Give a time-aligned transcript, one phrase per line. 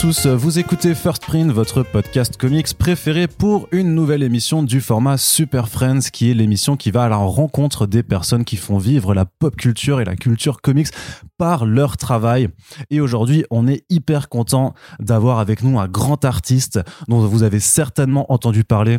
[0.00, 5.16] tous, vous écoutez First Print, votre podcast comics préféré pour une nouvelle émission du format
[5.16, 9.12] Super Friends, qui est l'émission qui va à la rencontre des personnes qui font vivre
[9.12, 10.86] la pop culture et la culture comics
[11.36, 12.48] par leur travail.
[12.90, 17.58] Et aujourd'hui, on est hyper content d'avoir avec nous un grand artiste dont vous avez
[17.58, 18.98] certainement entendu parler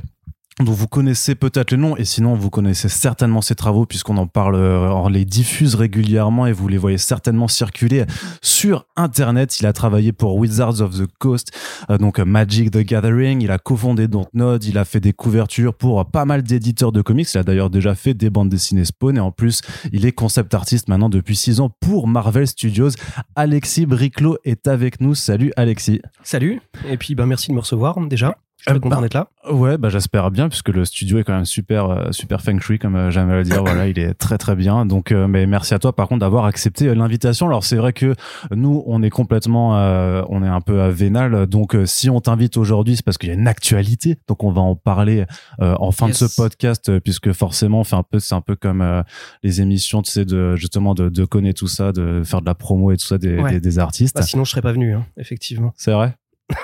[0.60, 4.28] dont vous connaissez peut-être le nom et sinon vous connaissez certainement ses travaux puisqu'on en
[4.28, 8.06] parle, euh, on les diffuse régulièrement et vous les voyez certainement circuler
[8.42, 9.60] sur internet.
[9.60, 11.52] Il a travaillé pour Wizards of the Coast,
[11.90, 13.42] euh, donc Magic the Gathering.
[13.42, 14.64] Il a cofondé Dontnod.
[14.66, 17.34] Il a fait des couvertures pour pas mal d'éditeurs de comics.
[17.34, 19.62] Il a d'ailleurs déjà fait des bandes dessinées Spawn et en plus
[19.94, 22.90] il est concept artiste maintenant depuis six ans pour Marvel Studios.
[23.36, 25.16] Alexis Briclot est avec nous.
[25.16, 26.02] Salut Alexis.
[26.22, 28.36] Salut et puis ben merci de me recevoir déjà.
[28.60, 29.28] Je suis Euh, content d'être là?
[29.50, 32.78] Ouais, bah j'espère bien puisque le studio est quand même super euh, super feng shui
[32.78, 33.64] comme euh, j'aime le dire.
[33.64, 34.86] voilà, il est très très bien.
[34.86, 37.48] Donc euh, mais merci à toi par contre d'avoir accepté l'invitation.
[37.48, 38.16] Alors c'est vrai que
[38.52, 42.20] nous on est complètement euh, on est un peu à vénal donc euh, si on
[42.20, 44.18] t'invite aujourd'hui c'est parce qu'il y a une actualité.
[44.28, 45.26] Donc on va en parler
[45.62, 48.56] euh, en fin de ce podcast puisque forcément on fait un peu c'est un peu
[48.58, 49.02] comme euh,
[49.42, 52.56] les émissions tu sais de justement de de connaître tout ça, de faire de la
[52.56, 53.52] promo et tout ça des Ouais.
[53.54, 54.16] des, des artistes.
[54.18, 55.72] Bah, sinon, je serais pas venu, hein, effectivement.
[55.78, 56.14] c'est vrai?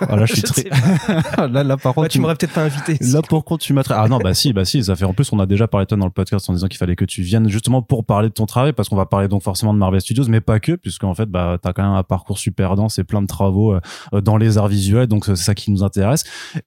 [0.08, 2.98] Voilà, je suis Je très là là par contre Ouais, tu m'aurais peut-être pas invité.
[3.02, 5.06] Là, pour contre, tu m'as Ah non, bah si, bah si, ça fait.
[5.06, 6.96] En plus, on a déjà parlé de toi dans le podcast en disant qu'il fallait
[6.96, 9.74] que tu viennes justement pour parler de ton travail, parce qu'on va parler donc forcément
[9.74, 12.76] de Marvel Studios, mais pas que, puisqu'en fait, bah, t'as quand même un parcours super
[12.76, 15.84] dense et plein de travaux euh, dans les arts visuels, donc c'est ça qui nous
[15.84, 16.24] intéresse.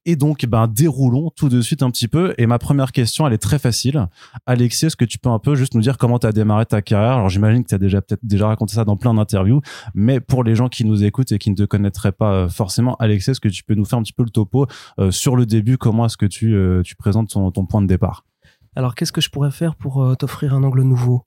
[0.06, 2.34] Et donc, ben, déroulons tout de suite un petit peu.
[2.38, 4.06] Et ma première question, elle est très facile.
[4.46, 7.12] Alexis, est-ce que tu peux un peu juste nous dire comment t'as démarré ta carrière?
[7.12, 9.60] Alors, j'imagine que t'as déjà peut-être déjà raconté ça dans plein d'interviews,
[9.94, 12.96] mais pour les gens qui nous écoutent et qui ne te connaîtraient pas euh, forcément,
[13.08, 14.66] Alexis, est-ce que tu peux nous faire un petit peu le topo
[14.98, 18.24] euh, sur le début Comment est-ce que tu, euh, présentes ton, point de départ?
[18.76, 21.24] Alors, qu'est-ce que je pourrais faire pour euh, t'offrir un angle nouveau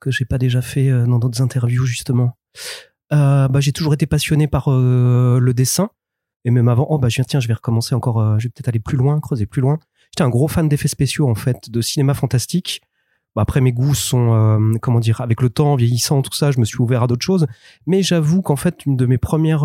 [0.00, 2.36] que j'ai pas déjà fait dans d'autres interviews, justement?
[3.10, 5.90] Bah, J'ai toujours été passionné par le dessin.
[6.44, 8.96] Et même avant, oh bah tiens, je vais recommencer encore, je vais peut-être aller plus
[8.96, 9.78] loin, creuser plus loin.
[10.10, 12.82] J'étais un gros fan d'effets spéciaux, en fait, de cinéma fantastique.
[13.36, 16.64] Bah, après, mes goûts sont, comment dire, avec le temps, vieillissant, tout ça, je me
[16.64, 17.46] suis ouvert à d'autres choses.
[17.86, 19.64] Mais j'avoue qu'en fait, une de mes premières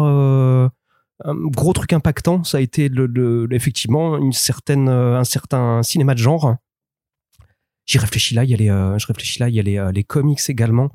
[1.24, 6.14] un gros truc impactant, ça a été le, effectivement une certaine, euh, un certain cinéma
[6.14, 6.56] de genre.
[7.86, 9.92] J'y réfléchis là, il y a les, euh, je réfléchis là, il y a euh,
[9.92, 10.92] les comics également.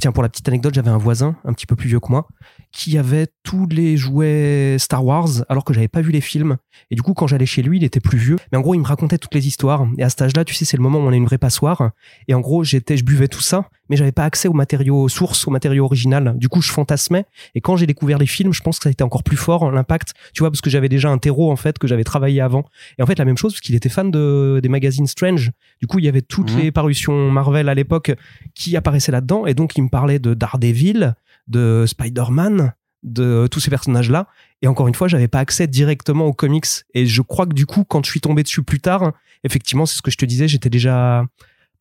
[0.00, 2.26] Tiens, pour la petite anecdote, j'avais un voisin, un petit peu plus vieux que moi,
[2.72, 6.56] qui avait tous les jouets Star Wars, alors que j'avais pas vu les films.
[6.90, 8.36] Et du coup, quand j'allais chez lui, il était plus vieux.
[8.50, 9.86] Mais en gros, il me racontait toutes les histoires.
[9.98, 11.92] Et à cet âge-là, tu sais, c'est le moment où on a une vraie passoire.
[12.26, 15.46] Et en gros, j'étais, je buvais tout ça, mais j'avais pas accès aux matériaux sources,
[15.46, 16.34] aux matériaux original.
[16.36, 17.24] Du coup, je fantasmais.
[17.54, 19.70] Et quand j'ai découvert les films, je pense que ça a été encore plus fort,
[19.70, 20.12] l'impact.
[20.32, 22.64] Tu vois, parce que j'avais déjà un terreau, en fait, que j'avais travaillé avant.
[22.98, 25.50] Et en fait, la même chose, parce qu'il était fan de, des magazines Strange.
[25.80, 26.60] Du coup, il y avait toutes Mhm.
[26.60, 28.12] les parutions Marvel à l'époque
[28.54, 29.46] qui apparaissaient là-dedans.
[29.46, 31.14] Et donc, il me parlait de Daredevil,
[31.48, 32.72] de Spider-Man,
[33.02, 34.28] de tous ces personnages-là.
[34.62, 36.66] Et encore une fois, j'avais pas accès directement aux comics.
[36.94, 39.12] Et je crois que du coup, quand je suis tombé dessus plus tard,
[39.42, 41.24] effectivement, c'est ce que je te disais, j'étais déjà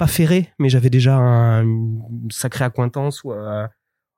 [0.02, 2.02] pas ferré, mais j'avais déjà un- une
[2.32, 3.68] sacrée accointance ou euh,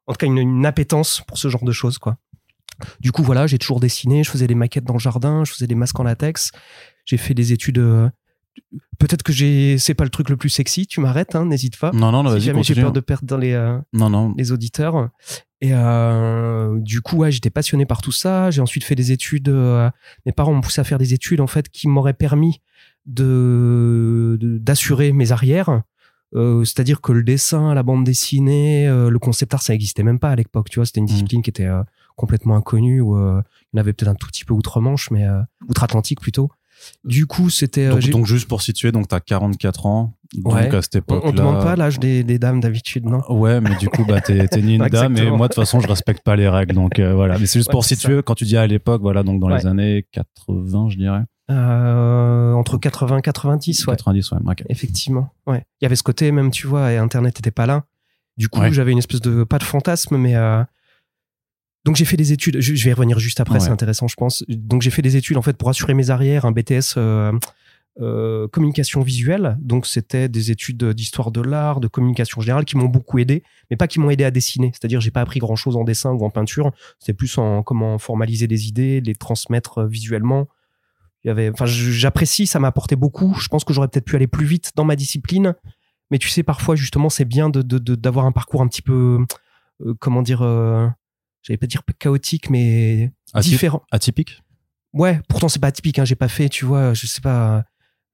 [0.08, 2.16] en tout cas une, une appétence pour ce genre de choses, quoi.
[3.02, 5.68] Du coup, voilà, j'ai toujours dessiné, je faisais des maquettes dans le jardin, je faisais
[5.68, 6.52] des masques en latex,
[7.06, 7.80] j'ai fait des études.
[7.80, 8.10] euh,
[9.00, 10.86] Peut-être que j'ai, c'est pas le truc le plus sexy.
[10.88, 11.92] Tu m'arrêtes, hein, n'hésite pas.
[11.92, 14.34] Non, non, si vas-y, jamais j'ai peur de perdre dans les, euh, Non, non.
[14.38, 15.10] les auditeurs.
[15.60, 18.52] Et euh, du coup, ouais, j'étais passionné par tout ça.
[18.52, 19.50] J'ai ensuite fait des études.
[19.50, 19.90] euh,
[20.26, 22.62] mes parents m'ont poussé à faire des études en fait qui m'auraient permis
[23.06, 25.81] de d'assurer mes arrières.
[26.36, 30.19] Euh, C'est-à-dire que le dessin, la bande dessinée, euh, le concept art, ça n'existait même
[30.19, 30.69] pas à l'époque.
[30.69, 31.84] Tu vois, c'était une discipline qui était euh,
[32.16, 33.02] complètement inconnue.
[33.03, 33.41] Euh,
[33.72, 35.28] il y en avait peut-être un tout petit peu outre-Manche, mais
[35.70, 36.50] outre-Atlantique plutôt.
[37.05, 37.90] Du coup, c'était.
[37.90, 40.17] Donc, donc, juste pour situer, donc t'as 44 ans.
[40.34, 40.76] Donc Ouais.
[40.76, 41.29] à cette on, époque-là.
[41.29, 43.22] on demande pas l'âge des, des dames d'habitude, non?
[43.29, 45.79] Ouais, mais du coup, bah, t'es, t'es ni une dame, et moi, de toute façon,
[45.79, 46.73] je respecte pas les règles.
[46.73, 47.38] Donc, euh, voilà.
[47.38, 49.66] Mais c'est juste Ouais, pour situer, quand tu dis à l'époque, voilà, donc dans les
[49.67, 51.22] années 80, je dirais.
[51.51, 53.95] Euh, Entre 80 et 90, ouais.
[53.95, 54.37] 90, ouais.
[54.47, 54.63] ok.
[54.69, 55.66] Effectivement, ouais.
[55.81, 57.84] Il y avait ce côté même, tu vois, et Internet n'était pas là.
[58.37, 58.72] Du coup, Ouais.
[58.72, 60.63] j'avais une espèce de pas de fantasme, mais euh,
[61.85, 62.61] donc j'ai fait des études.
[62.61, 63.59] Je, je vais y revenir juste après, Ouais.
[63.59, 64.43] c'est intéressant, je pense.
[64.47, 67.34] Donc j'ai fait des études en fait pour assurer mes arrières, un BTS euh,
[67.99, 69.57] euh, communication visuelle.
[69.59, 73.75] Donc c'était des études d'histoire de l'art, de communication générale qui m'ont beaucoup aidé, mais
[73.78, 74.72] pas qui m'ont aidé à dessiner.
[74.73, 76.72] C'est-à-dire j'ai pas appris grand chose en dessin ou en peinture.
[76.99, 80.47] C'était plus en comment formaliser des idées, les transmettre visuellement.
[81.23, 83.34] Il y avait, enfin, je- j'apprécie, ça m'a apporté beaucoup.
[83.40, 85.55] Je pense que j'aurais peut-être pu aller plus vite dans ma discipline,
[86.11, 87.61] mais tu sais, parfois justement, c'est bien de
[87.96, 89.20] d'avoir un parcours un petit peu,
[89.85, 90.87] euh, comment dire, euh,
[91.41, 93.84] j'allais pas dire chaotique, mais Atyp- différent.
[93.91, 94.41] Atypique?
[94.93, 95.97] Ouais, pourtant c'est pas atypique.
[95.99, 97.64] Hein, j'ai pas fait, tu vois, je sais pas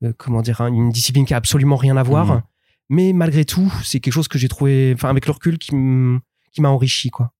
[0.03, 2.25] euh, comment dire, hein, une discipline qui a absolument rien à voir.
[2.27, 2.41] Mhm.
[2.91, 6.69] Mais malgré tout, c'est quelque chose que j'ai trouvé, enfin avec le recul, qui m'a
[6.69, 7.33] enrichi quoi.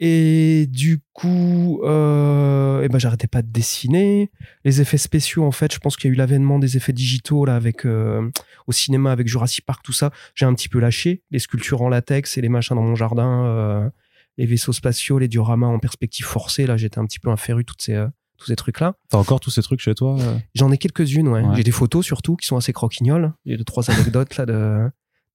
[0.00, 4.30] Et du coup, euh, eh ben, j'arrêtais pas de dessiner.
[4.64, 7.44] Les effets spéciaux, en fait, je pense qu'il y a eu l'avènement des effets digitaux
[7.44, 8.30] là, avec euh,
[8.68, 10.12] au cinéma, avec Jurassic Park, tout ça.
[10.36, 13.44] J'ai un petit peu lâché les sculptures en latex et les machins dans mon jardin,
[13.46, 13.90] euh,
[14.36, 16.66] les vaisseaux spatiaux, les dioramas en perspective forcée.
[16.66, 18.06] Là, j'étais un petit peu un féru toutes ces euh,
[18.36, 18.94] tous ces trucs-là.
[19.08, 20.38] T'as encore tous ces trucs chez toi euh?
[20.54, 21.42] J'en ai quelques-unes, ouais.
[21.42, 21.56] Ouais.
[21.56, 23.32] J'ai des photos surtout qui sont assez croquignoles.
[23.44, 24.88] J'ai deux trois anecdotes là de,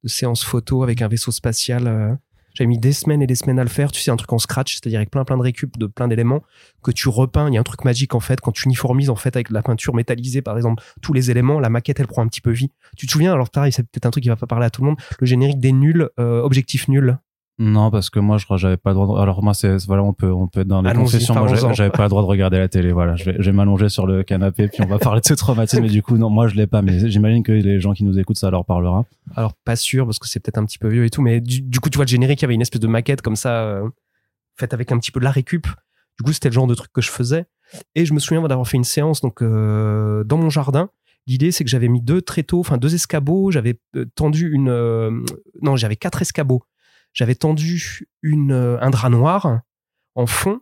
[0.04, 2.18] de séances photos avec un vaisseau spatial.
[2.54, 3.92] J'avais mis des semaines et des semaines à le faire.
[3.92, 6.44] Tu sais, un truc en scratch, c'est-à-dire avec plein plein de récup de plein d'éléments
[6.84, 7.48] que tu repeins.
[7.50, 9.62] Il y a un truc magique en fait quand tu uniformises en fait avec la
[9.62, 11.60] peinture métallisée par exemple tous les éléments.
[11.60, 12.70] La maquette elle prend un petit peu vie.
[12.98, 14.82] Tu te souviens Alors pareil, c'est peut-être un truc qui va pas parler à tout
[14.82, 14.98] le monde.
[15.20, 17.18] Le générique des nuls, euh, objectif nul.
[17.60, 19.16] Non, parce que moi, je crois que j'avais pas le droit.
[19.16, 19.22] De...
[19.22, 21.36] Alors moi, c'est voilà, on peut on peut être dans des Allons-y, confessions.
[21.36, 22.92] Moi, j'avais pas le droit de regarder la télé.
[22.92, 25.36] Voilà, je vais, je vais m'allonger sur le canapé, puis on va parler de ce
[25.36, 25.84] traumatisme.
[25.84, 26.82] Mais du coup, non, moi, je l'ai pas.
[26.82, 29.06] Mais j'imagine que les gens qui nous écoutent, ça leur parlera.
[29.36, 31.62] Alors pas sûr parce que c'est peut-être un petit peu vieux et tout, mais du,
[31.62, 33.64] du coup tu vois le générique, il y avait une espèce de maquette comme ça,
[33.64, 33.90] euh,
[34.58, 35.68] faite avec un petit peu de la récup.
[36.20, 37.46] Du coup c'était le genre de truc que je faisais.
[37.96, 40.90] Et je me souviens d'avoir fait une séance donc euh, dans mon jardin.
[41.26, 43.50] L'idée c'est que j'avais mis deux tréteaux, enfin deux escabeaux.
[43.50, 45.12] J'avais euh, tendu une, euh,
[45.62, 46.64] non j'avais quatre escabeaux.
[47.14, 49.62] J'avais tendu une euh, un drap noir
[50.16, 50.60] en fond.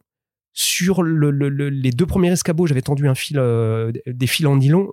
[0.53, 4.45] Sur le, le- le- les deux premiers escabeaux, j'avais tendu un fil, euh, des fils
[4.45, 4.91] en nylon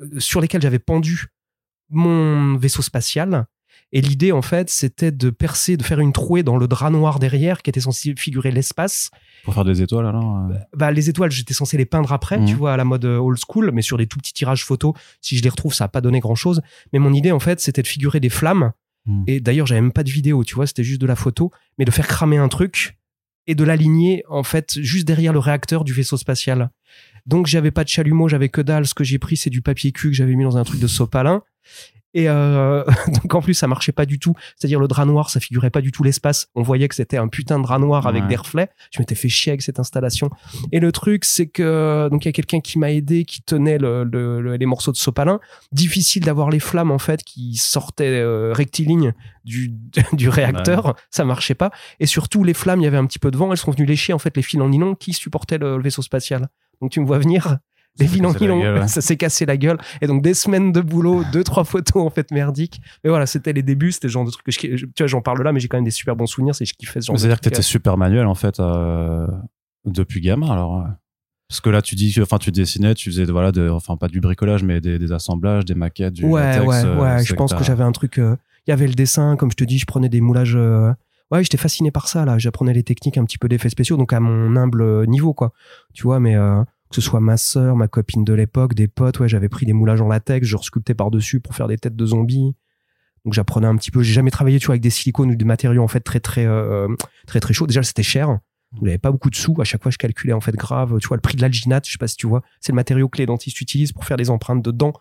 [0.00, 1.26] euh, sur lesquels j'avais pendu
[1.90, 3.46] mon vaisseau spatial.
[3.92, 7.18] Et l'idée, en fait, c'était de percer, de faire une trouée dans le drap noir
[7.18, 9.10] derrière qui était censé figurer l'espace.
[9.44, 10.38] Pour faire des étoiles, alors.
[10.50, 13.38] euh, Bah, les étoiles, j'étais censé les peindre après, tu vois, à la mode old
[13.38, 14.94] school, mais sur des tout petits tirages photos.
[15.20, 16.62] Si je les retrouve, ça n'a pas donné grand chose.
[16.92, 18.72] Mais mon idée, en fait, c'était de figurer des flammes.
[19.06, 19.24] Mhm.
[19.26, 21.84] Et d'ailleurs, j'avais même pas de vidéo, tu vois, c'était juste de la photo, mais
[21.84, 22.98] de faire cramer un truc
[23.46, 26.70] et de l'aligner, en fait, juste derrière le réacteur du vaisseau spatial.
[27.26, 28.86] Donc, j'avais pas de chalumeau, j'avais que dalle.
[28.86, 30.86] Ce que j'ai pris, c'est du papier cul que j'avais mis dans un truc de
[30.86, 31.42] sopalin.
[32.14, 32.82] Et euh,
[33.22, 35.80] donc en plus ça marchait pas du tout, c'est-à-dire le drap noir ça figurait pas
[35.82, 36.48] du tout l'espace.
[36.54, 38.68] On voyait que c'était un putain de drap noir avec des reflets.
[38.90, 40.30] Je m'étais fait chier avec cette installation.
[40.72, 43.76] Et le truc c'est que donc il y a quelqu'un qui m'a aidé, qui tenait
[43.78, 45.40] le, le- le- les morceaux de sopalin.
[45.72, 49.12] Difficile d'avoir les flammes en fait qui sortaient euh, rectilignes
[49.44, 49.74] du
[50.12, 51.70] du réacteur, ça marchait pas.
[52.00, 53.86] Et surtout les flammes, il y avait un petit peu de vent, elles sont venues
[53.86, 56.48] lécher en fait les fils en nylon qui supportaient le, le vaisseau spatial.
[56.80, 57.58] Donc tu me vois venir.
[57.98, 59.78] S'est fils en nylon, ça s'est cassé la gueule.
[60.02, 62.80] Et donc des semaines de boulot, deux trois photos en fait merdiques.
[63.04, 65.22] Mais voilà, c'était les débuts, c'était le genre de truc que je, tu vois, j'en
[65.22, 66.54] parle là, mais j'ai quand même des super bons souvenirs.
[66.54, 67.18] C'est je kiffais ce genre.
[67.18, 69.26] C'est-à-dire que t'étais super manuel en fait euh,
[69.84, 70.84] depuis gamin alors.
[71.48, 74.20] Parce que là, tu dis enfin, tu dessinais, tu faisais, voilà, de, enfin, pas du
[74.20, 77.24] bricolage, mais des, des assemblages, des maquettes, du Ouais, latex, ouais, euh, ouais.
[77.24, 78.18] Je pense que j'avais un truc.
[78.18, 78.34] euh,
[78.66, 80.56] Il y avait le dessin, comme je te dis, je prenais des moulages.
[80.56, 80.92] euh,
[81.30, 82.36] Ouais, j'étais fasciné par ça là.
[82.38, 85.52] J'apprenais les techniques un petit peu d'effets spéciaux, donc à mon humble niveau, quoi.
[85.94, 86.34] Tu vois, mais
[86.90, 89.72] que ce soit ma sœur, ma copine de l'époque, des potes, ouais, j'avais pris des
[89.72, 92.54] moulages en latex, je resculptais par dessus pour faire des têtes de zombies.
[93.24, 94.02] Donc j'apprenais un petit peu.
[94.02, 96.46] J'ai jamais travaillé, tu vois, avec des silicones ou des matériaux en fait très très
[96.46, 96.86] euh,
[97.26, 97.66] très très chauds.
[97.66, 98.38] Déjà, c'était cher.
[98.78, 99.54] Vous n'avez pas beaucoup de sous.
[99.60, 100.98] À chaque fois, je calculais en fait grave.
[101.00, 103.08] Tu vois, le prix de l'alginate, je sais pas si tu vois, c'est le matériau
[103.08, 104.92] que les dentistes utilisent pour faire des empreintes de dents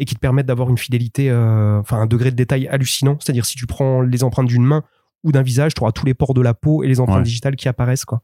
[0.00, 3.16] et qui te permettent d'avoir une fidélité, euh, enfin un degré de détail hallucinant.
[3.20, 4.82] C'est-à-dire si tu prends les empreintes d'une main
[5.22, 7.22] ou d'un visage, tu auras tous les pores de la peau et les empreintes Ouais.
[7.24, 8.22] digitales qui apparaissent quoi.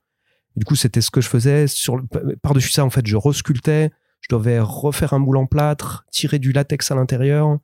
[0.56, 1.66] Et du coup, c'était ce que je faisais.
[1.66, 3.90] Sur le- par-dessus ça, en fait, je resculptais.
[4.20, 7.58] Je devais refaire un moule en plâtre, tirer du latex à l'intérieur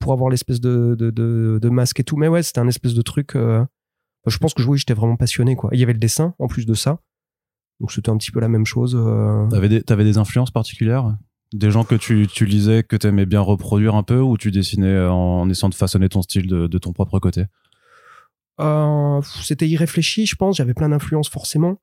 [0.00, 2.16] pour avoir l'espèce de, de, de, de masque et tout.
[2.16, 3.36] Mais ouais, c'était un espèce de truc.
[3.36, 3.64] euh,
[4.26, 5.70] je pense que oui, j'étais vraiment passionné quoi.
[5.72, 6.98] Il y avait le dessin en plus de ça.
[7.80, 8.94] Donc c'était un petit peu la même chose.
[8.98, 9.46] euh.
[9.48, 11.16] T'avais des, t'avais des influences particulières?
[11.54, 15.00] Des gens que tu, tu lisais, que t'aimais bien reproduire un peu, ou tu dessinais
[15.06, 17.44] en, en essayant de façonner ton style de, de ton propre côté?
[18.60, 20.56] Euh, c'était irréfléchi, je pense.
[20.56, 21.80] J'avais plein d'influences forcément.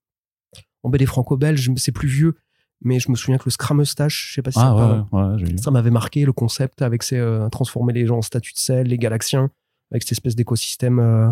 [0.84, 2.36] En BD franco-belge, c'est plus vieux,
[2.82, 5.20] mais je me souviens que le Scrum Eustache, je sais pas si ça Ah ouais,
[5.20, 5.58] ouais, vu.
[5.58, 8.88] Ça m'avait marqué le concept avec ses euh, transformer les gens en statues de sel,
[8.88, 9.50] les galaxiens,
[9.92, 11.30] avec cette espèce d'écosystème euh,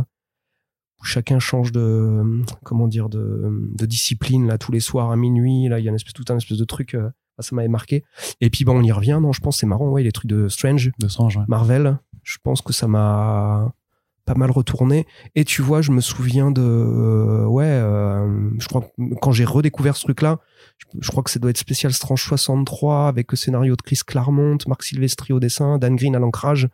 [1.00, 5.16] où chacun change de euh, comment dire de, de discipline là tous les soirs à
[5.16, 5.68] minuit.
[5.70, 6.94] Là, il y a une espèce tout un espèce de truc.
[6.96, 8.04] euh, ça m'avait marqué.
[8.42, 9.20] Et puis bon, on y revient.
[9.22, 9.89] Non, je pense c'est marrant.
[9.89, 11.44] Ouais, les trucs de Strange, De ouais.
[11.48, 12.00] Marvel.
[12.24, 13.72] Je pense que ça m'a
[14.27, 15.07] pas mal retourné.
[15.36, 18.86] Et tu vois, je me souviens de euh, ouais, euh, je crois
[19.22, 20.39] quand j'ai redécouvert ce truc-là,
[20.77, 24.01] je, je crois que ça doit être spécial Strange 63 avec le scénario de Chris
[24.05, 26.67] Claremont, Marc Silvestri au dessin, Dan Green à l'ancrage,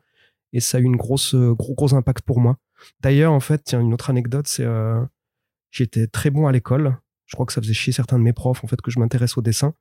[0.52, 2.58] et ça a eu une grosse euh, gros gros impact pour moi.
[3.02, 4.68] D'ailleurs, en fait, tiens, une autre anecdote, c'est
[5.72, 6.98] j'étais très bon à l'école.
[7.28, 9.38] Je crois que ça faisait chier certains de mes profs en fait que je m'intéresse
[9.38, 9.74] au dessin.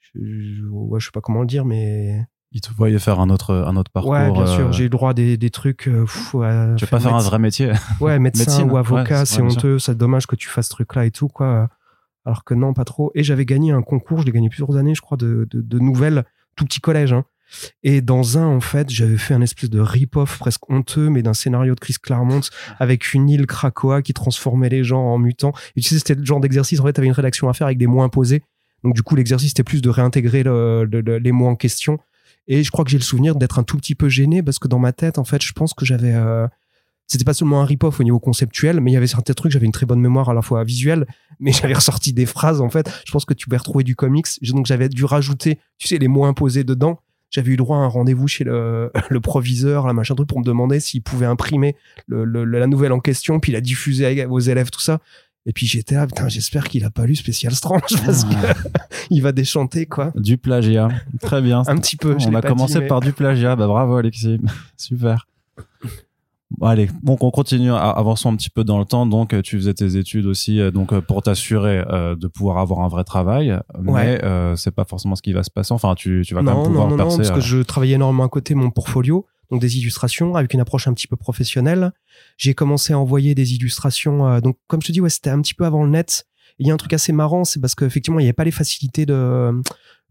[0.00, 3.28] Je, je, ouais, je sais pas comment le dire, mais Ils te voyaient faire un
[3.28, 4.12] autre, un autre parcours.
[4.12, 5.88] ouais, bien euh, sûr, j'ai eu le droit à des, des trucs.
[5.88, 7.72] euh, pff, à Tu veux pas faire un vrai métier?
[8.00, 11.04] Ouais, médecin Médecine, ou avocat, ouais, c'est honteux, c'est dommage que tu fasses ce truc-là
[11.04, 11.68] et tout, quoi.
[12.24, 13.12] Alors que non, pas trop.
[13.14, 15.78] Et j'avais gagné un concours, je l'ai gagné plusieurs années, je crois, de, de, de
[15.78, 16.24] nouvelles,
[16.56, 17.24] tout petit collège, hein.
[17.82, 21.34] Et dans un, en fait, j'avais fait un espèce de rip-off presque honteux, mais d'un
[21.34, 22.40] scénario de Chris Claremont
[22.78, 25.52] avec une île Krakoa qui transformait les gens en mutants.
[25.76, 27.78] Et tu sais, c'était le genre d'exercice, en fait, t'avais une rédaction à faire avec
[27.78, 28.42] des mots imposés.
[28.84, 31.98] Donc, du coup, l'exercice, c'était plus de réintégrer les mots en question.
[32.48, 34.68] Et je crois que j'ai le souvenir d'être un tout petit peu gêné parce que
[34.68, 36.46] dans ma tête, en fait, je pense que j'avais, euh,
[37.06, 39.66] c'était pas seulement un rip-off au niveau conceptuel, mais il y avait certains trucs, j'avais
[39.66, 41.06] une très bonne mémoire à la fois visuelle,
[41.40, 42.90] mais j'avais ressorti des phrases, en fait.
[43.06, 44.26] Je pense que tu pouvais retrouver du comics.
[44.42, 47.00] Donc, j'avais dû rajouter, tu sais, les mots imposés dedans
[47.30, 48.90] j'avais eu droit à un rendez-vous chez le,
[49.22, 51.76] proviseur, la machin truc, pour me demander s'il pouvait imprimer
[52.08, 55.00] la nouvelle en question, puis la diffuser aux élèves, tout ça.
[55.46, 58.36] Et puis j'étais là, putain, j'espère qu'il a pas lu Spécial Strange parce qu'il
[59.10, 60.12] il va déchanter, quoi.
[60.16, 60.88] Du plagiat.
[61.20, 61.62] Très bien.
[61.66, 62.16] un petit peu.
[62.26, 63.56] On a commencé par du plagiat.
[63.56, 64.40] Bah, bravo, Alexis.
[64.76, 65.26] Super
[66.62, 69.06] allez, donc on continue, avançons un petit peu dans le temps.
[69.06, 71.82] Donc, euh, tu faisais tes études aussi, euh, donc euh, pour t'assurer
[72.16, 74.20] de pouvoir avoir un vrai travail, mais
[74.56, 75.72] c'est pas forcément ce qui va se passer.
[75.72, 77.18] Enfin, tu, tu vas quand même pouvoir non, percer.
[77.18, 80.60] Non, parce que je travaillais énormément à côté mon portfolio, donc des illustrations avec une
[80.60, 81.92] approche un petit peu professionnelle.
[82.36, 84.40] J'ai commencé à envoyer des illustrations.
[84.40, 86.26] donc, comme je te dis, ouais, c'était un petit peu avant le net.
[86.58, 88.50] Il y a un truc assez marrant, c'est parce qu'effectivement, il n'y avait pas les
[88.50, 89.52] facilités de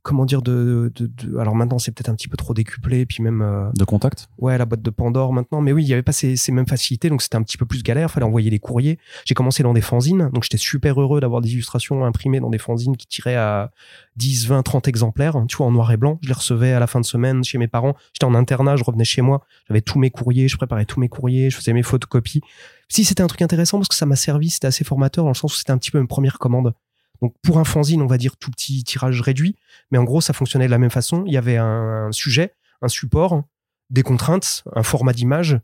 [0.06, 3.42] comment dire de, de, alors maintenant c'est peut-être un petit peu trop décuplé puis même
[3.42, 4.30] euh, de contact?
[4.38, 5.62] ouais la boîte de Pandore maintenant.
[5.62, 7.66] Mais oui il y avait pas ces, ces mêmes facilités donc c'était un petit peu
[7.66, 8.12] plus galère.
[8.12, 9.00] Fallait envoyer les courriers.
[9.26, 12.60] J'ai commencé dans des fanzines donc j'étais super heureux d'avoir des illustrations imprimées dans des
[12.60, 13.72] fanzines qui tiraient à
[14.18, 16.20] 10 20 30 exemplaires tu vois en noir et blanc.
[16.22, 17.96] Je les recevais à la fin de semaine chez mes parents.
[18.14, 19.42] J'étais en internat je revenais chez moi.
[19.68, 22.42] J'avais tous mes courriers je préparais tous mes courriers je faisais mes photocopies.
[22.90, 25.36] Si c'était un truc intéressant parce que ça m'a servi c'était assez formateur dans le
[25.36, 26.76] sens où c'était un petit peu une première commande
[27.26, 29.56] donc pour un fanzine, on va dire tout petit tirage réduit,
[29.90, 31.24] mais en gros ça fonctionnait de la même façon.
[31.26, 32.54] Il y avait un, sujet,
[32.84, 33.42] un support,
[33.90, 35.60] des contraintes, un format d'image.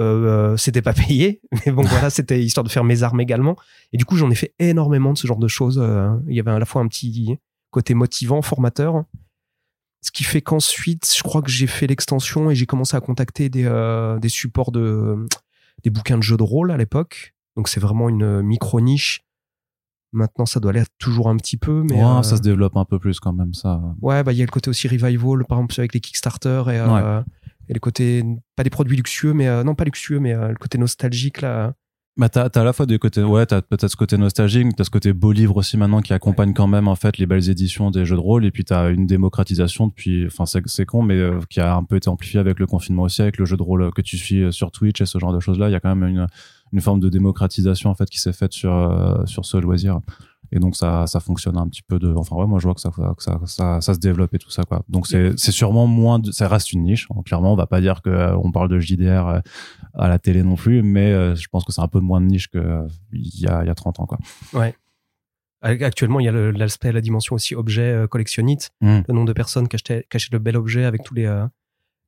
[0.00, 3.54] Euh, euh c'était pas payé, mais bon voilà, c'était histoire de faire mes armes également.
[3.92, 5.78] Et du coup j'en ai fait énormément de ce genre de choses.
[5.80, 7.38] Euh, il y avait à la fois un petit
[7.70, 9.04] côté motivant, formateur.
[10.02, 13.48] Ce qui fait qu'ensuite, je crois que j'ai fait l'extension et j'ai commencé à contacter
[13.48, 15.24] des, euh, des supports de
[15.84, 17.32] des bouquins de jeux de rôle à l'époque.
[17.54, 19.25] Donc c'est vraiment une micro niche
[20.12, 22.84] Maintenant, ça doit aller toujours un petit peu, mais ouais, ça euh, se développe un
[22.84, 23.80] peu plus quand même ça.
[24.00, 26.78] Ouais, bah il y a le côté aussi revival, par exemple avec les Kickstarter et,
[26.78, 27.20] euh,
[27.68, 30.78] et les côtés pas des produits luxueux, mais euh, non pas luxueux, mais le côté
[30.78, 31.74] nostalgique là.
[32.18, 34.84] Bah t'as as à la fois des côtés ouais t'as peut-être ce côté nostalgique t'as
[34.84, 37.90] ce côté beau livre aussi maintenant qui accompagne quand même en fait les belles éditions
[37.90, 41.60] des jeux de rôle et puis t'as une démocratisation depuis enfin c'est con mais qui
[41.60, 44.00] a un peu été amplifié avec le confinement aussi avec le jeu de rôle que
[44.00, 46.08] tu suis sur Twitch et ce genre de choses là il y a quand même
[46.08, 46.26] une
[46.72, 50.00] une forme de démocratisation en fait qui s'est faite sur euh, sur ce loisir.
[50.52, 52.80] Et donc ça ça fonctionne un petit peu de enfin ouais moi je vois que
[52.80, 54.82] ça que ça ça, ça se développe et tout ça quoi.
[54.88, 57.52] Donc c'est c'est sûrement moins de, ça reste une niche clairement.
[57.52, 59.40] On va pas dire que euh, on parle de JDR euh,
[59.94, 62.48] à la télé non plus mais je pense que c'est un peu moins de niche
[62.48, 64.18] que il y a il y a 30 ans quoi.
[64.52, 64.74] Ouais.
[65.62, 69.00] Actuellement, il y a l'aspect, la dimension aussi objet collectionnite, mmh.
[69.08, 71.26] le nombre de personnes qui achètent, le bel objet avec tous les,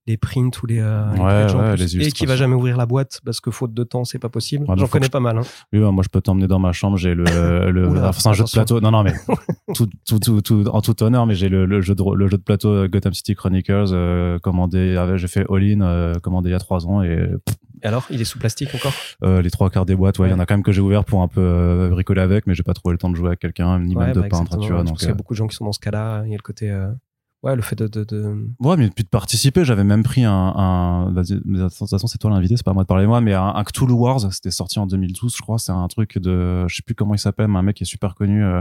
[0.09, 3.75] les prints ou les, euh, et qui va jamais ouvrir la boîte parce que faute
[3.75, 4.67] de temps c'est pas possible.
[4.77, 5.43] J'en connais pas mal hein.
[5.73, 7.25] oui moi je peux t'emmener dans ma chambre j'ai le,
[7.71, 8.81] le c'est un jeu de plateau.
[8.81, 9.13] Non non mais
[9.75, 12.39] tout, tout, tout, tout, en tout honneur mais j'ai le, le, jeu de le jeu
[12.39, 16.49] de plateau euh, Gotham City Chronicles euh, commandé ah, j'ai fait all in euh, commandé
[16.49, 17.29] il y a trois ans et,
[17.83, 18.95] alors il est sous plastique encore?
[19.43, 21.05] Les trois quarts des boîtes ouais il y en a quand même que j'ai ouvert
[21.05, 23.79] pour un peu bricoler avec mais j'ai pas trouvé le temps de jouer avec quelqu'un
[23.79, 25.55] ni même de bah, peindre tu vois donc il y a beaucoup de gens qui
[25.55, 26.75] sont dans ce cas là il y a le côté
[27.43, 30.33] ouais le fait de, de, de, ouais mais puis de participer j'avais même pris un,
[30.33, 33.35] un de toute façon c'est toi l'invité c'est pas à moi de parler moi mais
[33.35, 36.77] un, un Cthulhu Wars c'était sorti en 2012 je crois c'est un truc de je
[36.77, 38.61] sais plus comment il s'appelle mais un mec qui est super connu euh,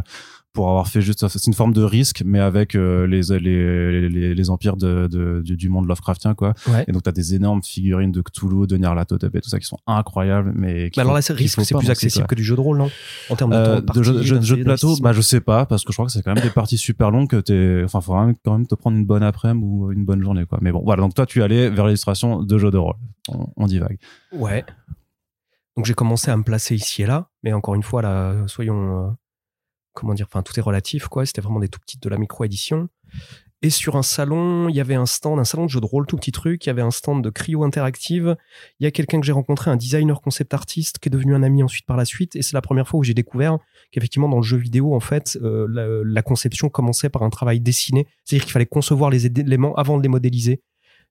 [0.54, 4.34] pour avoir fait juste c'est une forme de risque mais avec euh, les, les, les,
[4.34, 6.54] les empires de, de, du, monde Lovecraftien quoi.
[6.88, 9.78] Et donc t'as des énormes figurines de Cthulhu de Nyarlathotep et tout ça qui sont
[9.86, 12.90] incroyables mais alors là c'est risque c'est plus accessible que du jeu de rôle non?
[13.30, 15.84] En termes de, euh, temps de, jeu, jeu, de plateau bah je sais pas parce
[15.84, 18.14] que je crois que c'est quand même des parties super longues que t'es enfin faut
[18.14, 20.60] quand même te prendre une bonne après-midi ou une bonne journée quoi.
[20.62, 21.02] Mais bon voilà.
[21.02, 22.96] Donc toi tu allais vers l'illustration de jeux de rôle.
[23.30, 23.98] On, on divague.
[24.32, 24.66] Ouais.
[25.76, 29.08] Donc j'ai commencé à me placer ici et là mais encore une fois là soyons
[29.08, 29.10] euh,
[30.00, 31.26] comment dire, enfin tout est relatif quoi.
[31.26, 32.90] C'était vraiment des tout petites de la micro édition.
[33.64, 36.06] Et sur un salon, il y avait un stand, un salon de jeux de rôle,
[36.06, 36.64] tout petit truc.
[36.66, 38.38] Il y avait un stand de cryo interactive.
[38.80, 41.42] Il y a quelqu'un que j'ai rencontré, un designer concept artiste, qui est devenu un
[41.42, 42.36] ami ensuite par la suite.
[42.36, 43.58] Et c'est la première fois où j'ai découvert
[43.92, 48.06] qu'effectivement dans le jeu vidéo, en fait, euh, la, conception commençait par un travail dessiné.
[48.26, 50.62] C'est-à-dire qu'il fallait concevoir les éléments avant de les modéliser.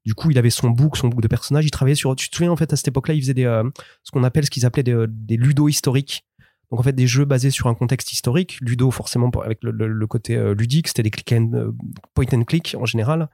[0.05, 1.65] Du coup, il avait son book, son book de personnages.
[1.65, 2.15] Il travaillait sur.
[2.15, 3.69] Tu te souviens en fait à cette époque-là, il faisait des, euh,
[4.05, 6.23] ce qu'on appelle, ce qu'ils appelaient des, des ludo historiques.
[6.71, 10.37] Donc en fait des jeux basés sur un contexte historique, Ludo forcément avec le, côté
[10.37, 11.73] euh, ludique, c'était des click and, euh,
[12.15, 13.29] point and click en général.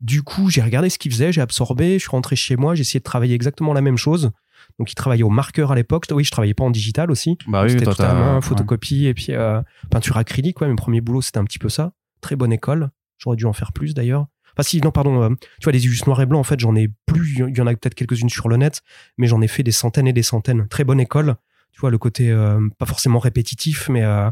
[0.00, 2.82] Du coup, j'ai regardé ce qu'il faisait, j'ai absorbé, je suis rentré chez moi, j'ai
[2.82, 4.30] essayé de travailler exactement la même chose.
[4.78, 6.04] Donc il travaillait au marqueur à l'époque.
[6.10, 7.38] Oui, je travaillais pas en digital aussi.
[7.46, 9.60] Bah oui, c'était tout à main, photocopie et puis euh,
[9.90, 10.60] peinture acrylique.
[10.60, 11.92] Ouais, mon premier boulot c'était un petit peu ça.
[12.20, 12.90] Très bonne école.
[13.18, 14.26] J'aurais dû en faire plus d'ailleurs.
[14.54, 15.22] Enfin, si, non, pardon.
[15.22, 15.28] euh,
[15.60, 17.44] tu vois, les illustres noirs et blancs, en fait, j'en ai plus.
[17.48, 18.82] Il y en a peut-être quelques-unes sur le net,
[19.16, 20.66] mais j'en ai fait des centaines et des centaines.
[20.68, 21.36] Très bonne école.
[21.78, 24.28] Tu vois, le côté euh, pas forcément répétitif, mais euh,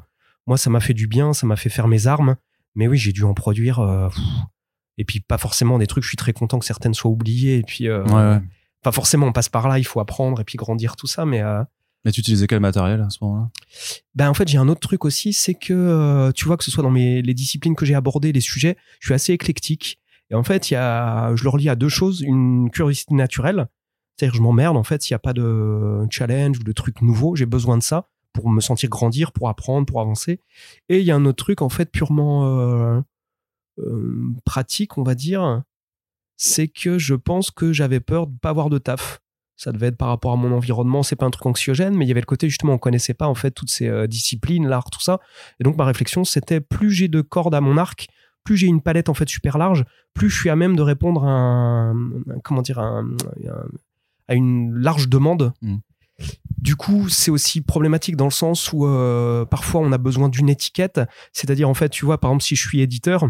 [0.48, 2.34] moi, ça m'a fait du bien, ça m'a fait faire mes armes.
[2.74, 3.78] Mais oui, j'ai dû en produire.
[3.78, 4.18] euh, pff.
[4.98, 6.02] et puis, pas forcément des trucs.
[6.02, 7.58] Je suis très content que certaines soient oubliées.
[7.58, 8.40] Et puis, Ouais, ouais.
[8.82, 11.24] pas forcément, on passe par là, il faut apprendre et puis grandir tout ça.
[11.24, 11.40] Mais
[12.04, 13.48] Mais tu utilisais quel matériel à ce moment-là?
[14.16, 16.72] Ben en fait, j'ai un autre truc aussi, c'est que euh, tu vois que ce
[16.72, 20.00] soit dans mes les disciplines que j'ai abordées, les sujets, je suis assez éclectique.
[20.30, 23.68] Et en fait, il y a, je le relie à deux choses une curiosité naturelle,
[24.16, 27.02] c'est-à-dire que je m'emmerde en fait s'il n'y a pas de challenge ou de truc
[27.02, 30.40] nouveau, j'ai besoin de ça pour me sentir grandir, pour apprendre, pour avancer.
[30.88, 33.00] Et il y a un autre truc en fait purement euh,
[33.78, 35.62] euh, pratique, on va dire,
[36.36, 39.20] c'est que je pense que j'avais peur de pas avoir de taf.
[39.58, 42.08] Ça devait être par rapport à mon environnement, c'est pas un truc anxiogène, mais il
[42.08, 44.90] y avait le côté justement, on connaissait pas en fait toutes ces euh, disciplines, l'art,
[44.90, 45.18] tout ça.
[45.60, 48.08] Et donc ma réflexion, c'était plus j'ai de cordes à mon arc,
[48.44, 51.24] plus j'ai une palette en fait super large, plus je suis à même de répondre
[51.24, 51.94] à un,
[52.44, 53.08] comment dire, un-
[54.28, 55.52] à une large demande.
[55.62, 55.76] Mm.
[56.58, 60.48] Du coup, c'est aussi problématique dans le sens où euh, parfois on a besoin d'une
[60.48, 61.00] étiquette,
[61.32, 63.28] c'est-à-dire en fait, tu vois, par exemple, si je suis éditeur,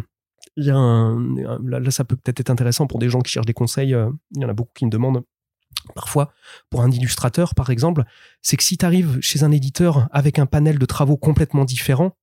[0.57, 3.21] il y a un, un- là, là, ça peut peut-être être intéressant pour des gens
[3.21, 3.93] qui cherchent des conseils.
[3.95, 5.23] euh, il y en a beaucoup qui me demandent
[5.95, 6.33] parfois
[6.71, 8.05] pour un illustrateur, par exemple,
[8.43, 12.17] c'est que si tu arrives chez un éditeur avec un panel de travaux complètement différent,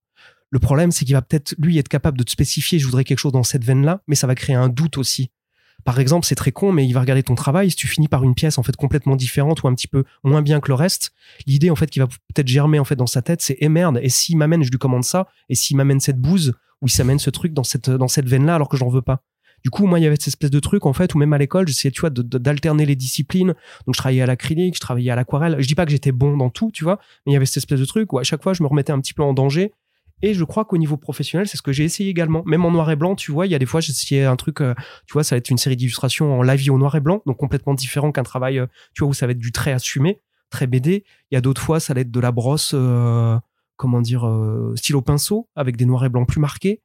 [0.50, 3.20] le problème, c'est qu'il va peut-être, lui, être capable de te spécifier, je voudrais quelque
[3.20, 5.32] chose dans cette veine-là, mais ça va créer un doute aussi.
[5.84, 7.70] Par exemple, c'est très con, mais il va regarder ton travail.
[7.70, 10.42] Si tu finis par une pièce en fait complètement différente ou un petit peu moins
[10.42, 11.12] bien que le reste,
[11.46, 14.00] l'idée en fait qui va peut-être germer en fait dans sa tête, c'est eh merde.
[14.02, 15.28] Et s'il m'amène, je lui commande ça.
[15.50, 18.56] Et s'il m'amène cette bouse ou il s'amène ce truc dans cette dans cette veine-là
[18.56, 19.24] alors que j'en veux pas.
[19.64, 21.38] Du coup, moi, il y avait cette espèce de truc en fait où même à
[21.38, 23.54] l'école, j'essayais tu vois d'alterner les disciplines.
[23.86, 25.56] Donc, je travaillais à l'acrylique, je travaillais à l'aquarelle.
[25.60, 27.58] Je dis pas que j'étais bon dans tout, tu vois, mais il y avait cette
[27.58, 29.74] espèce de truc où à chaque fois, je me remettais un petit peu en danger.
[30.24, 32.44] Et je crois qu'au niveau professionnel, c'est ce que j'ai essayé également.
[32.46, 34.62] Même en noir et blanc, tu vois, il y a des fois, j'essayais un truc,
[34.62, 34.74] euh,
[35.06, 37.22] tu vois, ça va être une série d'illustrations en la vie au noir et blanc,
[37.26, 40.22] donc complètement différent qu'un travail, euh, tu vois, où ça va être du trait assumé,
[40.50, 41.04] très BD.
[41.30, 43.38] Il y a d'autres fois, ça va être de la brosse, euh,
[43.76, 44.26] comment dire,
[44.76, 46.82] stylo pinceau, avec des noirs et blancs plus marqués.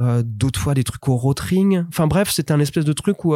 [0.00, 1.84] D'autres fois, des trucs au rotring.
[1.88, 3.34] Enfin bref, c'était un espèce de truc où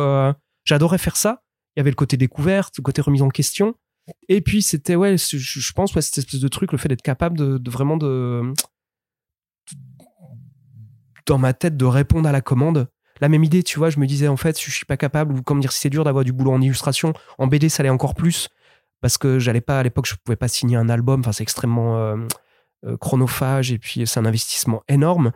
[0.64, 1.42] j'adorais faire ça.
[1.76, 3.74] Il y avait le côté découverte, le côté remise en question.
[4.28, 7.36] Et puis c'était ouais, je, pense ouais, cette espèce de truc, le fait d'être capable
[7.38, 8.54] de vraiment de
[11.26, 12.88] dans ma tête de répondre à la commande.
[13.20, 15.42] La même idée, tu vois, je me disais en fait, je suis pas capable ou
[15.42, 18.14] comme dire si c'est dur d'avoir du boulot en illustration, en BD ça allait encore
[18.14, 18.48] plus
[19.00, 21.98] parce que j'allais pas à l'époque, je pouvais pas signer un album, enfin c'est extrêmement
[21.98, 22.16] euh,
[22.86, 25.32] euh, chronophage et puis c'est un investissement énorme.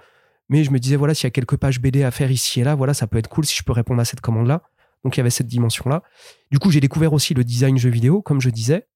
[0.49, 2.65] Mais je me disais voilà, s'il y a quelques pages BD à faire ici et
[2.65, 4.63] là, voilà, ça peut être cool si je peux répondre à cette commande là.
[5.05, 6.03] Donc il y avait cette dimension là.
[6.51, 8.89] Du coup, j'ai découvert aussi le design jeu vidéo, comme je disais.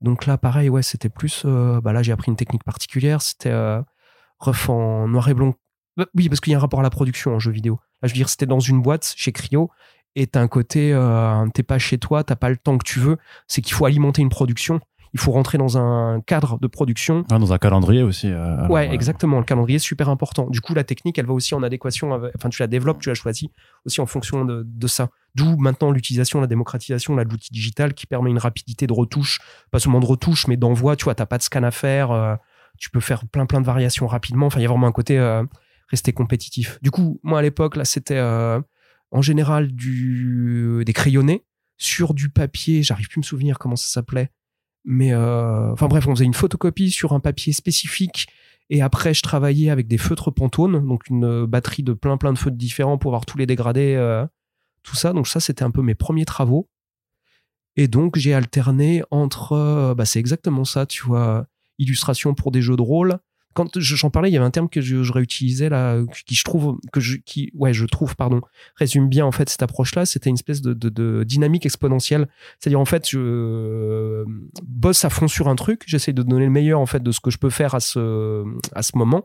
[0.00, 1.42] Donc là, pareil, ouais, c'était plus.
[1.44, 3.22] euh, bah là, j'ai appris une technique particulière.
[3.22, 3.80] C'était euh,
[4.38, 5.54] ref en noir et blanc.
[5.96, 7.78] Bah, Oui, parce qu'il y a un rapport à la production en jeu vidéo.
[8.02, 9.70] Là, je veux dire, c'était dans une boîte chez Cryo.
[10.14, 12.98] Et t'as un côté, euh, t'es pas chez toi, t'as pas le temps que tu
[13.00, 13.16] veux.
[13.48, 14.78] C'est qu'il faut alimenter une production.
[15.14, 17.24] Il faut rentrer dans un cadre de production.
[17.30, 18.28] Ah, Dans un calendrier aussi.
[18.30, 19.38] euh, alors, Ouais, exactement.
[19.38, 20.48] Le calendrier est super important.
[20.48, 22.12] Du coup, la technique, elle va aussi en adéquation.
[22.14, 23.48] Avec, enfin, tu la développes, tu la choisis
[23.86, 25.08] aussi en fonction de, de ça.
[25.34, 29.40] D'où maintenant l'utilisation, la démocratisation là, de l'outil digital qui permet une rapidité de retouche,
[29.70, 30.96] pas seulement de retouche, mais d'envoi.
[30.96, 32.10] Tu vois, t'as pas de scan à faire.
[32.10, 32.34] euh,
[32.78, 34.46] tu peux faire plein plein de variations rapidement.
[34.46, 35.42] Enfin, il y a vraiment un côté euh,
[35.92, 36.78] rester compétitif.
[36.82, 38.60] Du coup, moi à l'époque là, c'était euh,
[39.12, 41.44] en général du des crayonnés
[41.78, 42.82] sur du papier.
[42.82, 44.30] J'arrive plus à me souvenir comment ça s'appelait.
[44.84, 48.26] Mais euh, enfin bref, on faisait une photocopie sur un papier spécifique
[48.70, 52.32] et après je travaillais avec des feutres Pantone, donc une euh, batterie de plein plein
[52.32, 54.26] de feutres différents pour avoir tous les dégradés, euh,
[54.82, 55.12] tout ça.
[55.12, 56.68] Donc ça c'était un peu mes premiers travaux.
[57.76, 61.46] Et donc j'ai alterné entre, euh, bah c'est exactement ça, tu vois,
[61.78, 63.18] illustration pour des jeux de rôle.
[63.54, 66.34] Quand je- j'en parlais, il y avait un terme que je, je réutilisais là, qui
[66.34, 68.40] je trouve que je, qui, ouais, je trouve, pardon,
[68.76, 70.06] résume bien en fait cette approche-là.
[70.06, 72.28] C'était une espèce de dynamique exponentielle.
[72.58, 74.24] C'est-à-dire en fait, je euh,
[74.64, 77.20] bosse à fond sur un truc, j'essaie de donner le meilleur en fait de ce
[77.20, 79.24] que je peux faire à ce à ce moment.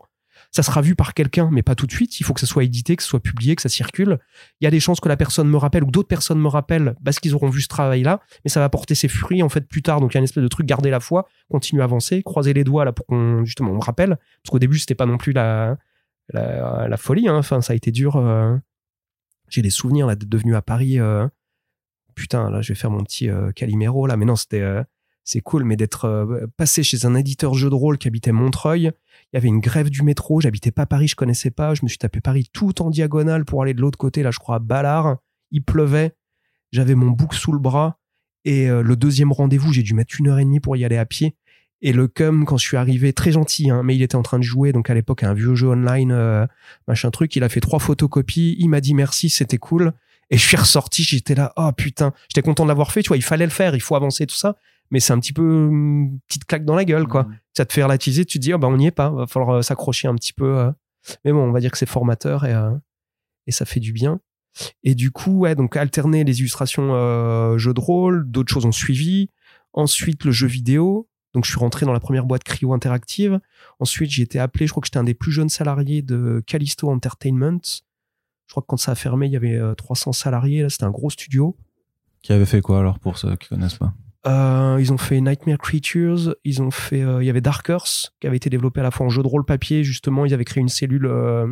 [0.50, 2.20] Ça sera vu par quelqu'un, mais pas tout de suite.
[2.20, 4.18] Il faut que ça soit édité, que ce soit publié, que ça circule.
[4.60, 6.94] Il y a des chances que la personne me rappelle ou d'autres personnes me rappellent
[7.04, 9.82] parce qu'ils auront vu ce travail-là, mais ça va porter ses fruits en fait plus
[9.82, 10.00] tard.
[10.00, 12.54] Donc il y a une espèce de truc garder la foi, continuer à avancer, croiser
[12.54, 14.16] les doigts là pour qu'on justement me rappelle.
[14.42, 15.76] Parce qu'au début c'était pas non plus la
[16.32, 17.28] la, folie.
[17.28, 17.36] hein.
[17.36, 18.16] Enfin ça a été dur.
[18.16, 18.56] euh.
[19.50, 20.98] J'ai des souvenirs là d'être devenu à Paris.
[20.98, 21.28] euh,
[22.14, 24.64] Putain là je vais faire mon petit euh, Calimero là, mais non c'était
[25.24, 28.92] c'est cool, mais d'être passé chez un éditeur jeu de rôle qui habitait Montreuil.
[29.32, 30.40] Il y avait une grève du métro.
[30.40, 31.74] J'habitais pas Paris, je connaissais pas.
[31.74, 34.38] Je me suis tapé Paris tout en diagonale pour aller de l'autre côté, là, je
[34.38, 35.18] crois, à Ballard.
[35.50, 36.14] Il pleuvait.
[36.72, 37.98] J'avais mon bouc sous le bras.
[38.44, 40.96] Et euh, le deuxième rendez-vous, j'ai dû mettre une heure et demie pour y aller
[40.96, 41.36] à pied.
[41.80, 44.38] Et le cum, quand je suis arrivé, très gentil, hein, mais il était en train
[44.38, 46.46] de jouer, donc à l'époque, un vieux jeu online, euh,
[46.88, 47.36] machin truc.
[47.36, 48.56] Il a fait trois photocopies.
[48.58, 49.92] Il m'a dit merci, c'était cool.
[50.30, 53.16] Et je suis ressorti, j'étais là, oh putain, j'étais content de l'avoir fait, tu vois,
[53.16, 54.56] il fallait le faire, il faut avancer, tout ça.
[54.90, 57.24] Mais c'est un petit peu une petite claque dans la gueule, quoi.
[57.24, 57.36] Mhm.
[57.58, 59.56] Ça te fait relativiser, tu te dis, oh, bah, on n'y est pas, va falloir
[59.56, 60.58] euh, s'accrocher un petit peu.
[60.58, 60.70] euh.
[61.24, 62.70] Mais bon, on va dire que c'est formateur et, euh,
[63.48, 64.20] et ça fait du bien.
[64.84, 69.30] Et du coup, ouais, donc alterner les illustrations jeux de rôle, d'autres choses ont suivi.
[69.72, 71.08] Ensuite, le jeu vidéo.
[71.34, 73.40] Donc, je suis rentré dans la première boîte Cryo Interactive.
[73.80, 76.88] Ensuite, j'ai été appelé, je crois que j'étais un des plus jeunes salariés de Callisto
[76.88, 77.58] Entertainment.
[77.64, 80.62] Je crois que quand ça a fermé, il y avait euh, 300 salariés.
[80.62, 81.56] Là, c'était un gros studio.
[82.22, 83.92] Qui avait fait quoi alors pour ceux qui connaissent pas?
[84.28, 86.34] Euh, ils ont fait Nightmare Creatures.
[86.44, 87.02] Ils ont fait.
[87.02, 89.22] euh, il y avait Dark Earth qui avait été développé à la fois en jeu
[89.22, 89.82] de rôle papier.
[89.84, 91.46] Justement, ils avaient créé une cellule euh,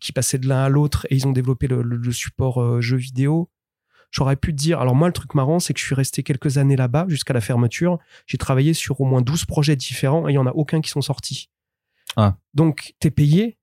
[0.00, 2.96] qui passait de l'un à l'autre et ils ont développé le, le- le support jeu
[2.96, 3.50] vidéo.
[4.10, 4.78] J'aurais pu te dire.
[4.78, 7.40] Alors, moi, le truc marrant, c'est que je suis resté quelques années là-bas jusqu'à la
[7.40, 7.98] fermeture.
[8.26, 10.90] J'ai travaillé sur au moins 12 projets différents et il n'y en a aucun qui
[10.90, 11.48] sont sortis.
[12.16, 12.36] Ah.
[12.52, 13.56] Donc, t'es payé.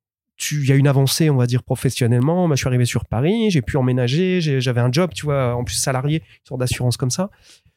[0.52, 2.50] Il y a une avancée, on va dire, professionnellement.
[2.50, 5.76] Je suis arrivé sur Paris, j'ai pu emménager, j'avais un job, tu vois, en plus
[5.76, 7.30] salarié, sorte d'assurance comme ça.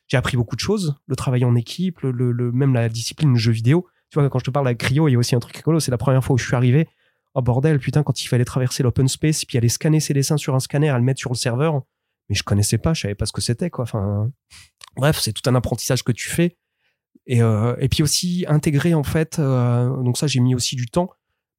[0.08, 3.86] J'ai appris beaucoup de choses, le travail en équipe, le, même la discipline jeu vidéo.
[4.10, 5.80] Tu vois, quand je te parle avec Cryo, il y a aussi un truc rigolo.
[5.80, 6.86] C'est la première fois où je suis arrivé.
[7.34, 10.54] Oh bordel, putain, quand il fallait traverser l'open space, puis aller scanner ses dessins sur
[10.54, 11.80] un scanner, à le mettre sur le serveur.
[12.28, 13.84] Mais je connaissais pas, je savais pas ce que c'était, quoi.
[13.84, 14.30] Enfin,
[14.96, 16.58] bref, c'est tout un apprentissage que tu fais.
[17.26, 20.86] Et, euh, et puis aussi intégrer, en fait, euh, donc ça, j'ai mis aussi du
[20.86, 21.08] temps.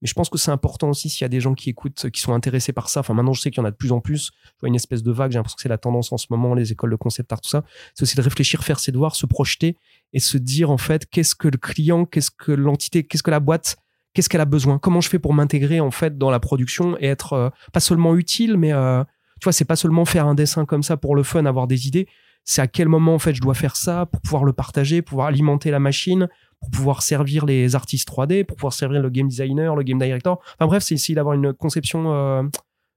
[0.04, 2.20] Mais je pense que c'est important aussi s'il y a des gens qui écoutent, qui
[2.20, 3.00] sont intéressés par ça.
[3.00, 4.32] Enfin, maintenant, je sais qu'il y en a de plus en plus.
[4.44, 5.32] Je vois une espèce de vague.
[5.32, 7.50] J'ai l'impression que c'est la tendance en ce moment, les écoles de concept art, tout
[7.50, 7.64] ça.
[7.96, 9.78] C'est aussi de réfléchir, faire ses devoirs, se projeter
[10.12, 13.40] et se dire, en fait, qu'est-ce que le client, qu'est-ce que l'entité, qu'est-ce que la
[13.40, 13.78] boîte,
[14.14, 14.78] qu'est-ce qu'elle a besoin?
[14.78, 18.14] Comment je fais pour m'intégrer, en fait, dans la production et être euh, pas seulement
[18.18, 19.06] utile, mais, euh,
[19.40, 21.88] tu vois, c'est pas seulement faire un dessin comme ça pour le fun, avoir des
[21.88, 22.10] idées.
[22.44, 25.28] C'est à quel moment, en fait, je dois faire ça pour pouvoir le partager, pouvoir
[25.28, 26.28] alimenter la machine,
[26.64, 30.40] pour pouvoir servir les artistes 3D, pour pouvoir servir le game designer, le game director.
[30.56, 32.44] Enfin bref, c'est essayer d'avoir une conception, euh,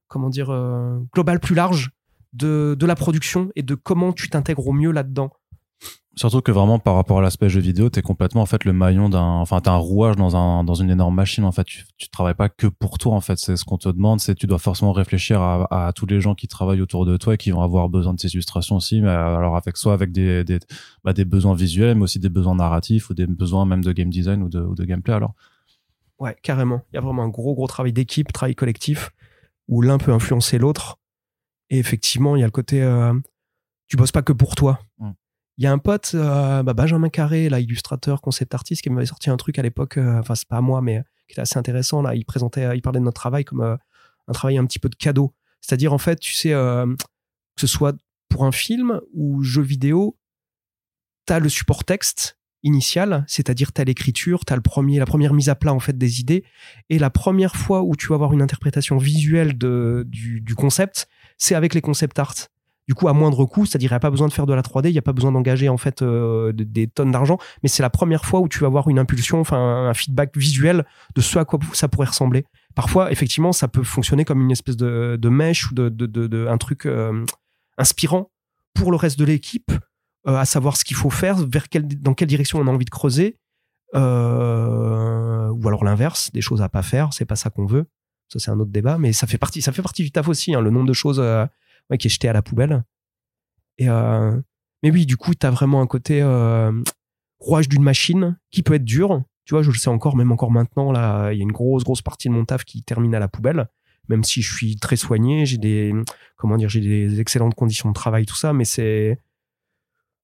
[0.09, 1.91] comment dire, euh, globale plus large
[2.33, 5.31] de, de la production et de comment tu t'intègres au mieux là-dedans.
[6.19, 9.11] Surtout que vraiment par rapport à l'aspect jeu vidéo, t'es complètement en fait le maillon
[9.11, 11.65] d'un, enfin t'es un rouage dans un dans une énorme machine en fait.
[11.65, 13.39] Tu, tu travailles pas que pour toi en fait.
[13.39, 16.35] C'est ce qu'on te demande, c'est tu dois forcément réfléchir à, à tous les gens
[16.35, 19.03] qui travaillent autour de toi et qui vont avoir besoin de ces illustrations aussi.
[19.03, 20.59] Mais alors avec soit avec des des,
[21.05, 24.09] bah, des besoins visuels, mais aussi des besoins narratifs ou des besoins même de game
[24.09, 25.13] design ou de, ou de gameplay.
[25.13, 25.35] Alors
[26.19, 26.83] Ouais, carrément.
[26.93, 29.11] Il y a vraiment un gros, gros travail d'équipe, travail collectif,
[29.69, 30.99] où l'un peut influencer l'autre.
[31.69, 33.13] Et effectivement, il y a le côté, euh,
[33.89, 34.81] tu bosses pas que pour toi.
[34.99, 35.11] Mm.
[35.59, 39.07] Il y a un pote, euh, bah, Benjamin Carré, là, illustrateur, concept artiste, qui m'avait
[39.07, 41.59] sorti un truc à l'époque, euh, enfin, c'est pas à moi, mais qui était assez
[41.59, 42.03] intéressant.
[42.03, 43.77] Là, il présentait, il parlait de notre travail comme euh,
[44.29, 45.35] un travail un petit peu de cadeau.
[45.61, 47.97] C'est-à-dire, en fait, tu sais, euh, que ce soit
[48.29, 50.19] pour un film ou jeu vidéo,
[51.25, 55.55] t'as le support texte initial, c'est-à-dire t'as l'écriture, t'as le premier, la première mise à
[55.55, 56.45] plat en fait des idées,
[56.91, 61.75] et la première fois où tu vas avoir une interprétation visuelle du concept, c'est avec
[61.75, 62.35] les concept art.
[62.89, 64.63] Du coup, à moindre coût, c'est-à-dire il n'y a pas besoin de faire de la
[64.63, 67.69] 3D, il n'y a pas besoin d'engager en fait euh, de- des tonnes d'argent, mais
[67.69, 70.85] c'est la première fois où tu vas avoir une impulsion, enfin un feedback visuel
[71.17, 72.45] de ce à quoi ça pourrait ressembler.
[72.77, 77.25] Parfois, effectivement, ça peut fonctionner comme une espèce de, mèche ou de, un truc euh,
[77.77, 78.31] inspirant
[78.75, 79.73] pour le reste de l'équipe,
[80.29, 81.65] euh, à savoir ce qu'il faut faire, vers
[82.01, 83.37] dans quelle direction on a envie de creuser,
[83.95, 83.99] ou
[85.69, 87.87] alors l'inverse, des choses à pas faire, c'est pas ça qu'on veut.
[88.29, 90.55] Ça c'est un autre débat, mais ça fait partie, ça fait partie du taf aussi,
[90.55, 91.21] hein, le nombre de choses
[91.91, 92.85] ouais, qui est jeté à la poubelle.
[93.79, 94.41] Et euh,
[94.83, 96.73] mais oui, du coup, t'as vraiment un côté euh,
[97.39, 99.23] rouage d'une machine qui peut être dur.
[99.45, 101.85] Tu vois, je le sais encore, même encore maintenant, là, il y a une grosse,
[101.85, 103.69] grosse partie de mon taf qui termine à la poubelle.
[104.09, 105.93] Même si je suis très soigné, j'ai des,
[106.37, 109.21] comment dire, j'ai des excellentes conditions de travail, tout ça, mais c'est,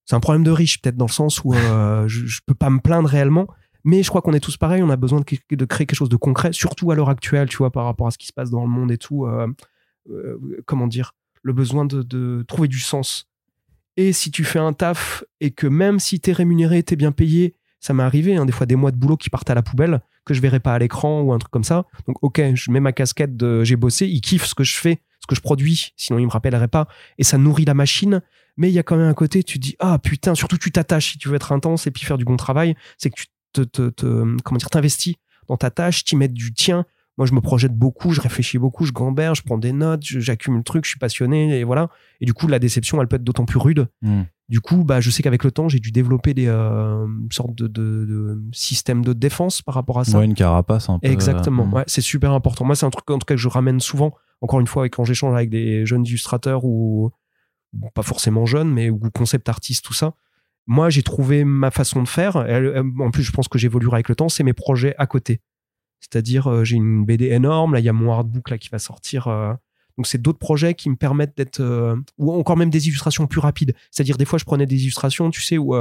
[0.04, 2.70] c'est un problème de riche, peut-être dans le sens où euh, je, je peux pas
[2.70, 3.46] me plaindre réellement.
[3.84, 6.08] Mais je crois qu'on est tous pareils, on a besoin de, de, créer quelque chose
[6.08, 8.50] de concret, surtout à l'heure actuelle, tu vois, par rapport à ce qui se passe
[8.50, 9.26] dans le monde et tout.
[9.26, 9.48] Euh,
[10.10, 13.28] euh, comment dire Le besoin de, de, trouver du sens.
[13.96, 17.56] Et si tu fais un taf et que même si t'es rémunéré, t'es bien payé,
[17.80, 20.00] ça m'est arrivé, hein, des fois des mois de boulot qui partent à la poubelle,
[20.24, 21.84] que je verrai pas à l'écran ou un truc comme ça.
[22.06, 25.02] Donc, ok, je mets ma casquette de j'ai bossé, il kiffe ce que je fais,
[25.20, 26.86] ce que je produis, sinon il me rappellerait pas.
[27.18, 28.22] Et ça nourrit la machine.
[28.56, 31.12] Mais il y a quand même un côté, tu dis, ah putain, surtout tu t'attaches
[31.12, 33.62] si tu veux être intense et puis faire du bon travail, c'est que tu te,
[33.62, 35.16] te, te, comment dire, t'investis
[35.48, 36.84] dans ta tâche, t'y mets du tien.
[37.18, 40.58] Moi, je me projette beaucoup, je réfléchis beaucoup, je gamberge, je prends des notes, j'accumule
[40.60, 41.90] le truc, je suis passionné et voilà.
[42.22, 43.86] Et du coup, la déception, elle peut être d'autant plus rude.
[44.00, 44.22] Mm.
[44.48, 47.66] Du coup, bah, je sais qu'avec le temps, j'ai dû développer des euh, sortes de,
[47.66, 50.18] de, de systèmes de défense par rapport à ça.
[50.18, 51.06] Ouais, une carapace un peu.
[51.06, 51.68] Exactement.
[51.72, 52.64] euh, Ouais, c'est super important.
[52.64, 54.14] Moi, c'est un truc en tout cas que je ramène souvent.
[54.40, 57.10] Encore une fois, quand j'échange avec des jeunes illustrateurs ou,
[57.74, 60.14] ou pas forcément jeunes, mais ou concept artistes, tout ça.
[60.66, 62.36] Moi, j'ai trouvé ma façon de faire.
[62.36, 64.28] en plus, je pense que j'évoluerai avec le temps.
[64.28, 65.40] C'est mes projets à côté.
[66.02, 67.74] C'est-à-dire, euh, j'ai une BD énorme.
[67.74, 69.28] Là, il y a mon artbook là qui va sortir.
[69.28, 69.52] Euh.
[69.96, 73.40] donc, c'est d'autres projets qui me permettent d'être euh, ou encore même des illustrations plus
[73.40, 73.74] rapides.
[73.90, 75.74] C'est-à-dire, des fois, je prenais des illustrations, tu sais, où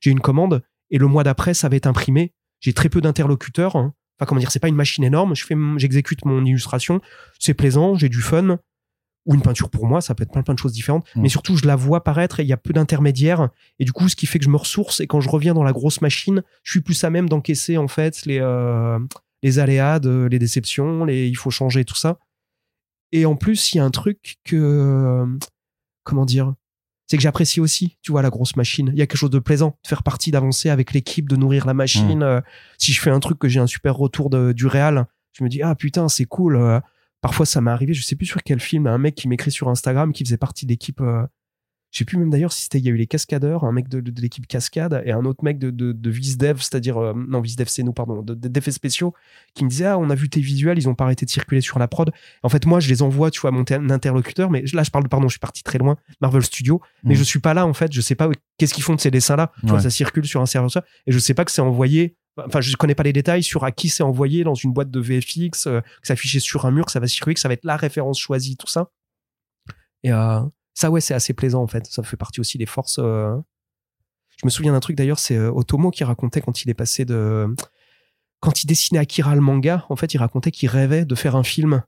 [0.00, 2.32] j'ai une commande et le mois d'après, ça va être imprimé.
[2.60, 3.76] J'ai très peu d'interlocuteurs.
[3.76, 3.92] Hein.
[4.18, 5.34] Enfin, comment dire, c'est pas une machine énorme.
[5.34, 7.00] Je fais, j'exécute mon illustration.
[7.38, 8.58] C'est plaisant, j'ai du fun
[9.26, 11.04] ou une peinture pour moi, ça peut être plein, plein de choses différentes.
[11.14, 11.22] Mm.
[11.22, 13.48] Mais surtout, je la vois paraître et il y a peu d'intermédiaires.
[13.78, 15.64] Et du coup, ce qui fait que je me ressource et quand je reviens dans
[15.64, 18.98] la grosse machine, je suis plus à même d'encaisser en fait les, euh,
[19.42, 22.18] les aléas, de, les déceptions, les il faut changer tout ça.
[23.12, 25.26] Et en plus, il y a un truc que
[26.04, 26.54] comment dire,
[27.06, 28.90] c'est que j'apprécie aussi, tu vois, la grosse machine.
[28.92, 31.66] Il y a quelque chose de plaisant de faire partie, d'avancer avec l'équipe, de nourrir
[31.66, 32.18] la machine.
[32.18, 32.22] Mm.
[32.22, 32.40] Euh,
[32.78, 35.48] si je fais un truc que j'ai un super retour de, du réal, je me
[35.48, 36.56] dis ah putain c'est cool.
[36.56, 36.80] Euh,
[37.22, 39.68] Parfois, ça m'est arrivé, je sais plus sur quel film, un mec qui m'écrit sur
[39.68, 41.00] Instagram qui faisait partie d'équipe.
[41.90, 43.88] Je sais plus même d'ailleurs si c'était, il y a eu les cascadeurs, un mec
[43.88, 47.68] de, l'équipe cascade et un autre mec de, de, de VizDev, c'est-à-dire, euh, non, VizDev
[47.68, 49.14] c'est nous, pardon, d'effets spéciaux,
[49.54, 51.60] qui me disait, ah, on a vu tes visuels, ils ont pas arrêté de circuler
[51.60, 52.10] sur la prod.
[52.42, 55.08] En fait, moi, je les envoie, tu vois, à mon interlocuteur, mais là, je parle,
[55.08, 57.18] pardon, je suis parti très loin, Marvel Studio, mais mmh.
[57.18, 59.52] je suis pas là, en fait, je sais pas qu'est-ce qu'ils font de ces dessins-là.
[59.60, 60.70] Tu vois, ça circule sur un serveur,
[61.06, 63.72] et je sais pas que c'est envoyé enfin je connais pas les détails sur à
[63.72, 66.86] qui c'est envoyé dans une boîte de VFX, euh, que c'est affiché sur un mur,
[66.86, 68.90] que ça va circuler, que ça va être la référence choisie, tout ça.
[70.02, 70.40] Et euh,
[70.76, 71.86] ça ouais, c'est assez plaisant en fait.
[71.86, 73.00] Ça fait partie aussi des forces.
[73.02, 73.34] Euh.
[74.38, 77.48] Je me souviens d'un truc d'ailleurs, c'est Otomo qui racontait quand il est passé de
[78.40, 81.42] quand il dessinait Akira le manga, en fait, il racontait qu'il rêvait de faire un
[81.42, 81.82] film.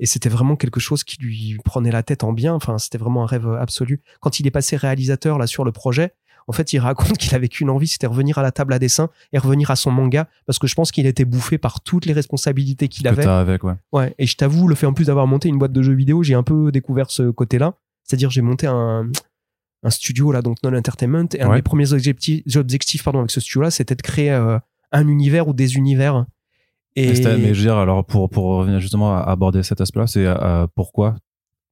[0.00, 2.52] Et c'était vraiment quelque chose qui lui prenait la tête en bien.
[2.52, 4.02] Enfin, c'était vraiment un rêve absolu.
[4.20, 6.12] Quand il est passé réalisateur là sur le projet,
[6.48, 9.08] en fait, il raconte qu'il avait qu'une envie, c'était revenir à la table à dessin
[9.32, 12.12] et revenir à son manga, parce que je pense qu'il était bouffé par toutes les
[12.12, 13.24] responsabilités qu'il avait.
[13.24, 13.74] Avec, ouais.
[13.92, 14.14] ouais.
[14.18, 16.34] Et je t'avoue, le fait en plus d'avoir monté une boîte de jeux vidéo, j'ai
[16.34, 17.78] un peu découvert ce côté-là.
[18.06, 19.10] C'est-à-dire, j'ai monté un,
[19.82, 23.40] un studio là, donc Non Entertainment, et un des premiers objectifs, objectifs pardon, avec ce
[23.40, 24.58] studio-là, c'était de créer euh,
[24.92, 26.26] un univers ou des univers.
[26.94, 27.08] Et...
[27.08, 30.66] Mais, je veux dire, alors pour, pour revenir justement à aborder cet aspect-là, c'est euh,
[30.74, 31.16] pourquoi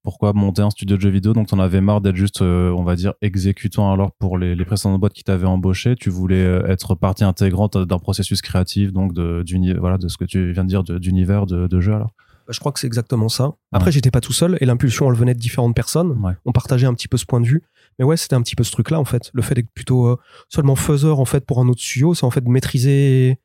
[0.03, 2.71] pourquoi monter un studio de jeux vidéo Donc, tu en avais marre d'être juste, euh,
[2.73, 5.97] on va dire, exécutant alors pour les, les précédentes boîtes qui t'avaient embauché?
[5.97, 9.43] Tu voulais être partie intégrante d'un processus créatif, donc de,
[9.81, 12.11] voilà, de ce que tu viens de dire d'univers de, de, jeu alors?
[12.49, 13.55] Je crois que c'est exactement ça.
[13.73, 16.21] Après, j'étais pas tout seul et l'impulsion, elle venait de différentes personnes.
[16.45, 17.63] On partageait un petit peu ce point de vue.
[17.99, 19.31] Mais ouais, c'était un petit peu ce truc-là, en fait.
[19.35, 20.17] Le fait d'être plutôt euh,
[20.49, 23.39] seulement faiseur, en fait, pour un autre studio, c'est en fait de maîtriser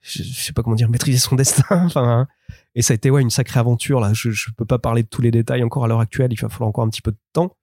[0.00, 1.64] je, sais pas comment dire, maîtriser son destin.
[1.70, 2.26] enfin,
[2.74, 4.12] et ça a été ouais une sacrée aventure là.
[4.12, 6.32] Je, je peux pas parler de tous les détails encore à l'heure actuelle.
[6.32, 7.56] Il va falloir encore un petit peu de temps.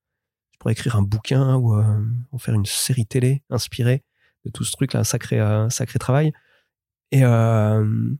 [0.53, 1.83] Je pourrais écrire un bouquin ou euh,
[2.31, 4.03] en faire une série télé inspirée
[4.45, 6.33] de tout ce truc là, un sacré, un sacré travail.
[7.11, 8.13] Et euh,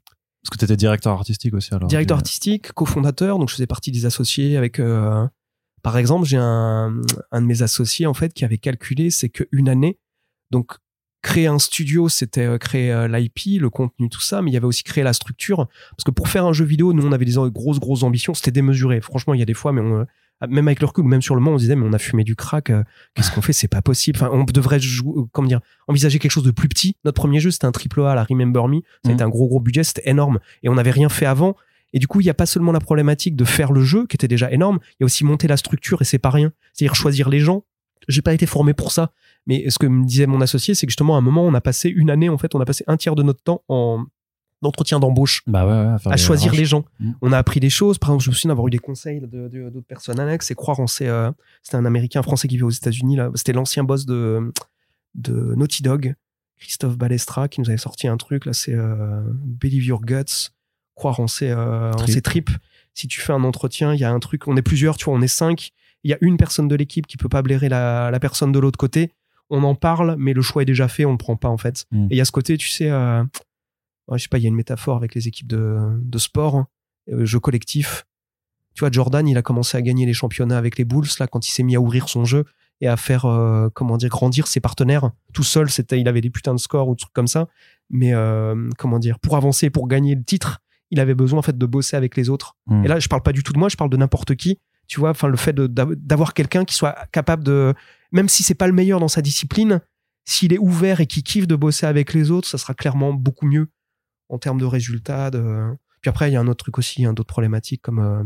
[0.45, 1.88] parce que tu étais directeur artistique aussi alors.
[1.88, 4.79] Directeur artistique, cofondateur, donc je faisais partie des associés avec.
[4.79, 5.27] Euh,
[5.81, 9.67] par exemple, j'ai un, un de mes associés en fait qui avait calculé, c'est qu'une
[9.69, 9.97] année,
[10.51, 10.77] donc
[11.23, 14.58] créer un studio, c'était euh, créer euh, l'IP, le contenu, tout ça, mais il y
[14.58, 15.67] avait aussi créer la structure.
[15.91, 18.36] Parce que pour faire un jeu vidéo, nous, on avait des grosses, grosses ambitions.
[18.36, 19.01] C'était démesuré.
[19.01, 20.05] Franchement, il y a des fois, mais on,
[20.47, 22.23] même avec le recul, même sur le moment, on se disait, mais on a fumé
[22.23, 22.71] du crack.
[23.13, 23.53] Qu'est-ce qu'on fait?
[23.53, 24.17] C'est pas possible.
[24.17, 26.95] Enfin, on devrait jouer, comment dire, envisager quelque chose de plus petit.
[27.05, 28.77] Notre premier jeu, c'était un triple A, la Remember Me.
[29.05, 29.21] Été mmh.
[29.21, 29.83] un gros, gros budget.
[29.83, 30.39] C'était énorme.
[30.63, 31.55] Et on n'avait rien fait avant.
[31.93, 34.17] Et du coup, il n'y a pas seulement la problématique de faire le jeu, qui
[34.17, 36.51] était déjà énorme, il y a aussi monter la structure et c'est pas rien.
[36.73, 37.63] C'est-à-dire choisir les gens.
[38.09, 39.11] J'ai pas été formé pour ça.
[39.47, 41.61] Mais ce que me disait mon associé, c'est que justement, à un moment, on a
[41.61, 44.05] passé une année, en fait, on a passé un tiers de notre temps en
[44.63, 46.85] entretien d'embauche bah à, choisir les gens.
[46.99, 47.11] Mm.
[47.21, 47.97] On a appris des choses.
[47.97, 50.79] Par exemple, je me souviens d'avoir eu des conseils de, d'autres personnes annexes et croire
[50.79, 51.07] en ces.
[51.07, 51.31] Euh,
[51.63, 53.15] c'était un Américain, un Français qui vit aux États-Unis.
[53.15, 53.31] là.
[53.35, 54.51] C'était l'ancien boss de,
[55.13, 56.15] de Naughty Dog,
[56.57, 58.45] Christophe Balestra, qui nous avait sorti un truc.
[58.45, 60.51] Là, c'est euh, Believe Your Guts,
[60.95, 62.51] croire en ses, euh, en ses tripes.
[62.93, 64.47] Si tu fais un entretien, il y a un truc.
[64.47, 65.71] On est plusieurs, tu vois, on est cinq.
[66.03, 68.59] Il y a une personne de l'équipe qui peut pas blairer la, la personne de
[68.59, 69.11] l'autre côté
[69.49, 71.85] on en parle, mais le choix est déjà fait, on ne prend pas en fait.
[71.91, 72.05] Mm.
[72.05, 73.23] Et il y a ce côté, tu sais, euh,
[74.13, 76.67] je sais pas, il y a une métaphore avec les équipes de, de sport, hein,
[77.11, 78.05] euh, jeu collectif.
[78.73, 81.47] Tu vois, Jordan, il a commencé à gagner les championnats avec les Bulls là quand
[81.47, 82.45] il s'est mis à ouvrir son jeu
[82.81, 85.11] et à faire euh, comment dire grandir ses partenaires.
[85.33, 87.47] Tout seul, c'était, il avait des putains de scores ou des trucs comme ça.
[87.89, 88.13] Mais
[88.77, 91.95] comment dire, pour avancer, pour gagner le titre, il avait besoin en fait de bosser
[91.95, 92.57] avec les autres.
[92.65, 92.85] Mm.
[92.85, 94.99] Et là, je parle pas du tout de moi, je parle de n'importe qui tu
[94.99, 97.73] vois enfin le fait d'avoir quelqu'un qui soit capable de
[98.11, 99.81] même si c'est pas le meilleur dans sa discipline,
[100.25, 103.45] s'il est ouvert et qui kiffe de bosser avec les autres, ça sera clairement beaucoup
[103.45, 103.67] mieux
[104.29, 105.31] en termes de résultats.
[106.01, 108.23] Puis après, il y a un autre truc aussi, hein, d'autres problématiques comme, euh,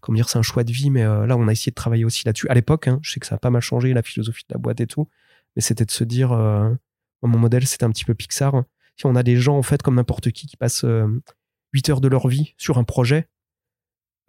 [0.00, 2.04] comme dire, c'est un choix de vie, mais euh, là, on a essayé de travailler
[2.04, 2.48] aussi là-dessus.
[2.48, 4.58] À l'époque, hein, je sais que ça a pas mal changé, la philosophie de la
[4.58, 5.08] boîte et tout,
[5.54, 6.72] mais c'était de se dire, euh,
[7.22, 8.64] mon modèle, c'était un petit peu Pixar.
[8.96, 10.84] Si on a des gens, en fait, comme n'importe qui, qui passent
[11.72, 13.28] 8 heures de leur vie sur un projet,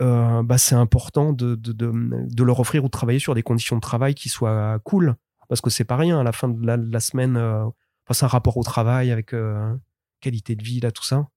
[0.01, 3.75] euh, bah, c'est important de, de, de, leur offrir ou de travailler sur des conditions
[3.75, 5.15] de travail qui soient cool.
[5.49, 7.35] parce que c'est pas rien à la fin de la, semaine.
[7.35, 9.73] euh, enfin, c'est un rapport au travail avec euh,
[10.21, 11.27] qualité de vie, là, tout ça.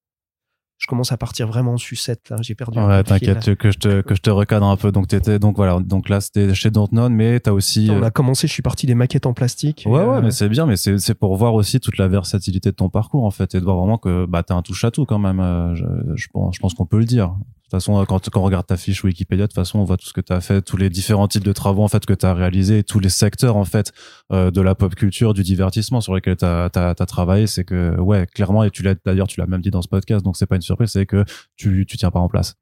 [0.78, 2.36] Je commence à partir vraiment en sucette, là.
[2.40, 2.78] J'ai perdu.
[2.78, 4.90] Ouais, t'inquiète que je te que je te recadre un peu.
[4.90, 7.88] Donc t'étais donc voilà donc là c'était chez Dontnod, mais t'as aussi.
[7.90, 9.82] On euh, a commencé, je suis parti des maquettes en plastique.
[9.84, 12.70] Ouais ouais euh, mais c'est bien mais c'est c'est pour voir aussi toute la versatilité
[12.70, 14.90] de ton parcours en fait et de voir vraiment que bah t'as un touche à
[14.90, 15.40] tout quand même.
[15.40, 15.84] euh, Je,
[16.16, 17.34] je pense je pense qu'on peut le dire.
[17.70, 20.06] Toute façon, quand, quand on regarde ta fiche Wikipédia, de toute façon, on voit tout
[20.06, 22.26] ce que tu as fait, tous les différents types de travaux en fait que tu
[22.26, 23.92] as réalisés, tous les secteurs en fait
[24.32, 27.46] euh, de la pop culture, du divertissement sur lesquels tu as, travaillé.
[27.46, 30.24] C'est que ouais, clairement, et tu l'as d'ailleurs, tu l'as même dit dans ce podcast,
[30.24, 32.56] donc c'est pas une surprise, c'est que tu tu tiens pas en place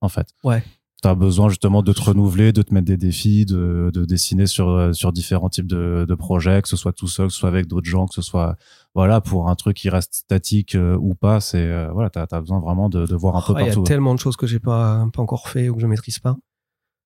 [0.00, 0.28] en fait.
[0.44, 0.62] Ouais.
[1.02, 4.46] Tu as besoin justement de te renouveler, de te mettre des défis, de, de dessiner
[4.46, 7.38] sur euh, sur différents types de, de projets, que ce soit tout seul, que ce
[7.40, 8.56] soit avec d'autres gens, que ce soit
[8.94, 11.40] voilà pour un truc qui reste statique euh, ou pas.
[11.40, 13.62] C'est euh, voilà, t'as as besoin vraiment de, de voir un peu oh, Il y
[13.64, 13.82] a partout.
[13.82, 16.36] tellement de choses que j'ai pas, pas encore fait ou que je maîtrise pas.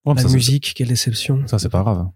[0.07, 1.43] Ouais, la ça, musique, quelle déception.
[1.49, 2.07] Ça, c'est pas grave.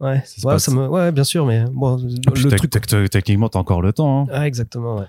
[0.00, 0.88] Ouais, c'est ouais, pas- ça me...
[0.88, 2.70] ouais, bien sûr, mais bon, le truc.
[2.70, 4.22] tec- techniquement, t'as encore le temps.
[4.22, 4.26] hein.
[4.30, 5.06] Ah, exactement, ouais.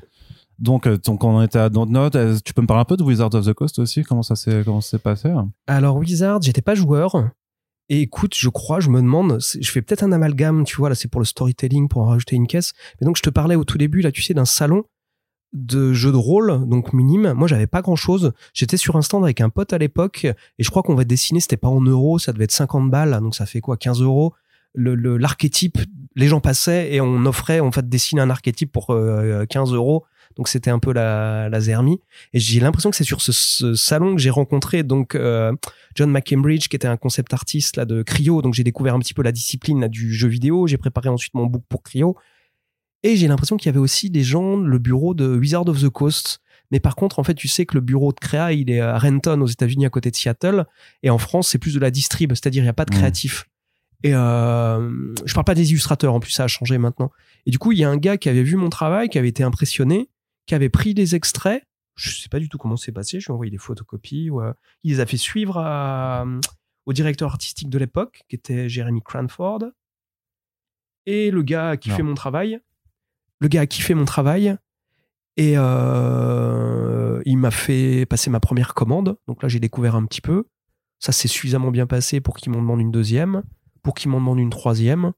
[0.60, 2.16] Donc, euh, donc, on était à Dontnod.
[2.16, 4.36] Euh, Tu peux me parler un peu de Wizard of the Coast aussi Comment ça
[4.36, 5.32] s'est comment s'est passé?
[5.68, 7.30] Alors Wizard, j'étais pas joueur.
[7.90, 10.96] Et écoute, je crois, je me demande, je fais peut-être un amalgame, tu vois, là
[10.96, 12.74] c'est pour le storytelling, pour en rajouter une caisse.
[13.00, 14.84] Mais donc je te parlais au tout début, là tu sais, d'un salon
[15.54, 17.32] de jeux de rôle, donc minime.
[17.32, 18.34] Moi j'avais pas grand chose.
[18.54, 21.40] J'étais sur un stand avec un pote à l'époque, et je crois qu'on va dessiner,
[21.40, 24.34] c'était pas en euros, ça devait être 50 balles, donc ça fait quoi, 15 euros.
[24.74, 25.78] Le- le- L'archétype,
[26.18, 30.04] les gens passaient et on offrait, on fait dessiner un archétype pour euh, 15 euros.
[30.36, 32.00] Donc c'était un peu la, la zermie.
[32.34, 35.52] Et j'ai l'impression que c'est sur ce, ce salon que j'ai rencontré donc euh,
[35.96, 38.42] John McCambridge, qui était un concept artiste là de Cryo.
[38.42, 40.68] Donc j'ai découvert un petit peu la discipline là, du jeu vidéo.
[40.68, 42.16] J'ai préparé ensuite mon book pour Cryo.
[43.04, 45.90] Et j'ai l'impression qu'il y avait aussi des gens, le bureau de Wizard of the
[45.90, 46.40] Coast.
[46.72, 48.98] Mais par contre, en fait, tu sais que le bureau de créa, il est à
[48.98, 50.66] Renton, aux États-Unis, à côté de Seattle.
[51.04, 53.00] Et en France, c'est plus de la distrib, c'est-à-dire il n'y a pas de Mhm.
[53.00, 53.46] créatif.
[54.04, 54.92] Et euh,
[55.26, 57.12] je parle pas des illustrateurs, en plus ça a changé maintenant.
[57.46, 59.30] Et du coup, il y a un gars qui avait vu mon travail, qui avait
[59.30, 60.10] été impressionné,
[60.48, 61.64] qui avait pris des extraits.
[61.96, 63.20] Je sais pas du tout comment c'est passé.
[63.20, 64.30] Je lui ai envoyé des photocopies.
[64.32, 66.26] Ou, euh, il les a fait suivre à-
[66.86, 69.66] au directeur artistique de l'époque, qui était Jeremy Cranford.
[71.06, 72.10] Et le gars a kiffé Non.
[72.10, 72.60] mon travail.
[73.40, 74.56] Le gars a kiffé mon travail.
[75.38, 79.18] Et euh, il m'a fait passer ma première commande.
[79.28, 80.46] Donc là, j'ai découvert un petit peu.
[81.00, 83.44] Ça s'est suffisamment bien passé pour qu'il m'en demande une deuxième,
[83.84, 85.12] pour qu'il m'en demande une troisième.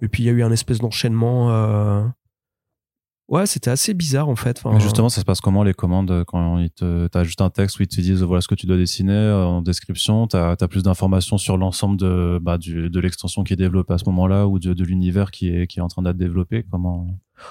[0.00, 1.50] Et puis il y a eu un espèce d'enchaînement.
[1.52, 2.06] euh,
[3.28, 4.62] Ouais, c'était assez bizarre en fait.
[4.62, 6.64] Enfin, justement, ça se passe comment les commandes euh, quand
[7.10, 9.44] t'as juste un texte où ils te disent voilà ce que tu dois dessiner euh,
[9.44, 13.56] en description, t'as as plus d'informations sur l'ensemble de bah, du, de l'extension qui est
[13.56, 16.16] développée à ce moment-là ou de, de l'univers qui est qui est en train d'être
[16.16, 16.64] développé.
[16.70, 17.08] Comment?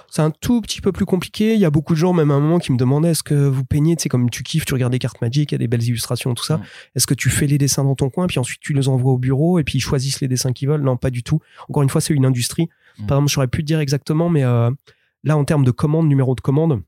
[0.10, 1.54] C'est un tout petit peu plus compliqué.
[1.54, 3.36] Il y a beaucoup de gens, même à un moment, qui me demandaient est-ce que
[3.36, 5.60] vous peignez, tu sais, comme tu kiffes, tu regardes des cartes Magic, il y a
[5.60, 6.58] des belles illustrations, tout ça.
[6.58, 6.64] Mm.
[6.96, 9.18] Est-ce que tu fais les dessins dans ton coin, puis ensuite tu les envoies au
[9.18, 10.82] bureau et puis ils choisissent les dessins qu'ils veulent?
[10.82, 11.40] Non, pas du tout.
[11.70, 12.70] Encore une fois, c'est une industrie.
[12.98, 13.06] Mm.
[13.06, 14.72] Par exemple, j'aurais pu te dire exactement, mais euh,
[15.26, 16.82] là, en termes de commande, numéro de commande,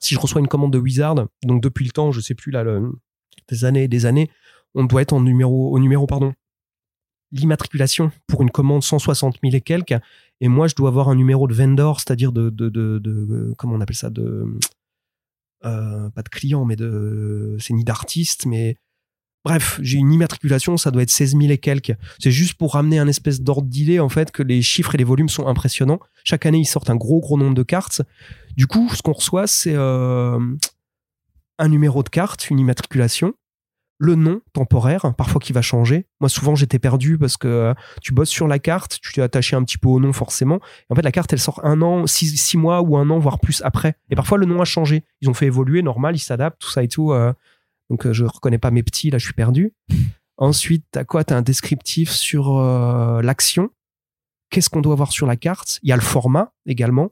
[0.00, 1.14] si je reçois une commande de Wizard,
[1.44, 2.64] donc depuis le temps, je sais plus là,
[3.48, 4.30] des années et des années,
[4.74, 6.34] on doit être en numéro, au numéro, pardon,
[7.32, 9.94] l'immatriculation pour une commande 160 000 et quelques.
[10.40, 13.96] Et moi, je dois avoir un numéro de vendor, c'est-à-dire de, de- comment on appelle
[13.96, 14.46] ça, de,
[15.64, 18.76] euh, pas de client, mais de, c'est ni d'artiste, mais
[19.44, 21.94] bref, j'ai une immatriculation, ça doit être 16 000 et quelques.
[22.18, 25.04] C'est juste pour ramener un espèce d'ordre d'idée, en fait, que les chiffres et les
[25.04, 26.00] volumes sont impressionnants.
[26.24, 28.02] Chaque année, ils sortent un gros, gros nombre de cartes.
[28.56, 30.38] Du coup, ce qu'on reçoit, c'est euh,
[31.58, 33.34] un numéro de carte, une immatriculation,
[33.98, 36.06] le nom temporaire, parfois qui va changer.
[36.20, 39.56] Moi, souvent, j'étais perdu parce que euh, tu bosses sur la carte, tu t'es attaché
[39.56, 40.60] un petit peu au nom forcément.
[40.88, 43.40] En fait, la carte, elle sort un an, six, six mois ou un an, voire
[43.40, 43.94] plus après.
[44.10, 45.04] Et parfois, le nom a changé.
[45.20, 47.12] Ils ont fait évoluer, normal, ils s'adaptent, tout ça et tout.
[47.90, 49.72] Donc, euh, je reconnais pas mes petits, là, je suis perdu.
[50.36, 51.24] Ensuite, t'as quoi?
[51.24, 53.70] T'as un descriptif sur euh, l'action.
[54.50, 55.80] Qu'est-ce qu'on doit voir sur la carte?
[55.82, 57.10] Il y a le format également.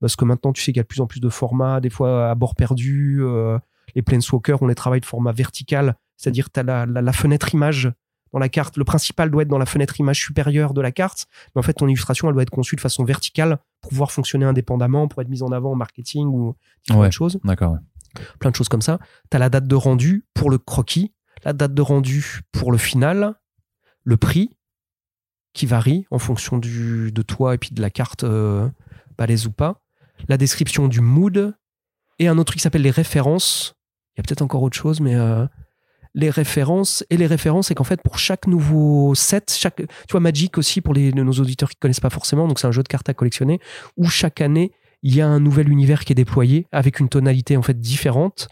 [0.00, 1.90] Parce que maintenant, tu sais qu'il y a de plus en plus de formats, des
[1.90, 3.18] fois à bord perdu.
[3.20, 3.58] euh,
[3.94, 7.52] les Planeswalkers, on les travaille de format vertical, c'est-à-dire tu as la, la- la fenêtre
[7.54, 7.90] image
[8.32, 8.76] dans la carte.
[8.76, 11.72] Le principal doit être dans la fenêtre image supérieure de la carte, mais en fait,
[11.72, 15.28] ton illustration, elle doit être conçue de façon verticale pour pouvoir fonctionner indépendamment, pour être
[15.28, 16.54] mise en avant en marketing ou
[16.84, 17.10] différentes Ouais.
[17.10, 17.78] choses D'accord.
[18.38, 18.98] Plein de choses comme ça.
[19.30, 21.14] Tu as la date de rendu pour le croquis,
[21.44, 23.34] la date de rendu pour le final,
[24.04, 24.56] le prix
[25.52, 28.68] qui varie en fonction du, de toi et puis de la carte euh,
[29.16, 29.82] balèze ou pas,
[30.28, 31.56] la description du mood
[32.18, 33.74] et un autre truc qui s'appelle les références.
[34.14, 35.46] Il y a peut-être encore autre chose, mais euh,
[36.14, 40.20] les références et les références, c'est qu'en fait pour chaque nouveau set, chaque, tu vois
[40.20, 43.08] Magic aussi pour nos auditeurs qui connaissent pas forcément, donc c'est un jeu de cartes
[43.08, 43.60] à collectionner
[43.96, 47.56] où chaque année il y a un nouvel univers qui est déployé avec une tonalité
[47.56, 48.48] en fait différente.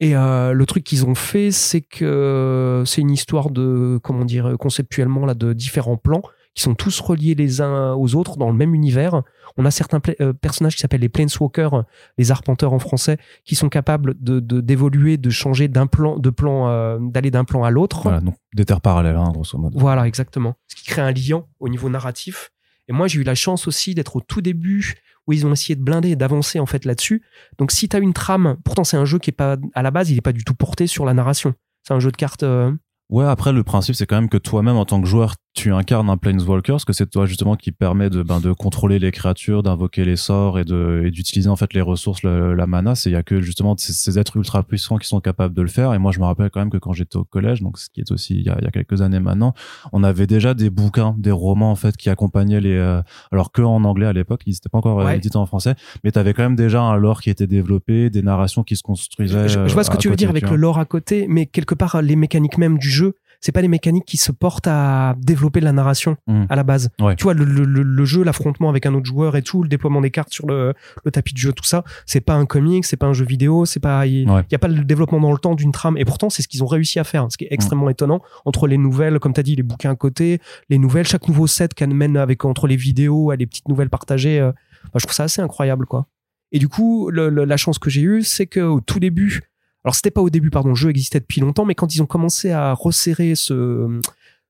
[0.00, 4.56] Et euh, le truc qu'ils ont fait, c'est que c'est une histoire de comment dire
[4.58, 6.22] conceptuellement là de différents plans
[6.58, 9.22] qui sont tous reliés les uns aux autres dans le même univers.
[9.56, 11.84] On a certains euh, personnages qui s'appellent les Planeswalkers,
[12.18, 16.68] les arpenteurs en français, qui sont capables de d'évoluer, de, changer d'un plan, de plan,
[16.68, 18.02] euh, d'aller d'un plan à l'autre.
[18.02, 19.78] Voilà, donc des terres parallèles, hein, grosso modo.
[19.78, 20.56] Voilà, exactement.
[20.66, 22.50] Ce qui crée un lien au niveau narratif.
[22.88, 24.94] Et moi, j'ai eu la chance aussi d'être au tout début
[25.26, 27.22] où ils ont essayé de blinder et d'avancer en fait là-dessus.
[27.58, 29.90] Donc, si tu as une trame, pourtant c'est un jeu qui est pas à la
[29.90, 31.54] base, il est pas du tout porté sur la narration.
[31.86, 32.42] C'est un jeu de cartes.
[32.42, 32.72] Euh,
[33.10, 36.08] Ouais, après le principe c'est quand même que toi-même en tant que joueur, tu incarnes
[36.08, 39.64] un planeswalker, parce que c'est toi justement qui permet de ben, de contrôler les créatures,
[39.64, 42.94] d'invoquer les sorts et de et d'utiliser en fait les ressources, la mana.
[42.94, 45.68] C'est il y a que justement ces, êtres ultra puissants qui sont capables de le
[45.68, 45.94] faire.
[45.94, 48.00] Et moi je me rappelle quand même que quand j'étais au collège, donc ce qui
[48.00, 49.52] est aussi il y a, il y a quelques années maintenant,
[49.92, 53.02] on avait déjà des bouquins, des romans en fait qui accompagnaient les, euh,
[53.32, 56.12] alors que en anglais à l'époque, ils n'étaient pas encore euh, édités en français, mais
[56.12, 59.48] tu avais quand même déjà un lore qui était développé, des narrations qui se construisaient.
[59.48, 61.74] Je, vois ce que euh, tu veux dire avec le lore à côté, mais quelque
[61.74, 65.60] part les mécaniques même du jeu c'est pas les mécaniques qui se portent à développer
[65.60, 66.44] la narration hmm.
[66.48, 66.90] à la base.
[67.16, 70.00] Tu vois, le, le, le jeu, l'affrontement avec un autre joueur et tout, le déploiement
[70.00, 70.74] des cartes sur le,
[71.04, 73.64] le tapis de jeu, tout ça, c'est pas un comic, c'est pas un jeu vidéo,
[73.64, 75.96] c'est pas, il n'y a pas le développement dans le temps d'une trame.
[75.98, 77.90] Et pourtant, c'est ce qu'ils ont réussi à faire, ce qui est extrêmement hmm.
[77.90, 81.28] étonnant entre les nouvelles, comme tu as dit, les bouquins à côté, les nouvelles, chaque
[81.28, 84.40] nouveau set qu'amène avec entre les vidéos et les petites nouvelles partagées.
[84.40, 84.52] Euh,
[84.84, 86.06] bah, je trouve ça assez incroyable, quoi.
[86.50, 89.42] Et du coup, la chance que j'ai eue, c'est qu'au tout début,
[89.88, 92.06] alors c'était pas au début, pardon, le jeu existait depuis longtemps, mais quand ils ont
[92.06, 94.02] commencé à resserrer ce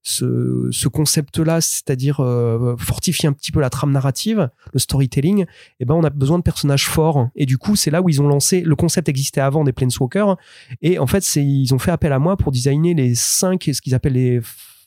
[0.03, 5.47] ce, ce concept-là, c'est-à-dire euh, fortifier un petit peu la trame narrative, le storytelling,
[5.79, 7.29] eh ben on a besoin de personnages forts.
[7.37, 8.63] Et du coup, c'est là où ils ont lancé.
[8.63, 10.37] Le concept existait avant des Planeswalkers,
[10.83, 13.81] et en fait, c'est ils ont fait appel à moi pour designer les cinq, ce
[13.81, 14.41] qu'ils appellent les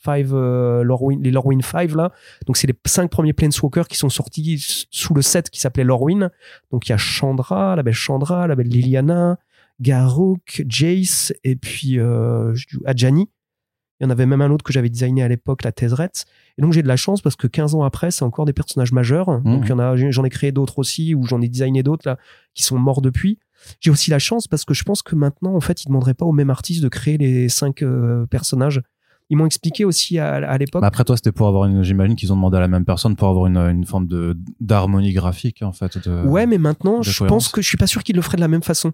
[0.03, 2.11] five, euh, Lorwyn, les Lorwyn 5 là.
[2.45, 6.29] Donc c'est les cinq premiers Planeswalkers qui sont sortis sous le set qui s'appelait Lorwyn.
[6.71, 9.37] Donc il y a Chandra, la belle Chandra, la belle Liliana,
[9.81, 12.53] Garuk, Jace et puis euh,
[12.85, 13.29] Adjani.
[13.99, 16.09] Il y en avait même un autre que j'avais designé à l'époque, la Tezret.
[16.57, 18.93] Et donc j'ai de la chance parce que 15 ans après, c'est encore des personnages
[18.93, 19.29] majeurs.
[19.29, 19.43] Mmh.
[19.43, 22.07] Donc il y en a, j'en ai créé d'autres aussi ou j'en ai designé d'autres
[22.07, 22.17] là
[22.55, 23.37] qui sont morts depuis.
[23.79, 26.25] J'ai aussi la chance parce que je pense que maintenant, en fait, ils demanderaient pas
[26.25, 28.81] au même artiste de créer les cinq euh, personnages.
[29.29, 30.83] Ils m'ont expliqué aussi à, l'époque.
[30.83, 31.83] après toi, c'était pour avoir une.
[31.83, 35.13] J'imagine qu'ils ont demandé à la même personne pour avoir une, une forme de d'harmonie
[35.13, 35.97] graphique en fait.
[36.25, 38.49] ouais, mais maintenant, je pense que je suis pas sûr qu'ils le feraient de la
[38.49, 38.91] même façon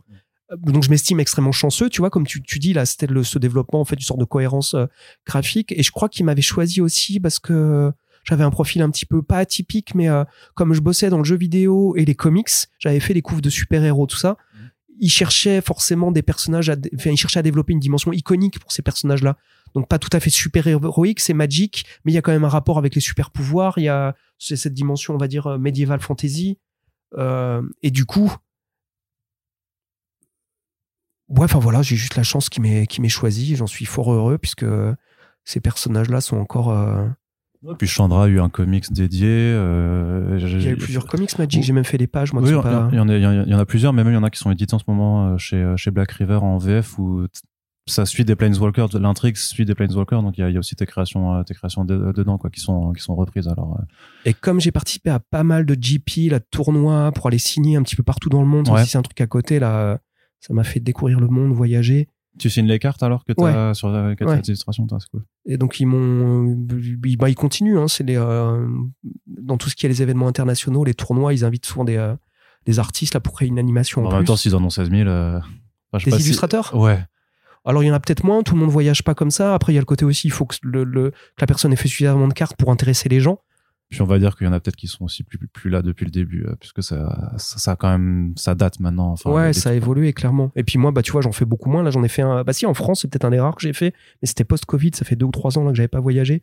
[0.55, 3.81] donc je m'estime extrêmement chanceux, tu vois, comme tu, tu dis là, c'était ce développement
[3.81, 4.85] en fait, une sorte de cohérence euh,
[5.25, 5.73] graphique.
[5.73, 7.91] Et je crois qu'il m'avait choisi aussi parce que
[8.23, 10.23] j'avais un profil un petit peu pas atypique, mais euh,
[10.53, 13.49] comme je bossais dans le jeu vidéo et les comics, j'avais fait des couves de
[13.49, 14.31] super-héros, tout ça.
[14.31, 14.57] Mmh.
[14.99, 18.71] Il cherchait forcément des personnages, à, enfin, il cherchait à développer une dimension iconique pour
[18.71, 19.37] ces personnages-là.
[19.75, 22.49] Donc pas tout à fait super-héroïque, c'est magique, mais il y a quand même un
[22.49, 23.77] rapport avec les super-pouvoirs.
[23.77, 26.57] Il y a cette dimension, on va dire, euh, médiévale fantasy.
[27.17, 28.33] Euh, et du coup,
[31.29, 33.55] ouais, enfin voilà, j'ai juste la chance qui m'ait qui m'ait choisi.
[33.55, 34.65] J'en suis fort heureux puisque
[35.45, 36.71] ces personnages-là sont encore.
[36.71, 37.05] Euh...
[37.77, 39.29] puis Chandra a eu un comics dédié.
[39.29, 41.63] Euh, il y a eu plusieurs comics Magic.
[41.63, 42.33] J'ai même fait des pages.
[42.33, 44.19] Moi, oui, il y, en a, il y en a plusieurs, mais même il y
[44.19, 46.97] en a qui sont édités en ce moment euh, chez chez Black River en VF
[46.97, 47.25] où
[47.89, 50.75] ça suit des Planeswalkers, l'intrigue suit des Planeswalkers, donc il y a, y a, aussi
[50.75, 53.47] tes créations, euh, tes créations dedans quoi, qui sont qui sont reprises.
[53.47, 53.79] Alors.
[54.25, 57.77] Et comme j'ai participé à pas mal de GP, là, de tournois pour aller signer
[57.77, 58.85] un petit peu partout dans le monde, ouais.
[58.85, 59.99] c'est un truc à côté là
[60.39, 62.07] ça m'a fait découvrir le monde, voyager.
[62.37, 65.23] Tu signes les cartes alors que tu as sur la carte d'illustration, c'est cool.
[65.45, 66.55] Et donc ils m'ont,
[67.17, 67.79] bah, ils continuent.
[67.79, 68.67] Hein, c'est les euh,
[69.25, 72.13] dans tout ce qui est les événements internationaux, les tournois, ils invitent souvent des, euh,
[72.65, 74.05] des artistes là pour créer une animation.
[74.05, 75.39] En, en même temps, s'ils en ont 16 000, euh,
[76.05, 76.75] des illustrateurs?
[76.75, 76.99] Ouais.
[77.65, 78.43] Alors il y en a peut-être moins.
[78.43, 79.53] Tout le monde voyage pas comme ça.
[79.55, 81.77] Après il y a le côté aussi, il faut que, le, que la personne ait
[81.77, 83.39] fait suffisamment de cartes pour intéresser les gens.
[83.89, 85.81] Puis on va dire qu'il y en a peut-être qui sont aussi plus, plus là
[85.81, 89.11] depuis le début, euh, puisque ça, ça, ça, quand même, ça date maintenant.
[89.11, 90.51] Enfin, ouais, ça a évolué clairement.
[90.55, 91.83] Et puis moi, bah tu vois, j'en fais beaucoup moins.
[91.83, 92.43] Là, j'en ai fait un.
[92.43, 94.91] Bah si, en France, c'est peut-être un des rares que j'ai fait, mais c'était post-Covid.
[94.93, 96.41] Ça fait deux ou trois ans là que j'avais pas voyagé.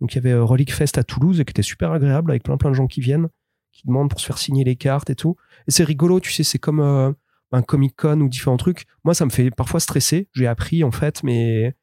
[0.00, 2.42] Donc il y avait euh, Relic Fest à Toulouse, et qui était super agréable avec
[2.42, 3.28] plein plein de gens qui viennent,
[3.72, 5.36] qui demandent pour se faire signer les cartes et tout.
[5.68, 7.12] Et c'est rigolo, tu sais, c'est comme euh,
[7.52, 8.86] un Comic Con ou différents trucs.
[9.04, 10.28] Moi, ça me fait parfois stresser.
[10.32, 11.74] J'ai appris en fait, mais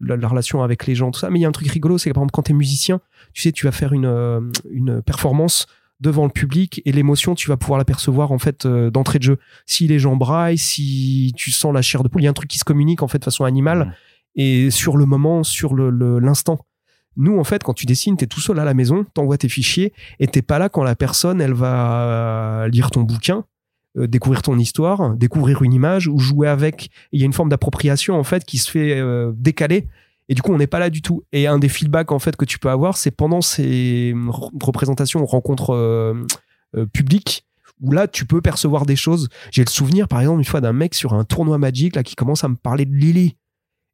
[0.00, 1.30] la, relation avec les gens, tout ça.
[1.30, 3.00] Mais il y a un truc rigolo, c'est que par exemple, quand tu es musicien,
[3.32, 4.40] tu sais, tu vas faire une, euh,
[4.70, 5.66] une performance
[6.00, 9.24] devant le public et l'émotion, tu vas pouvoir la percevoir en fait euh, d'entrée de
[9.24, 9.38] jeu.
[9.66, 12.34] Si les gens braillent, si tu sens la chair de poule, il y a un
[12.34, 13.92] truc qui se communique en fait de façon animale mmh.
[14.36, 16.64] et sur le moment, sur le l'instant.
[17.16, 19.48] Nous, en fait, quand tu dessines, tu es tout seul à la maison, t'envoies tes
[19.48, 23.44] fichiers et t'es pas là quand la personne, elle va lire ton bouquin
[23.98, 26.90] euh, découvrir ton histoire, découvrir une image ou jouer avec.
[27.12, 29.88] Il y a une forme d'appropriation en fait qui se fait euh, décaler.
[30.28, 31.24] Et du coup, on n'est pas là du tout.
[31.32, 34.14] Et un des feedbacks en fait que tu peux avoir, c'est pendant ces
[34.60, 36.14] représentations, rencontres euh,
[36.92, 37.46] publiques,
[37.80, 39.28] où là, tu peux percevoir des choses.
[39.50, 42.14] J'ai le souvenir, par exemple, une fois d'un mec sur un tournoi Magic là qui
[42.14, 43.36] commence à me parler de Lily.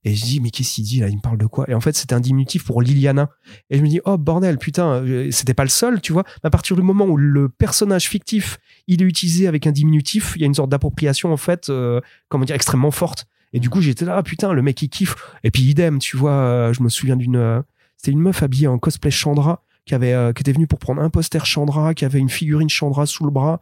[0.06, 1.08] Et je dis, mais qu'est-ce qu'il dit là?
[1.08, 1.68] Il me parle de quoi?
[1.68, 3.28] Et en fait, c'était un diminutif pour Liliana.
[3.70, 6.22] Et je me dis, oh bordel, putain, euh, c'était pas le seul, tu vois?
[6.44, 10.42] À partir du moment où le personnage fictif, il est utilisé avec un diminutif, il
[10.42, 13.26] y a une sorte d'appropriation, en fait, euh, comment dire, extrêmement forte.
[13.52, 15.16] Et du coup, j'étais là, ah, putain, le mec, il kiffe.
[15.42, 17.64] Et puis, idem, tu vois, euh, je me souviens d'une.
[17.96, 21.10] c'était une meuf habillée en cosplay Chandra qui, avait, qui était venue pour prendre un
[21.10, 23.60] poster Chandra, qui avait une figurine Chandra sous le bras.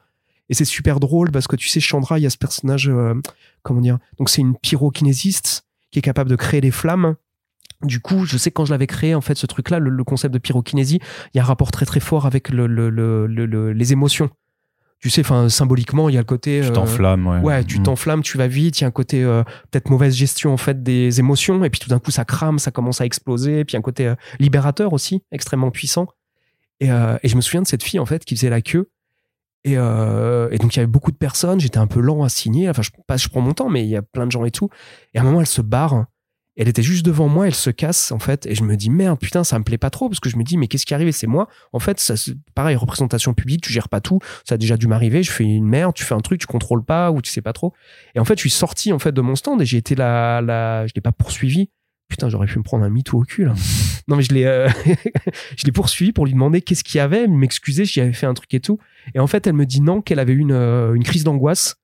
[0.50, 2.92] Et c'est super drôle parce que tu sais, Chandra, il y a ce personnage,
[3.62, 5.64] comment dire, donc c'est une pyrokinésiste
[5.94, 7.14] qui est capable de créer des flammes.
[7.82, 10.04] Du coup, je sais que quand je l'avais créé, en fait, ce truc-là, le, le
[10.04, 10.98] concept de pyrokinésie,
[11.32, 13.92] il y a un rapport très très fort avec le, le- le- le- le- les
[13.92, 14.28] émotions.
[14.98, 16.62] Tu sais, enfin, symboliquement, il y a le côté.
[16.62, 17.38] Tu euh, t'enflammes, ouais.
[17.40, 17.82] Ouais, tu Mm.
[17.84, 20.82] t'enflammes, tu vas vite, il y a un côté euh, peut-être mauvaise gestion en fait
[20.82, 23.76] des émotions, et puis tout d'un coup ça crame, ça commence à exploser, et puis
[23.76, 26.08] un côté euh, libérateur aussi, extrêmement puissant.
[26.80, 28.90] Et, et je me souviens de cette fille en fait qui faisait la queue.
[29.64, 32.28] Et, euh, et donc il y avait beaucoup de personnes, j'étais un peu lent à
[32.28, 34.44] signer, enfin je, pas, je prends mon temps, mais il y a plein de gens
[34.44, 34.68] et tout.
[35.14, 36.04] Et à un moment elle se barre,
[36.56, 39.18] elle était juste devant moi, elle se casse en fait, et je me dis merde
[39.18, 40.10] putain ça me plaît pas trop.
[40.10, 41.48] Parce que je me dis mais qu'est-ce qui arrive c'est moi.
[41.72, 42.14] En fait ça,
[42.54, 45.66] pareil représentation publique, tu gères pas tout, ça a déjà dû m'arriver, je fais une
[45.66, 47.72] merde, tu fais un truc, tu contrôles pas ou tu sais pas trop.
[48.14, 50.42] Et en fait, je suis sorti en fait de mon stand et j'ai été là,
[50.42, 51.70] là, je l'ai pas poursuivi.
[52.14, 53.54] Putain, j'aurais pu me prendre un mytho au cul là.
[54.08, 54.68] non mais je l'ai, euh,
[55.56, 58.34] je l'ai poursuivi pour lui demander qu'est-ce qu'il y avait, m'excuser, j'y avais fait un
[58.34, 58.78] truc et tout.
[59.16, 61.74] Et en fait, elle me dit non, qu'elle avait eu une, euh, une crise d'angoisse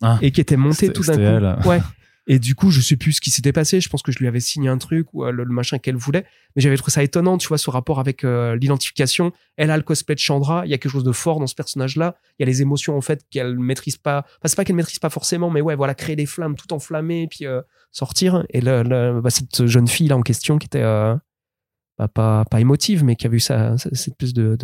[0.00, 0.16] Ah.
[0.22, 1.20] et qui était montée tout d'un coup.
[1.20, 1.58] elle.
[1.66, 1.80] Ouais.
[2.26, 3.80] Et du coup, je sais plus ce qui s'était passé.
[3.80, 6.24] Je pense que je lui avais signé un truc ou euh, le, machin qu'elle voulait.
[6.54, 9.32] Mais j'avais trouvé ça étonnant, tu vois, ce rapport avec euh, l'identification.
[9.56, 10.64] Elle a le cosplay de Chandra.
[10.64, 12.16] Il y a quelque chose de fort dans ce personnage-là.
[12.38, 14.18] Il y a les émotions, en fait, qu'elle maîtrise pas.
[14.18, 17.26] Enfin, c'est pas qu'elle maîtrise pas forcément, mais ouais, voilà, créer des flammes tout enflammées,
[17.28, 18.44] puis euh, sortir.
[18.50, 23.16] Et bah, cette jeune fille là en question qui était bah, pas, pas émotive, mais
[23.16, 24.56] qui avait eu sa- cette espèce de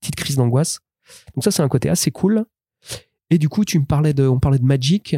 [0.00, 0.80] petite crise d'angoisse.
[1.34, 2.44] Donc ça, c'est un côté assez cool.
[3.30, 5.16] Et du coup, tu me parlais de, on parlait de Magic.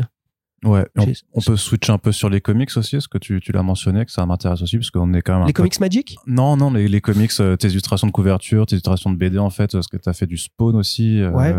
[0.64, 0.86] Ouais,
[1.34, 4.04] on, peut switcher un peu sur les comics aussi, est-ce que tu, tu l'as mentionné,
[4.06, 6.56] que ça m'intéresse aussi, parce qu'on est quand même un Les peu- comics Magic Non,
[6.56, 9.72] non, les, les comics, euh, tes illustrations de couverture, tes illustrations de BD en fait,
[9.72, 11.20] parce que t'as fait du spawn aussi.
[11.20, 11.54] euh, Ouais.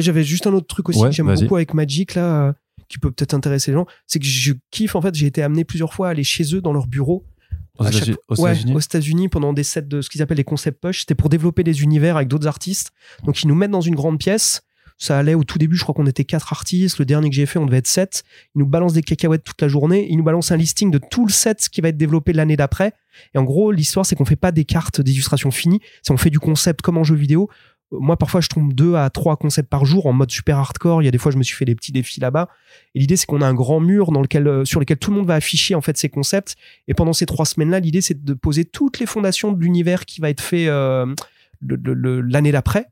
[0.00, 2.52] J'avais juste un autre truc aussi Ouais, que j'aime beaucoup avec Magic là, euh,
[2.88, 5.14] qui peut peut-être intéresser les gens, c'est que je kiffe en fait.
[5.14, 7.24] J'ai été amené plusieurs fois à aller chez eux dans leur bureau.
[7.80, 11.00] États-Unis- ouais, aux États-Unis pendant des sets de ce qu'ils appellent les concept push.
[11.00, 12.90] C'était pour développer des univers avec d'autres artistes.
[13.24, 14.60] Donc ils nous mettent dans une grande pièce.
[14.98, 16.98] Ça allait au tout début, je crois qu'on était quatre artistes.
[16.98, 18.22] Le dernier que j'ai fait, on devait être sept.
[18.54, 20.06] Ils nous balancent des cacahuètes toute la journée.
[20.10, 22.92] Ils nous balancent un listing de tout le set qui va être développé l'année d'après.
[23.34, 25.80] Et en gros, l'histoire, c'est qu'on fait pas des cartes d'illustration finies.
[26.02, 27.48] C'est on fait du concept comme en jeu vidéo.
[27.92, 31.02] Euh, Moi, parfois, je tombe deux à trois concepts par jour en mode super hardcore.
[31.02, 32.48] Il y a des fois, je me suis fait des petits défis là-bas.
[32.94, 35.16] Et l'idée, c'est qu'on a un grand mur dans lequel, euh, sur lequel tout le
[35.16, 36.54] monde va afficher en fait ses concepts.
[36.88, 40.20] Et pendant ces trois semaines-là, l'idée, c'est de poser toutes les fondations de l'univers qui
[40.20, 41.06] va être fait euh,
[41.60, 42.86] l'année d'après.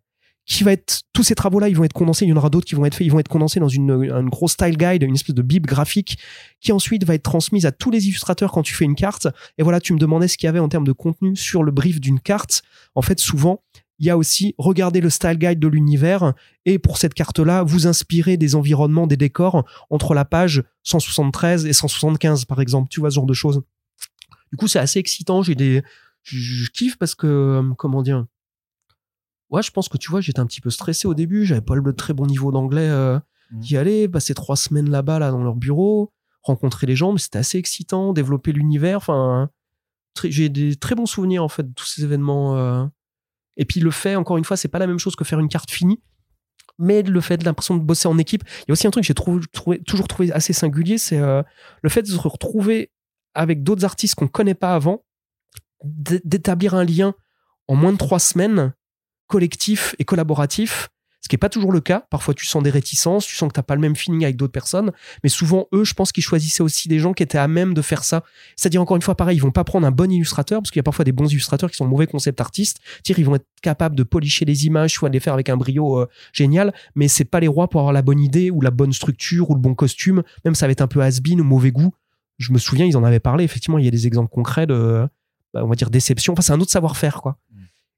[0.51, 2.24] Qui va être tous ces travaux-là, ils vont être condensés.
[2.24, 3.07] Il y en aura d'autres qui vont être faits.
[3.07, 6.18] Ils vont être condensés dans une, un gros style guide, une espèce de bible graphique,
[6.61, 9.28] qui ensuite va être transmise à tous les illustrateurs quand tu fais une carte.
[9.59, 11.70] Et voilà, tu me demandais ce qu'il y avait en termes de contenu sur le
[11.70, 12.62] brief d'une carte.
[12.96, 13.62] En fait, souvent,
[14.01, 16.32] il y a aussi regarder le style guide de l'univers
[16.64, 21.72] et pour cette carte-là, vous inspirer des environnements, des décors entre la page 173 et
[21.72, 22.88] 175, par exemple.
[22.90, 23.62] Tu vois ce genre de choses.
[24.51, 25.42] Du coup, c'est assez excitant.
[25.42, 25.82] J'ai des,
[26.24, 28.26] je, je kiffe parce que, euh, comment dire,
[29.51, 31.44] ouais, je pense que tu vois, j'étais un petit peu stressé au début.
[31.44, 33.18] J'avais pas le très bon niveau d'anglais euh,
[33.53, 33.61] Mhm.
[33.61, 37.38] d'y aller, passer trois semaines là-bas, là, dans leur bureau, rencontrer les gens, mais c'était
[37.38, 38.96] assez excitant, développer l'univers.
[38.98, 39.51] Enfin,
[40.24, 42.57] j'ai des très bons souvenirs en fait de tous ces événements.
[42.57, 42.84] euh.
[43.57, 45.48] Et puis le fait, encore une fois, c'est pas la même chose que faire une
[45.48, 46.01] carte finie.
[46.78, 49.03] Mais le fait de l'impression de bosser en équipe, il y a aussi un truc
[49.03, 51.42] que j'ai trou- trouvé- toujours trouvé assez singulier, c'est euh,
[51.82, 52.90] le fait de se retrouver
[53.34, 55.05] avec d'autres artistes qu'on connaît pas avant,
[55.84, 57.14] d'établir un lien
[57.68, 58.72] en moins de trois semaines,
[59.31, 60.91] collectif et collaboratif,
[61.22, 62.07] ce qui est pas toujours le cas.
[62.11, 64.53] Parfois, tu sens des réticences, tu sens que t'as pas le même feeling avec d'autres
[64.53, 64.91] personnes,
[65.22, 67.83] mais souvent, eux, je pense qu'ils choisissaient aussi des gens qui étaient à même de
[67.83, 68.24] faire ça.
[68.57, 70.81] C'est-à-dire, encore une fois, pareil, ils vont pas prendre un bon illustrateur, parce qu'il y
[70.81, 72.81] a parfois des bons illustrateurs qui sont mauvais concept artistes.
[73.07, 76.01] Ils vont être capables de policher les images, soit de les faire avec un brio
[76.01, 78.93] euh, génial, mais c'est pas les rois pour avoir la bonne idée, ou la bonne
[78.93, 80.22] structure, ou le bon costume.
[80.45, 81.93] Même ça va être un peu has-been ou mauvais goût.
[82.39, 83.45] Je me souviens, ils en avaient parlé.
[83.45, 85.07] Effectivement, il y a des exemples concrets de,
[85.53, 86.33] bah, on va dire, déception.
[86.33, 87.37] Enfin, c'est un autre savoir-faire, quoi.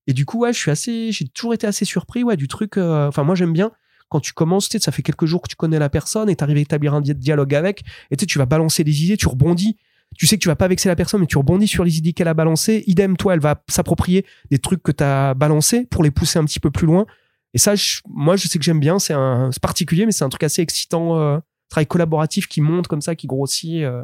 [0.07, 2.77] Et du coup, ouais, je suis assez, j'ai toujours été assez surpris, ouais, du truc.
[2.77, 3.71] euh, Enfin, moi, j'aime bien
[4.09, 6.37] quand tu commences, tu sais, ça fait quelques jours que tu connais la personne et
[6.37, 7.81] t'arrives à établir un di- dialogue avec,
[8.11, 9.77] et tu sais, tu vas balancer des idées, tu rebondis.
[10.19, 12.13] Tu sais que tu vas pas vexer la personne, mais tu rebondis sur les idées
[12.13, 12.85] qu'elle a balancées.
[12.87, 16.45] Idem, toi, elle va s'approprier des trucs que tu as balancés pour les pousser un
[16.45, 17.07] petit peu plus loin.
[17.55, 18.99] Et ça, je- moi, je sais que j'aime bien.
[18.99, 21.39] C'est un, particulier, mais c'est un truc assez excitant, euh,
[21.71, 24.03] travail collaboratif qui monte comme ça, qui grossit, euh,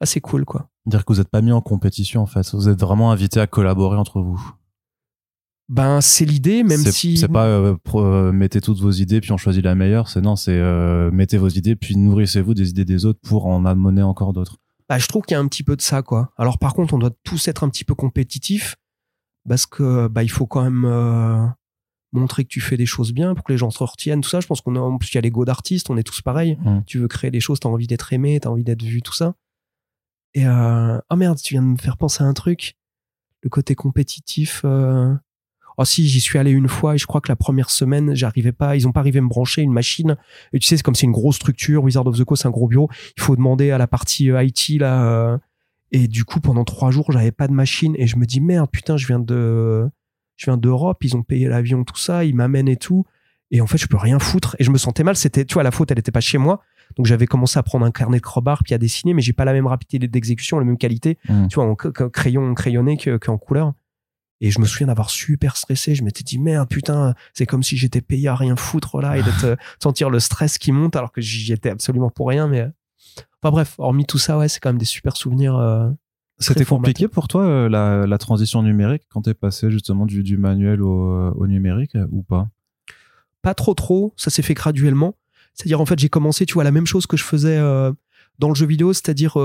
[0.00, 0.68] assez cool, quoi.
[0.84, 3.46] Dire que vous n'êtes pas mis en compétition en fait, vous êtes vraiment invité à
[3.46, 4.38] collaborer entre vous.
[5.72, 7.16] Ben, c'est l'idée, même si.
[7.16, 10.20] c'est pas euh, pro- euh, mettez toutes vos idées puis on choisit la meilleure, c'est
[10.20, 14.02] non, c'est euh, mettez vos idées puis nourrissez-vous des idées des autres pour en amener
[14.02, 14.56] encore d'autres.
[14.88, 16.32] bah, je trouve qu'il y a un petit peu de ça, quoi.
[16.36, 18.74] Alors par contre, on doit tous être un petit peu compétitifs
[19.48, 21.52] parce que bah il faut quand même
[22.12, 24.40] montrer que tu fais des choses bien pour que les gens se retiennent, tout ça.
[24.40, 26.58] Je pense qu'on a en plus il y a l'ego d'artiste, on est tous pareils.
[26.64, 26.80] Mm.
[26.84, 29.34] Tu veux créer des choses, t'as envie d'être aimé, t'as envie d'être vu, tout ça.
[30.34, 32.74] Et euh, oh merde, tu viens de me faire penser à un truc.
[33.42, 34.62] Le côté compétitif.
[34.64, 35.14] Euh...
[35.80, 38.52] Oh si, j'y suis allé une fois et je crois que la première semaine, j'arrivais
[38.52, 40.16] pas, ils ont pas arrivé à me brancher une machine.
[40.52, 42.50] Et tu sais, c'est comme c'est une grosse structure, Wizard of the Coast, c'est un
[42.50, 42.90] gros bureau.
[43.16, 45.04] Il faut demander à la partie euh, IT là.
[45.04, 45.38] euh,
[45.92, 48.68] et du coup, pendant trois jours, j'avais pas de machine et je me dis merde,
[48.70, 49.88] putain, je viens de,
[50.36, 53.06] je viens d'Europe, ils ont payé l'avion, tout ça, ils m'amènent et tout.
[53.50, 54.54] Et en fait, je peux rien foutre.
[54.60, 55.16] Et je me sentais mal.
[55.16, 56.60] C'était, tu vois, la faute, elle était pas chez moi.
[56.96, 59.44] Donc j'avais commencé à prendre un carnet de crowbar puis à dessiner, mais j'ai pas
[59.44, 61.46] la même rapidité d'exécution, la même qualité, Mm.
[61.48, 63.72] tu vois, en crayon crayonné que- qu'en couleur.
[64.42, 65.94] Et je me souviens d'avoir super stressé.
[65.94, 69.22] Je m'étais dit merde, putain, c'est comme si j'étais payé à rien foutre là et
[69.22, 72.48] d'être euh, sentir le stress qui monte alors que j'y étais absolument pour rien.
[72.48, 72.68] Mais euh,
[73.42, 75.56] enfin bref, hormis tout ça, ouais, c'est quand même des super souvenirs.
[75.56, 75.90] euh,
[76.38, 80.38] C'était compliqué pour toi euh, la, la transition numérique quand t'es passé justement du, du
[80.38, 82.48] manuel au, au numérique ou pas?
[83.42, 85.16] Pas trop trop, ça s'est fait graduellement.
[85.54, 87.92] C'est-à-dire en fait j'ai commencé, tu vois, la même chose que je faisais euh,
[88.38, 89.36] dans le jeu vidéo, c'est-à-dire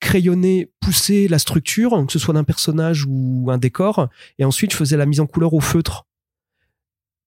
[0.00, 4.76] crayonner, pousser la structure, que ce soit d'un personnage ou un décor, et ensuite je
[4.76, 6.06] faisais la mise en couleur au feutre.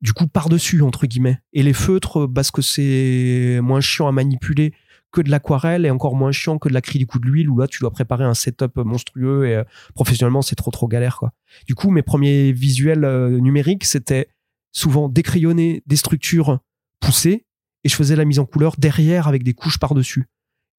[0.02, 1.40] Du coup par-dessus entre guillemets.
[1.52, 4.74] Et les feutres, parce que c'est moins chiant à manipuler
[5.12, 7.68] que de l'aquarelle et encore moins chiant que de l'acrylique ou de l'huile où là
[7.68, 9.64] tu dois préparer un setup monstrueux et euh,
[9.96, 11.34] professionnellement c'est trop trop galère quoi.
[11.66, 14.30] Du coup mes premiers visuels euh, numériques c'était
[14.72, 16.60] souvent décrayonner des structures
[17.00, 17.46] poussées
[17.84, 20.28] et je faisais la mise en couleur derrière avec des couches par-dessus.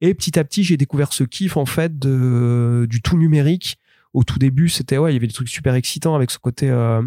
[0.01, 3.79] Et petit à petit, j'ai découvert ce kiff en fait de, du tout numérique.
[4.15, 6.69] Au tout début, c'était ouais, il y avait des trucs super excitants avec ce côté
[6.71, 7.03] euh,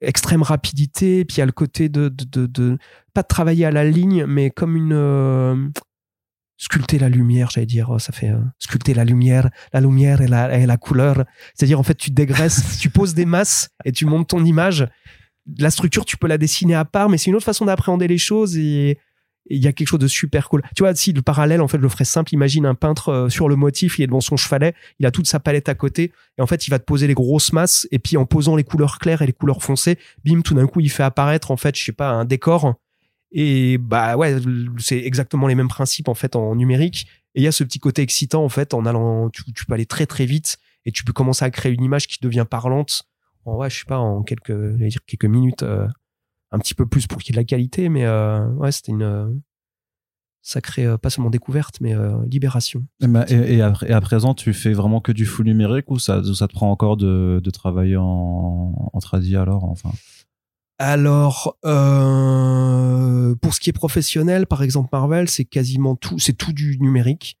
[0.00, 2.78] extrême rapidité, puis il y a le côté de, de, de, de-
[3.14, 5.68] pas de travailler à la ligne, mais comme une euh,
[6.58, 10.28] sculpter la lumière, j'allais dire, oh, ça fait euh, sculpter la lumière, la lumière et
[10.28, 11.24] la, et la couleur.
[11.54, 14.86] C'est-à-dire en fait, tu dégraisses, tu poses des masses et tu montes ton image
[15.58, 18.18] la structure, tu peux la dessiner à part, mais c'est une autre façon d'appréhender les
[18.18, 18.98] choses et et
[19.48, 20.62] il y a quelque chose de super cool.
[20.74, 23.28] Tu vois, si le parallèle, en fait, je le ferais simple, imagine un peintre euh,
[23.28, 26.12] sur le motif, il est devant son chevalet, il a toute sa palette à côté,
[26.38, 28.64] et en fait, il va te poser les grosses masses, et puis en posant les
[28.64, 31.76] couleurs claires et les couleurs foncées, bim, tout d'un coup, il fait apparaître, en fait,
[31.76, 32.74] je sais pas, un décor.
[33.32, 34.36] Et bah ouais,
[34.78, 37.06] c'est exactement les mêmes principes, en fait, en numérique.
[37.34, 39.86] Et il y a ce petit côté excitant, en fait, en allant, tu, peux aller
[39.86, 43.04] très très vite, et tu peux commencer à créer une image qui devient parlante
[43.46, 44.76] en ouais, je sais pas, en quelques,
[45.06, 45.86] quelques minutes, euh,
[46.52, 48.92] un petit peu plus pour qu'il y ait de la qualité, mais euh, ouais, c'était
[48.92, 49.26] une euh,
[50.42, 52.86] sacrée, euh, pas seulement découverte, mais euh, libération.
[53.00, 55.90] et, ma- et, et à, et à présent, tu fais vraiment que du full numérique
[55.90, 59.90] ou ça, ça te prend encore de, de travailler en, en tradi alors enfin?
[60.78, 66.52] Alors, euh, pour ce qui est professionnel, par exemple Marvel, c'est quasiment tout, c'est tout
[66.52, 67.38] du numérique.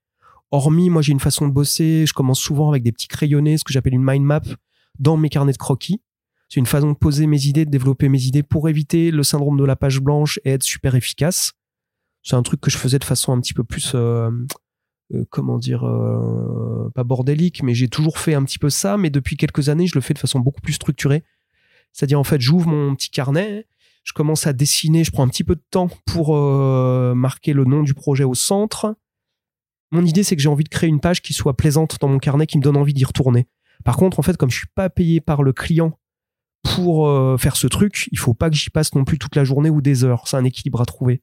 [0.50, 3.64] Hormis, moi j'ai une façon de bosser, je commence souvent avec des petits crayonnés, ce
[3.64, 4.40] que j'appelle une mind map,
[4.98, 6.00] dans mes carnets de croquis.
[6.48, 9.58] C'est une façon de poser mes idées, de développer mes idées pour éviter le syndrome
[9.58, 11.52] de la page blanche et être super efficace.
[12.22, 14.30] C'est un truc que je faisais de façon un petit peu plus, euh,
[15.14, 19.10] euh, comment dire, euh, pas bordélique, mais j'ai toujours fait un petit peu ça, mais
[19.10, 21.24] depuis quelques années, je le fais de façon beaucoup plus structurée.
[21.92, 23.66] C'est-à-dire, en fait, j'ouvre mon petit carnet,
[24.04, 26.36] je commence à dessiner, je prends un petit peu de temps pour
[27.14, 28.96] marquer le nom du projet au centre.
[29.92, 32.18] Mon idée, c'est que j'ai envie de créer une page qui soit plaisante dans mon
[32.18, 33.46] carnet, qui me donne envie d'y retourner.
[33.84, 35.96] Par contre, en fait, comme je suis pas payé par le client
[36.62, 39.44] pour euh, faire ce truc, il faut pas que j'y passe non plus toute la
[39.44, 40.26] journée ou des heures.
[40.26, 41.22] C'est un équilibre à trouver.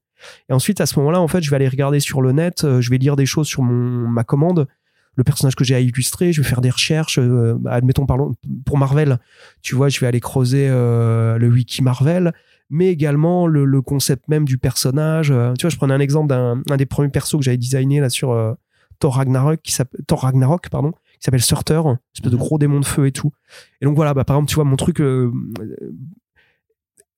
[0.49, 2.81] Et ensuite, à ce moment-là, en fait, je vais aller regarder sur le net, euh,
[2.81, 4.67] je vais lire des choses sur mon, ma commande,
[5.15, 7.19] le personnage que j'ai à illustrer, je vais faire des recherches.
[7.19, 8.33] euh, admettons, parlons
[8.65, 9.19] pour Marvel,
[9.61, 12.33] tu vois, je vais aller creuser euh, le wiki Marvel,
[12.69, 15.27] mais également le, concept même du personnage.
[15.27, 18.09] Tu vois, je prenais un exemple d'un un des premiers persos que j'avais designé là
[18.09, 18.55] sur
[18.97, 19.59] Thor Ragnarok,
[20.07, 20.93] Thor Ragnarok, pardon,
[21.23, 22.43] qui s'appelle Surter, une espèce de Mhm.
[22.43, 23.31] gros démon de feu et tout.
[23.79, 25.31] Et donc voilà, bah, par exemple, tu vois, mon truc, euh,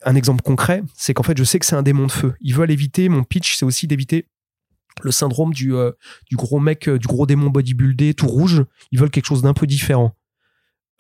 [0.04, 2.36] un exemple concret, c'est qu'en fait, je sais que c'est un démon de feu.
[2.40, 4.28] Ils veulent éviter, mon pitch, c'est aussi d'éviter
[5.02, 5.92] le syndrome du, euh,
[6.30, 8.64] du gros mec, euh, du gros démon bodybuildé, tout rouge.
[8.92, 10.16] Ils veulent quelque chose d'un peu différent.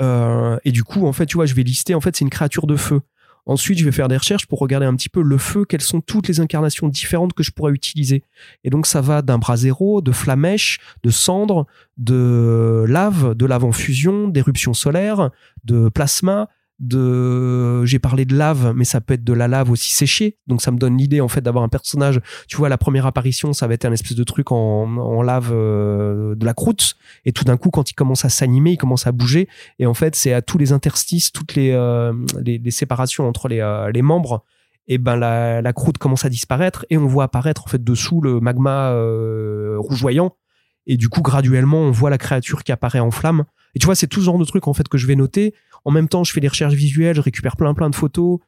[0.02, 2.32] Euh, et du coup, en fait, tu vois, je vais lister, en fait, c'est une
[2.32, 3.02] créature de feu.
[3.46, 6.02] Ensuite, je vais faire des recherches pour regarder un petit peu le feu, quelles sont
[6.02, 8.24] toutes les incarnations différentes que je pourrais utiliser.
[8.64, 11.68] Et donc, ça va d'un brasero, de flamèche, de cendre,
[11.98, 15.30] de lave, de lave en fusion, d'éruption solaire,
[15.64, 16.50] de plasma,
[16.80, 20.62] de j'ai parlé de lave mais ça peut être de la lave aussi séchée donc
[20.62, 22.20] ça me donne l'idée en fait d'avoir un personnage
[22.50, 26.36] tu vois la première apparition ça va être un espèce de truc en, lave euh,
[26.36, 29.14] de la croûte et tout d'un coup quand il commence à s'animer il commence à
[29.14, 29.48] bouger
[29.80, 32.12] et en fait c'est à tous les interstices toutes les euh,
[32.70, 34.44] séparations entre les, euh, les membres
[34.88, 38.40] et ben la, croûte commence à disparaître et on voit apparaître en fait dessous le
[38.40, 38.92] magma
[39.80, 40.36] rougeoyant
[40.86, 43.46] Et du coup, graduellement, on voit la créature qui apparaît en flamme.
[43.74, 45.56] Et tu vois, c'est tout ce genre de trucs en fait que je vais noter.
[45.86, 48.40] En même temps, je fais des recherches visuelles, je récupère plein plein de photos.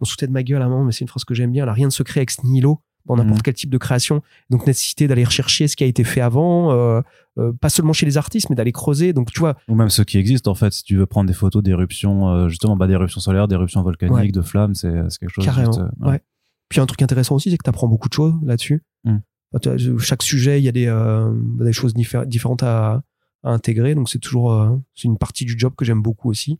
[0.00, 1.64] On se de ma gueule à un moment, mais c'est une phrase que j'aime bien.
[1.66, 3.42] Là, rien de secret ex nihilo dans n'importe Mhm.
[3.42, 4.22] quel type de création.
[4.50, 7.00] Donc nécessité d'aller rechercher ce qui a été fait avant, euh,
[7.38, 9.12] euh, pas seulement chez les artistes, mais d'aller creuser.
[9.12, 11.32] Donc tu vois, Ou même ceux qui existent, en fait, si tu veux prendre des
[11.34, 14.30] photos d'éruptions, euh, justement, bah, d'éruptions solaires, d'éruptions volcaniques, Ouais.
[14.30, 16.20] de flammes, c'est c'est quelque chose Carrément, juste, euh, ouais.
[16.68, 18.84] Puis un truc intéressant aussi, c'est que tu apprends beaucoup de choses là-dessus.
[19.04, 19.16] Mm.
[19.54, 23.02] Enfin, Chaque sujet, il y a des, euh, des choses diffé- différentes à,
[23.42, 23.94] à intégrer.
[23.94, 26.58] Donc c'est toujours euh, c'est une partie du job que j'aime beaucoup aussi.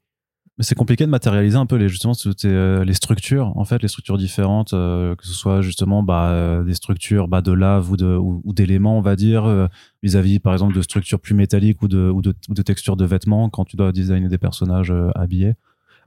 [0.59, 3.81] Mais c'est compliqué de matérialiser un peu les justement toutes euh, les structures en fait
[3.81, 7.93] les structures différentes euh, que ce soit justement bah, euh, des structures bah, de lave
[7.93, 9.69] ou de ou, ou d'éléments on va dire euh,
[10.03, 13.05] vis-à-vis par exemple de structures plus métalliques ou de ou de, ou de textures de
[13.05, 15.55] vêtements quand tu dois designer des personnages euh, habillés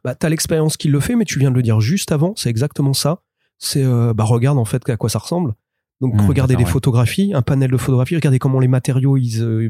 [0.03, 2.33] Bah, tu as l'expérience qui le fait, mais tu viens de le dire juste avant.
[2.35, 3.21] C'est exactement ça.
[3.57, 5.53] C'est bah, regarde en fait à quoi ça ressemble.
[6.01, 6.69] Donc Mmh, regardez les ouais.
[6.69, 9.69] photographies, un panel de photographies, regardez comment les matériaux, ils,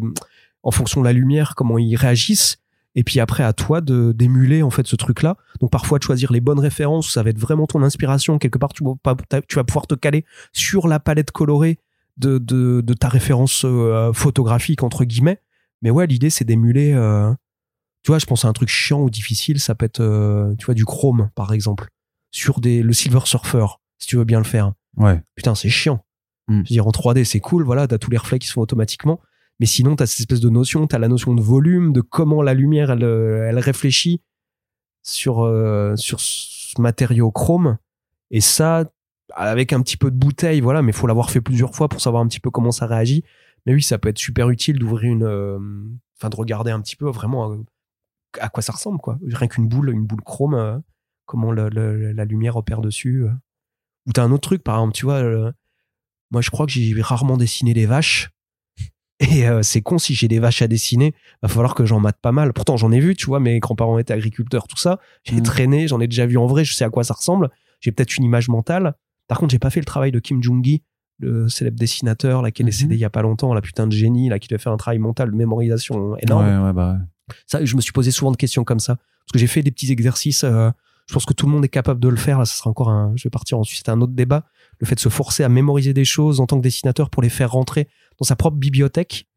[0.64, 2.58] en fonction de la lumière, comment ils réagissent.
[2.96, 5.38] Et puis après, à toi de d'émuler en fait ce truc-là.
[5.62, 8.38] Donc parfois de choisir les bonnes références, ça va être vraiment ton inspiration.
[8.38, 11.80] Quelque part, tu vas, tu pouvoir te caler sur la palette colorée
[12.18, 15.40] de, de, de ta référence euh, photographique entre guillemets.
[15.82, 16.94] Mais ouais, l'idée c'est d'émuler.
[16.94, 17.34] euh,
[18.04, 20.66] tu vois, je pense à un truc chiant ou difficile, ça peut être, euh, tu
[20.66, 21.88] vois, du chrome par exemple,
[22.32, 23.66] sur des le Silver Surfer,
[24.00, 24.74] si tu veux bien le faire.
[24.98, 26.04] ouais Putain, c'est chiant.
[26.48, 26.54] Mm.
[26.54, 28.62] Je veux dire, en 3D, c'est cool, voilà, t'as tous les reflets qui se font
[28.62, 29.20] automatiquement.
[29.62, 32.56] Mais sinon, t'as cette espèce de notion, t'as la notion de volume, de comment la
[32.56, 34.24] lumière, elle, euh, réfléchit
[35.04, 37.78] sur, euh, sur ce matériau chrome.
[38.32, 38.92] Et ça,
[39.36, 42.24] avec un petit peu de bouteille, voilà, mais faut l'avoir fait plusieurs fois pour savoir
[42.24, 43.24] un petit peu comment ça réagit.
[43.68, 45.60] Mais oui, ça peut être super utile d'ouvrir une, euh,
[46.18, 47.56] enfin, de regarder un petit peu vraiment
[48.40, 49.20] à quoi ça ressemble, quoi.
[49.28, 50.82] Rien qu'une boule, une boule chrome,
[51.28, 53.26] comment la lumière opère dessus.
[54.08, 55.22] Ou t'as un autre truc, par exemple, tu vois,
[56.32, 58.32] moi je crois que j'ai rarement dessiné des vaches.
[59.22, 61.14] Et euh, c'est con, si j'ai des vaches à dessiner,
[61.44, 62.54] va falloir que j'en mate pas mal.
[62.54, 65.00] Pourtant, j'en ai vu, tu vois, mes grands-parents étaient agriculteurs, tout ça.
[65.24, 65.44] J'ai Mhm.
[65.44, 67.50] traîné, j'en ai déjà vu en vrai, je sais à quoi ça ressemble.
[67.82, 68.96] J'ai peut-être une image mentale.
[69.28, 70.82] Par contre, j'ai pas fait le travail de Kim Jong-gi,
[71.20, 72.70] le célèbre dessinateur, là, qui est Mhm.
[72.72, 74.78] décédé il y a pas longtemps, la putain de génie, là, qui doit faire un
[74.78, 76.46] travail mental de mémorisation énorme.
[76.48, 77.36] ouais ouais bah ouais.
[77.46, 78.96] Ça, je me suis posé souvent de questions comme ça.
[78.96, 80.44] Parce que j'ai fait des petits exercices.
[80.44, 80.72] euh,
[81.12, 82.40] je pense que tout le monde est capable de le faire.
[82.40, 83.12] Là, ça sera encore un.
[83.18, 83.84] Je vais partir ensuite.
[83.86, 84.46] C'est un autre débat.
[84.80, 87.28] Le fait de se forcer à mémoriser des choses en tant que dessinateur pour les
[87.28, 89.28] faire rentrer dans sa propre bibliothèque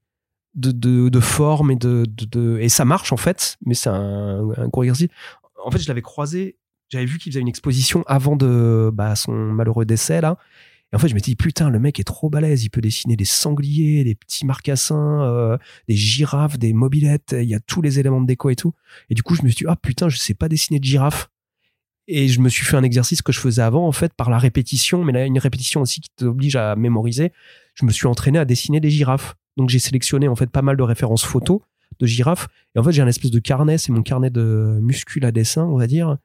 [0.55, 3.57] de, de, de forme et de, Et ça marche, en fait.
[3.67, 5.09] Mais c'est un, gros exercice.
[5.65, 6.59] En fait, je l'avais croisé.
[6.91, 10.39] J'avais vu qu'il faisait une exposition avant de bah, son malheureux décès, là.
[10.93, 12.63] Et en fait, je me dis, putain, le mec est trop balèze.
[12.63, 15.59] Il peut dessiner des sangliers, des petits marcassins, euh,
[15.89, 17.35] des girafes, des mobilettes.
[17.37, 18.75] Il y a tous les éléments de déco et tout.
[19.11, 21.31] Et du coup, je me suis dit, ah putain, je sais pas dessiner de girafe.
[22.07, 24.39] Et je me suis fait un exercice que je faisais avant, en fait, par la
[24.39, 27.33] répétition, mais là, une répétition aussi qui t'oblige à mémoriser.
[27.75, 29.37] Je me suis entraîné à dessiner des girafes.
[29.57, 31.61] Donc, j'ai sélectionné, en fait, pas mal de références photos
[32.01, 32.49] de girafes.
[32.75, 35.65] Et en fait, j'ai un espèce de carnet, c'est mon carnet de muscule à dessin,
[35.65, 36.17] on va dire,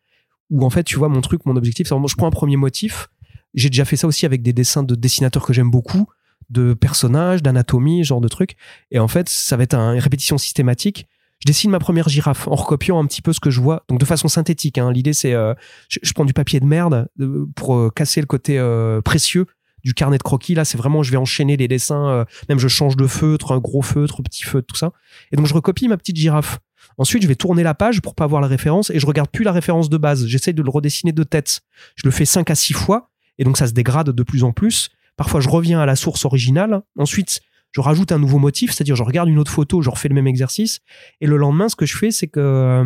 [0.49, 2.57] où, en fait, tu vois, mon truc, mon objectif, c'est vraiment, je prends un premier
[2.57, 3.07] motif.
[3.53, 6.07] J'ai déjà fait ça aussi avec des dessins de dessinateurs que j'aime beaucoup,
[6.49, 8.55] de personnages, d'anatomie, genre de trucs.
[8.91, 11.07] Et en fait, ça va être un- une répétition systématique.
[11.39, 13.99] Je dessine ma première girafe en recopiant un petit peu ce que je vois, donc
[13.99, 14.77] de façon synthétique.
[14.77, 14.91] hein.
[14.91, 15.53] L'idée, c'est euh,
[15.87, 19.45] je, prends du papier de merde euh, pour euh, casser le côté euh, précieux
[19.85, 20.53] du carnet de croquis.
[20.53, 22.25] Là, c'est vraiment, je vais enchaîner les dessins.
[22.49, 24.91] même je change de feutre, un gros feutre, petit feutre, tout ça.
[25.31, 26.59] Et donc, je recopie ma petite girafe.
[26.97, 29.45] Ensuite, je vais tourner la page pour pas avoir la référence et je regarde plus
[29.45, 30.25] la référence de base.
[30.27, 31.61] J'essaie de le redessiner de tête.
[31.95, 34.51] Je le fais 5 à 6 fois et donc ça se dégrade de plus en
[34.51, 34.89] plus.
[35.15, 36.81] Parfois, je reviens à la source originale.
[36.97, 37.39] Ensuite,
[37.71, 40.27] je rajoute un nouveau motif, c'est-à-dire je regarde une autre photo, je refais le même
[40.27, 40.79] exercice.
[41.21, 42.85] Et le lendemain, ce que je fais, c'est que euh,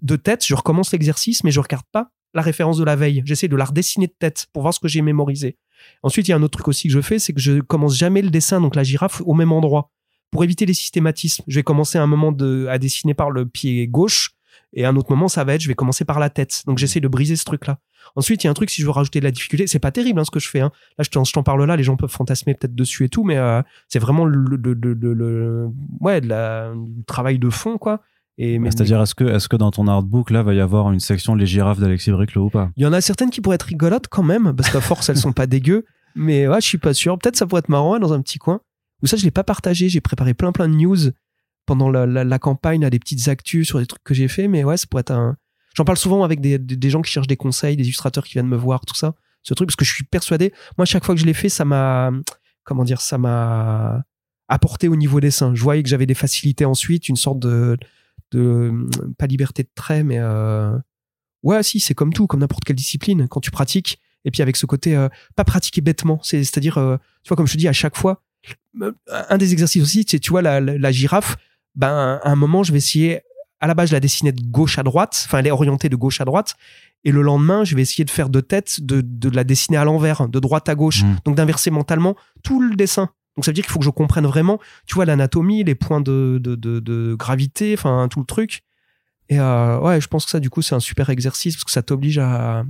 [0.00, 3.22] de tête, je recommence l'exercice, mais je regarde pas la référence de la veille.
[3.24, 5.58] J'essaie de la redessiner de tête pour voir ce que j'ai mémorisé.
[6.02, 7.96] Ensuite, il y a un autre truc aussi que je fais, c'est que je commence
[7.96, 9.90] jamais le dessin, donc la girafe, au même endroit.
[10.30, 12.34] Pour éviter les systématismes, je vais commencer à un moment
[12.68, 14.30] à dessiner par le pied gauche,
[14.72, 16.62] et à un autre moment, ça va être, je vais commencer par la tête.
[16.66, 17.78] Donc j'essaie de briser ce truc-là.
[18.16, 19.92] Ensuite, il y a un truc, si je veux rajouter de la difficulté, c'est pas
[19.92, 20.60] terrible hein, ce que je fais.
[20.60, 20.72] Hein.
[20.98, 23.62] Là, je t'en, parle là, les gens peuvent fantasmer peut-être dessus et tout, mais euh,
[23.88, 25.68] c'est vraiment le, le, le, le- le-
[26.00, 28.00] ouais, de la, du travail de fond, quoi.
[28.38, 30.90] Et, mais, Bah, C'est-à-dire, est-ce que, est-ce que dans ton artbook, là, va y avoir
[30.90, 32.70] une section les girafes d'Alexis Briclot ou pas?
[32.76, 35.18] Il y en a certaines qui pourraient être rigolotes quand même, parce qu'à force, elles
[35.18, 35.84] sont pas dégueu.
[36.16, 37.16] Mais ouais, je suis pas sûr.
[37.18, 38.60] Peut-être ça pourrait être marrant hein, dans un petit coin.
[39.02, 39.88] Ou ça, je l'ai pas partagé.
[39.88, 40.96] J'ai préparé plein plein de news
[41.66, 44.48] pendant la, la, la campagne, à des petites actus sur des trucs que j'ai fait.
[44.48, 45.36] Mais ouais, ça pourrait être un.
[45.74, 48.56] J'en parle souvent avec des, gens qui cherchent des conseils, des illustrateurs qui viennent me
[48.56, 49.14] voir, tout ça.
[49.42, 50.52] Ce truc, parce que je suis persuadé.
[50.78, 52.10] Moi, chaque fois que je l'ai fait, ça m'a.
[52.64, 54.04] Comment dire Ça m'a
[54.48, 55.54] apporté au niveau dessin.
[55.54, 57.76] Je voyais que j'avais des facilités ensuite, une sorte de.
[59.18, 60.18] pas liberté de trait, mais.
[60.18, 60.76] euh,
[61.42, 63.26] Ouais, si, c'est comme tout, comme n'importe quelle discipline.
[63.26, 66.98] Quand tu pratiques, et puis avec ce côté, euh, pas pratiquer bêtement, c'est- c'est-à-dire, euh,
[67.24, 68.22] tu vois, comme je te dis, à chaque fois,
[69.28, 71.36] un des exercices aussi, tu vois la girafe.
[71.74, 73.20] Ben à un moment, je vais essayer.
[73.60, 75.22] À la base, je la dessinais de gauche à droite.
[75.26, 76.56] Enfin, elle est orientée de gauche à droite.
[77.04, 79.84] Et le lendemain, je vais essayer de faire de tête, de, de la dessiner à
[79.84, 81.02] l'envers, de droite à gauche.
[81.04, 81.16] Mm.
[81.24, 83.10] Donc d'inverser mentalement tout le dessin.
[83.36, 86.00] Donc ça veut dire qu'il faut que je comprenne vraiment, tu vois, l'anatomie, les points
[86.00, 88.62] de, de, de, de gravité, enfin tout le truc.
[89.28, 91.70] Et euh, ouais, je pense que ça, du coup, c'est un super exercice parce que
[91.70, 92.64] ça t'oblige à,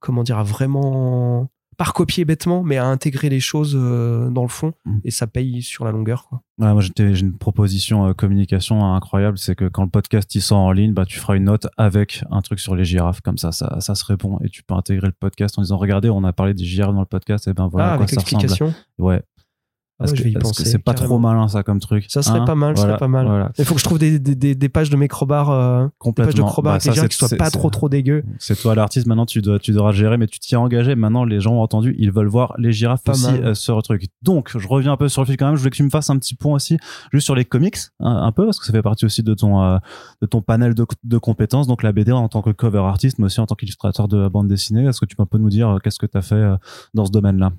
[0.00, 4.48] comment dire, à vraiment, pas recopier bêtement, mais à intégrer les choses euh, dans le
[4.48, 4.72] fond.
[4.84, 4.98] Mm.
[5.04, 6.42] Et ça paye sur la longueur, quoi.
[6.58, 10.58] Ouais, moi, j'ai une proposition euh, communication incroyable, c'est que quand le podcast il sort
[10.58, 13.50] en ligne, bah, tu feras une note avec un truc sur les girafes, comme ça,
[13.50, 16.32] ça, ça se répond et tu peux intégrer le podcast en disant regardez, on a
[16.32, 18.42] parlé des girafes dans le podcast, et ben voilà ah, quoi avec ça ressemble.
[18.42, 18.74] l'explication.
[18.98, 19.22] Ouais.
[19.96, 21.14] Parce ouais, que je vais y parce que c'est pas carrément.
[21.14, 22.06] trop malin ça comme truc.
[22.08, 23.26] Ça serait Hein pas mal, ça Voilà, serait pas mal.
[23.26, 25.86] Voilà, Il faut que je trouve des, des, des, des pages de Microbar, euh, des
[25.86, 26.46] pages de complètement.
[26.48, 28.24] Crowbar Bah, avec ça, c'est- qui soient pas trop trop dégueux.
[28.38, 30.96] C'est toi l'artiste, maintenant tu dois, tu devras gérer, mais tu t'y es engagé.
[30.96, 33.82] Maintenant, les gens ont entendu, ils veulent voir les girafes Pas aussi euh, sur le
[33.82, 34.06] truc.
[34.22, 35.54] Donc, je reviens un peu sur le fil quand même.
[35.54, 36.76] Je voulais que tu me fasses un petit point aussi,
[37.12, 39.62] juste sur les comics, un, un peu, parce que ça fait partie aussi de ton,
[39.62, 39.78] euh,
[40.22, 41.68] de ton panel de, de compétences.
[41.68, 44.48] Donc, la BD en tant que cover artiste, mais aussi en tant qu'illustrateur de bande
[44.48, 44.84] dessinée.
[44.86, 46.56] Est-ce que tu peux un peu nous dire euh, qu'est-ce que tu as fait euh,
[46.94, 47.52] dans ce domaine-là?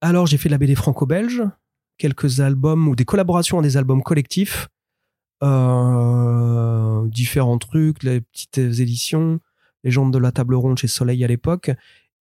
[0.00, 1.42] Alors, j'ai fait de la BD franco-belge,
[1.98, 4.68] quelques albums ou des collaborations à des albums collectifs,
[5.42, 9.40] euh, différents trucs, les petites éditions,
[9.84, 11.70] les gens de la table ronde chez Soleil à l'époque.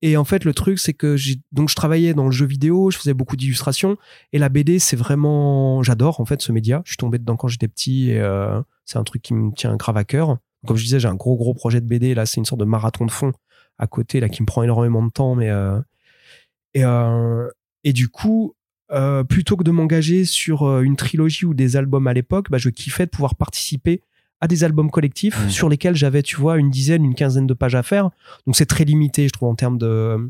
[0.03, 1.17] Et en fait, le truc, c'est que
[1.53, 3.97] donc je travaillais dans le jeu vidéo, je faisais beaucoup d'illustrations,
[4.33, 6.83] et la BD, c'est vraiment, j'adore en fait ce média.
[6.85, 9.75] Je suis tombé dedans quand j'étais petit, et euh, c'est un truc qui me tient
[9.77, 10.39] grave à cœur.
[10.67, 12.15] Comme je disais, j'ai un gros gros projet de BD.
[12.15, 13.33] Là, c'est une sorte de marathon de fond
[13.79, 15.81] à côté là qui me prend énormément de temps, mais euh,
[16.75, 16.83] et
[17.87, 18.57] et du coup,
[18.91, 22.59] euh, plutôt que de m'engager sur euh, une trilogie ou des albums à l'époque, bah,
[22.59, 24.03] je kiffais de pouvoir participer
[24.41, 27.77] à des albums collectifs sur lesquels j'avais, tu vois, une dizaine, une quinzaine de pages
[27.77, 28.11] à faire.
[28.45, 30.27] Donc c'est très limité, je trouve, en termes de,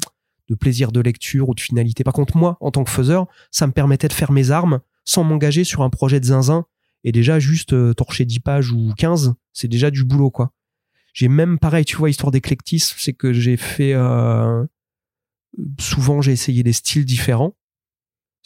[0.51, 2.05] de plaisir de lecture ou de finalité.
[2.05, 5.25] Par contre, moi, en tant que faiseur, ça me permettait de faire mes armes sans
[5.25, 6.67] m'engager sur un projet de zinzin.
[7.05, 10.53] Et déjà, juste euh, torcher 10 pages ou 15, c'est déjà du boulot, quoi.
[11.15, 13.95] J'ai même, pareil, tu vois, histoire d'éclectisme, c'est que j'ai fait...
[13.95, 14.67] euh,
[15.79, 17.55] souvent, j'ai essayé des styles différents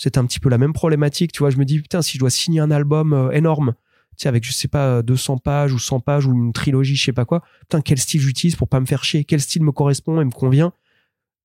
[0.01, 1.31] c'est un petit peu la même problématique.
[1.31, 3.75] Tu vois, je me dis, putain, si je dois signer un album euh, énorme,
[4.17, 7.05] tu sais, avec, je sais pas, 200 pages ou 100 pages ou une trilogie, je
[7.05, 9.25] sais pas quoi, putain, quel style j'utilise pour pas me faire chier?
[9.25, 10.73] Quel style me correspond et me convient?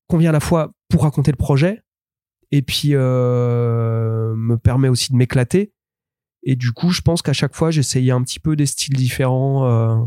[0.08, 1.82] Convient à la fois pour raconter le projet
[2.50, 5.74] et puis euh, me permet aussi de m'éclater.
[6.42, 9.66] Et du coup, je pense qu'à chaque fois, j'essayais un petit peu des styles différents.
[9.66, 10.02] euh.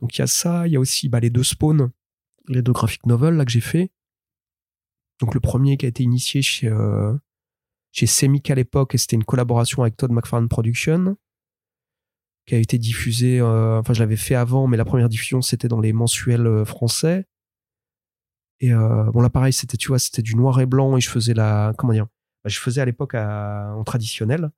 [0.00, 0.66] Donc, il y a ça.
[0.66, 1.90] Il y a aussi bah, les deux spawns,
[2.48, 3.90] les deux graphic novels là, que j'ai fait.
[5.20, 7.14] Donc le premier qui a été initié chez, euh,
[7.92, 11.16] chez Semic à l'époque, et c'était une collaboration avec Todd McFarlane Production,
[12.46, 15.68] qui a été diffusé, euh, enfin je l'avais fait avant, mais la première diffusion c'était
[15.68, 17.26] dans les mensuels euh, français.
[18.60, 21.08] Et euh, bon là pareil, c'était tu vois, c'était du noir et blanc et je
[21.08, 22.06] faisais la, comment dire,
[22.44, 24.50] Bah, je faisais à l'époque en traditionnel,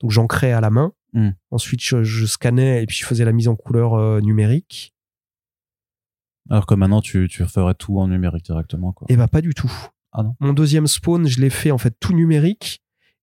[0.00, 0.92] donc j'ancrais à la main.
[1.12, 1.30] Hmm.
[1.50, 4.92] Ensuite je, je scannais et puis je faisais la mise en couleur numérique.
[6.48, 9.06] Alors que maintenant, tu, tu ferais tout en numérique directement, quoi.
[9.10, 9.72] Et bah pas du tout.
[10.16, 12.82] Ah Mon deuxième spawn, je l'ai fait en fait tout numérique.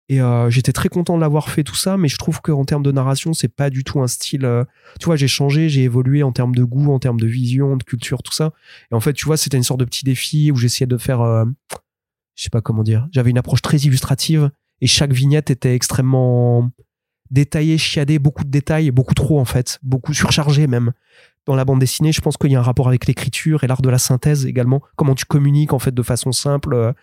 [0.09, 2.83] Et euh, j'étais très content de l'avoir fait tout ça, mais je trouve qu'en termes
[2.83, 4.45] de narration, c'est pas du tout un style.
[4.45, 4.63] euh,
[4.99, 7.83] Tu vois, j'ai changé, j'ai évolué en termes de goût, en termes de vision, de
[7.83, 8.51] culture, tout ça.
[8.91, 11.21] Et en fait, tu vois, c'était une sorte de petit défi où j'essayais de faire,
[11.21, 11.45] euh,
[12.35, 13.07] je sais pas comment dire.
[13.11, 16.69] J'avais une approche très illustrative et chaque vignette était extrêmement
[17.31, 20.91] détaillée, chiadée, beaucoup de détails, beaucoup trop en fait, beaucoup surchargé même.
[21.45, 23.81] Dans la bande dessinée, je pense qu'il y a un rapport avec l'écriture et l'art
[23.81, 24.81] de la synthèse également.
[24.95, 26.93] Comment tu communiques en fait de façon simple, euh,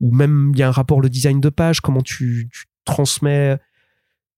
[0.00, 3.58] ou même il y a un rapport le design de page, comment tu, tu transmets,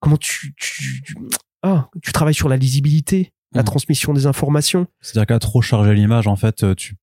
[0.01, 1.17] comment tu, tu, tu-
[1.63, 3.67] ah, tu travailles sur la lisibilité, la Mhm.
[3.67, 4.87] transmission des informations.
[5.01, 6.97] C'est-à-dire qu'à trop charger l'image, en fait, euh, tu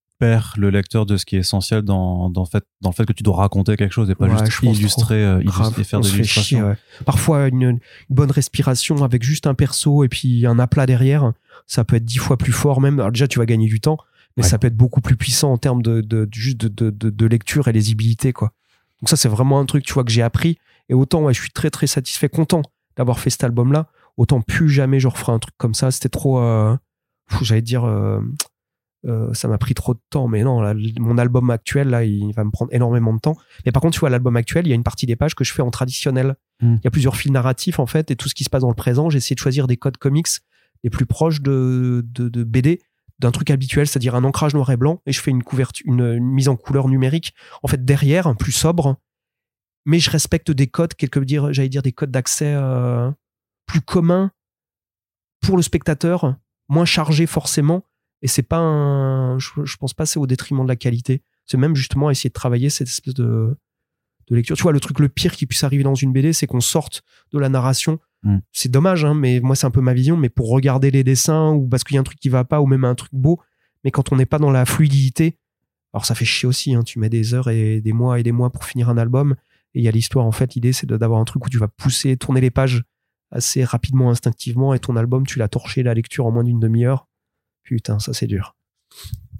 [0.56, 3.12] le lecteur de ce qui est essentiel dans, dans, le fait, dans le fait que
[3.12, 6.06] tu dois raconter quelque chose et pas Ouais, juste illustrer, euh, et faire on de
[6.06, 6.68] se fait chier, l'illustration.
[6.68, 6.76] ouais.
[7.04, 7.78] Parfois, une, une
[8.10, 11.32] bonne respiration avec juste un perso et puis un aplat derrière,
[11.66, 12.98] ça peut être dix fois plus fort même.
[13.00, 13.98] Alors déjà, tu vas gagner du temps,
[14.36, 14.48] mais Ouais.
[14.48, 18.32] ça peut être beaucoup plus puissant en termes de, juste de, de, lecture et lisibilité,
[18.32, 18.52] quoi.
[19.00, 20.58] Donc ça, c'est vraiment un truc, tu vois, que j'ai appris.
[20.88, 22.62] Et autant, ouais, je suis très, très satisfait, content
[22.96, 23.88] d'avoir fait cet album-là.
[24.16, 25.90] Autant plus jamais je referai un truc comme ça.
[25.90, 26.76] C'était trop, euh,
[27.40, 28.20] j'allais dire, euh,
[29.06, 30.28] euh, ça m'a pris trop de temps.
[30.28, 33.36] Mais non, là, mon album actuel, là, il va me prendre énormément de temps.
[33.66, 35.44] Mais par contre, tu vois, l'album actuel, il y a une partie des pages que
[35.44, 36.36] je fais en traditionnel.
[36.60, 36.74] Mm.
[36.74, 38.68] Il y a plusieurs fils narratifs, en fait, et tout ce qui se passe dans
[38.68, 40.28] le présent, j'ai essayé de choisir des codes comics
[40.84, 42.80] les plus proches de, de, de BD,
[43.18, 46.00] d'un truc habituel, c'est-à-dire un ancrage noir et blanc, et je fais une couverture, une,
[46.00, 48.96] une mise en couleur numérique, en fait, derrière, plus sobre,
[49.84, 53.10] mais je respecte des codes, quelque dire, j'allais dire des codes d'accès euh,
[53.66, 54.30] plus communs
[55.40, 56.36] pour le spectateur,
[56.68, 57.84] moins chargés forcément,
[58.22, 61.22] et c'est pas un, je, je pense pas c'est au détriment de la qualité.
[61.44, 63.56] C'est même justement essayer de travailler cette espèce de,
[64.28, 64.56] de lecture.
[64.56, 67.02] Tu vois, le truc le pire qui puisse arriver dans une BD, c'est qu'on sorte
[67.32, 67.98] de la narration.
[68.22, 68.38] Mm.
[68.52, 70.16] C'est dommage, hein, mais moi, c'est un peu ma vision.
[70.16, 72.60] Mais pour regarder les dessins ou parce qu'il y a un truc qui va pas
[72.60, 73.40] ou même un truc beau,
[73.84, 75.38] mais quand on n'est pas dans la fluidité,
[75.92, 76.74] alors ça fait chier aussi.
[76.74, 79.34] Hein, tu mets des heures et des mois et des mois pour finir un album.
[79.74, 81.68] Et il y a l'histoire, en fait, l'idée, c'est d'avoir un truc où tu vas
[81.68, 82.84] pousser, tourner les pages
[83.30, 87.08] assez rapidement, instinctivement, et ton album, tu l'as torché la lecture en moins d'une demi-heure.
[87.62, 88.54] Putain, ça c'est dur.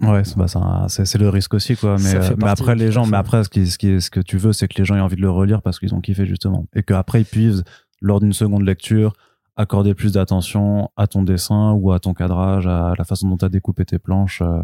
[0.00, 0.46] Ouais, c'est bah,
[0.88, 1.96] c'est le risque aussi, quoi.
[1.98, 4.36] Mais, euh, mais après, les gens, mais après, ce, qui, ce, qui, ce que tu
[4.36, 6.66] veux, c'est que les gens aient envie de le relire parce qu'ils ont kiffé, justement.
[6.74, 7.62] Et qu'après, ils puissent,
[8.00, 9.12] lors d'une seconde lecture,
[9.54, 13.44] accorder plus d'attention à ton dessin ou à ton cadrage, à la façon dont tu
[13.44, 14.40] as découpé tes planches.
[14.42, 14.62] euh,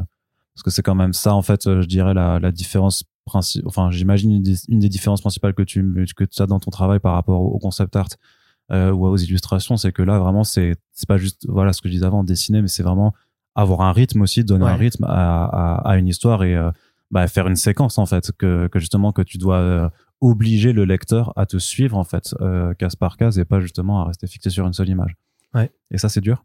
[0.55, 3.69] parce que c'est quand même ça, en fait, euh, je dirais, la, la différence principale.
[3.69, 5.85] Enfin, j'imagine une, des- une des différences principales que tu,
[6.17, 8.09] que tu as dans ton travail par rapport au, au concept art
[8.73, 11.89] euh, ou aux illustrations, c'est que là, vraiment, c'est c'est pas juste, voilà, ce que
[11.89, 13.15] je disais avant, dessiner, mais c'est vraiment
[13.55, 14.71] avoir un rythme aussi, donner Ouais.
[14.71, 16.71] un rythme à, à, à une histoire et euh,
[17.11, 19.89] bah, faire une séquence, en fait, que, que justement, que tu dois euh,
[20.21, 24.03] obliger le lecteur à te suivre, en fait, euh, case par case et pas justement
[24.03, 25.17] à rester fixé sur une seule image.
[25.55, 25.71] Ouais.
[25.91, 26.45] Et ça, c'est dur.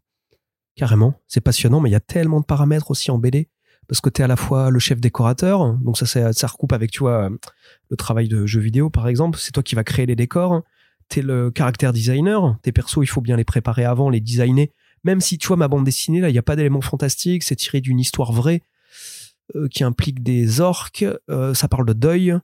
[0.76, 3.48] Carrément, c'est passionnant, mais il y a tellement de paramètres aussi en BD.
[3.86, 6.90] Parce que tu es à la fois le chef décorateur, donc ça, ça, recoupe avec,
[6.90, 7.28] tu vois,
[7.90, 9.38] le travail de jeu vidéo, par exemple.
[9.38, 10.62] C'est toi qui vas créer les décors.
[11.10, 12.56] Tu es le caractère designer.
[12.62, 14.68] Tes persos, il faut bien les préparer avant, les designer.
[15.04, 17.42] Même si, tu vois, ma bande dessinée, là, il n'y a pas d'éléments fantastiques.
[17.42, 18.62] C'est tiré d'une histoire vraie
[19.54, 21.04] euh, qui implique des orques.
[21.30, 22.34] euh, ça parle de deuil.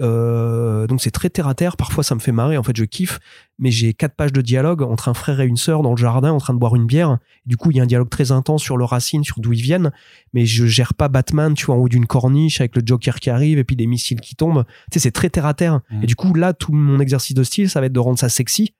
[0.00, 1.76] Euh, donc c'est très terre à terre.
[1.76, 2.56] Parfois, ça me fait marrer.
[2.56, 3.18] En fait, je kiffe.
[3.58, 6.30] Mais j'ai quatre pages de dialogue entre un frère et une sœur dans le jardin
[6.30, 7.18] en train de boire une bière.
[7.46, 9.62] Du coup, il y a un dialogue très intense sur le racine, sur d'où ils
[9.62, 9.90] viennent.
[10.32, 13.30] Mais je gère pas Batman, tu vois, en haut d'une corniche avec le Joker qui
[13.30, 14.64] arrive et puis des missiles qui tombent.
[14.90, 15.80] Tu sais, c'est très terre à terre.
[15.90, 16.04] Mhm.
[16.04, 18.28] Et du coup, là, tout mon exercice de style, ça va être de rendre ça
[18.28, 18.74] sexy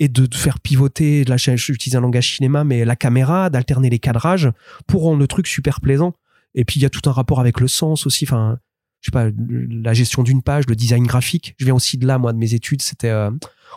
[0.00, 1.24] et de faire pivoter.
[1.24, 4.50] Là, j'utilise un langage cinéma, mais la caméra, d'alterner les cadrages
[4.86, 6.14] pour rendre le truc super plaisant.
[6.54, 8.24] Et puis, il y a tout un rapport avec le sens aussi.
[8.24, 8.58] Enfin,
[9.00, 11.54] je sais pas, la gestion d'une page, le design graphique.
[11.58, 12.82] Je viens aussi de là, moi, de mes études.
[12.82, 13.30] C'était euh,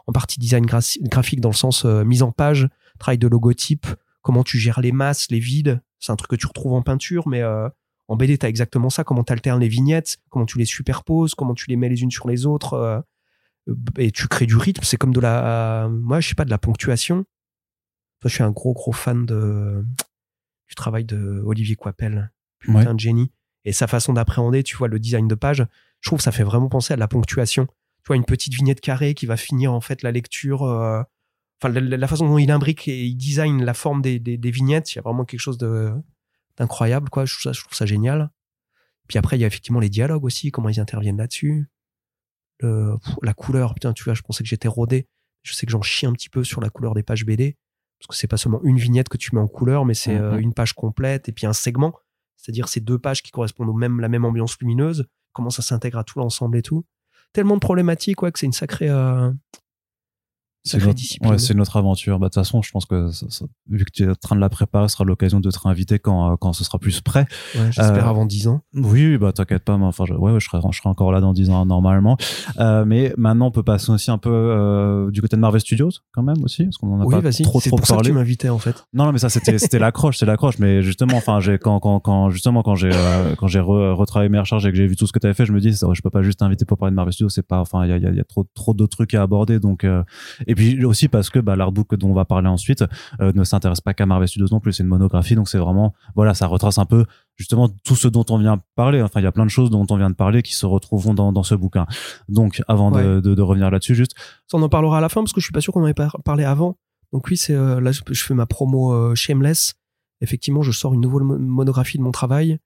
[0.07, 2.67] en partie design gra- graphique dans le sens euh, mise en page,
[2.99, 3.87] travail de logotype,
[4.21, 5.81] comment tu gères les masses, les vides.
[5.99, 7.67] C'est un truc que tu retrouves en peinture, mais euh,
[8.07, 9.03] en BD, t'as exactement ça.
[9.03, 12.27] Comment t'alternes les vignettes, comment tu les superposes, comment tu les mets les unes sur
[12.27, 13.03] les autres.
[13.97, 14.83] Et tu crées du rythme.
[14.83, 17.23] C'est comme de la, moi, je sais pas, de la ponctuation.
[18.19, 19.83] Toi, je suis un gros, gros fan de,
[20.67, 22.31] du travail de Olivier Coipel.
[22.59, 22.93] Putain Ouais.
[22.93, 23.31] de génie.
[23.65, 25.65] Et sa façon d'appréhender, tu vois, le design de page,
[26.01, 27.65] je trouve que ça fait vraiment penser à de la ponctuation.
[27.67, 30.63] Tu vois, une petite vignette carrée qui va finir, en fait, la lecture.
[30.63, 31.01] euh,
[31.61, 34.37] Enfin, la, la- la façon dont il imbrique et il design la forme des, des,
[34.37, 35.91] des vignettes, il y a vraiment quelque chose de
[36.55, 37.25] d'incroyable, quoi.
[37.25, 38.29] Je trouve, ça, je trouve ça génial.
[39.07, 41.67] Puis après, il y a effectivement les dialogues aussi, comment ils interviennent là-dessus.
[42.61, 45.07] Le- la couleur, putain, tu vois, je pensais que j'étais rodé.
[45.43, 47.55] Je sais que j'en chie un petit peu sur la couleur des pages BD.
[47.99, 50.33] Parce que c'est pas seulement une vignette que tu mets en couleur, mais c'est euh,
[50.33, 50.39] Mhm.
[50.39, 51.93] une page complète et puis un segment.
[52.35, 55.05] C'est-à-dire ces deux pages qui correspondent au même, la même ambiance lumineuse.
[55.33, 56.85] Comment ça s'intègre à tout l'ensemble et tout.
[57.33, 59.31] Tellement de problématiques, ouais, que c'est une sacrée, euh,
[60.67, 62.19] C'est notre, ouais, aventure.
[62.19, 64.35] Bah, de toute façon, je pense que ça- ça- vu que tu es en train
[64.35, 67.01] de la préparer, ce sera l'occasion de te réinviter quand, euh, quand ce sera plus
[67.01, 67.25] prêt.
[67.55, 68.61] Ouais, J'espère Euh, avant 10 ans.
[68.73, 71.33] Oui, bah t'inquiète pas, mais enfin, je, ouais, je serai, je serai encore là dans
[71.33, 72.17] 10 ans normalement.
[72.59, 75.89] Euh, mais maintenant, on peut passer aussi un peu euh, du côté de Marvel Studios,
[76.13, 78.09] quand même aussi, parce qu'on en a Oui, pas trop trop pour ça que parlé.
[78.09, 78.85] tu m'invitais, en fait.
[78.93, 80.59] Non, non, mais ça c'était c'était l'accroche, c'est l'accroche.
[80.59, 84.39] Mais justement, enfin, quand quand quand justement quand j'ai euh, quand j'ai re- retravaillé mes
[84.39, 85.87] recherches et que j'ai vu tout ce que tu avais fait, je me dis, ça,
[85.93, 87.93] je peux pas juste t'inviter pour parler de Marvel Studios, c'est pas, enfin, il y
[87.93, 89.59] a, y a, y a trop trop d'autres trucs à aborder.
[89.59, 89.85] Donc,
[90.45, 92.83] et puis aussi parce que bah, l'artbook dont on va parler ensuite
[93.21, 95.93] euh, ne s'intéresse pas qu'à Marvel Studios non plus, c'est une monographie, donc c'est vraiment,
[96.15, 97.05] voilà, ça retrace un peu
[97.35, 99.01] justement tout ce dont on vient de parler.
[99.01, 101.13] Enfin, il y a plein de choses dont on vient de parler qui se retrouveront
[101.13, 101.85] dans dans ce bouquin.
[102.27, 103.21] Donc, avant de, Ouais.
[103.21, 104.13] de, de revenir là-dessus, juste,
[104.47, 105.85] Ça, on en parlera à la fin parce que je suis pas sûr qu'on en
[105.85, 106.77] avait par- parlé avant.
[107.13, 109.75] Donc oui, c'est euh, là je fais ma promo euh, Shameless.
[110.21, 112.57] Effectivement, je sors une nouvelle mo- monographie de mon travail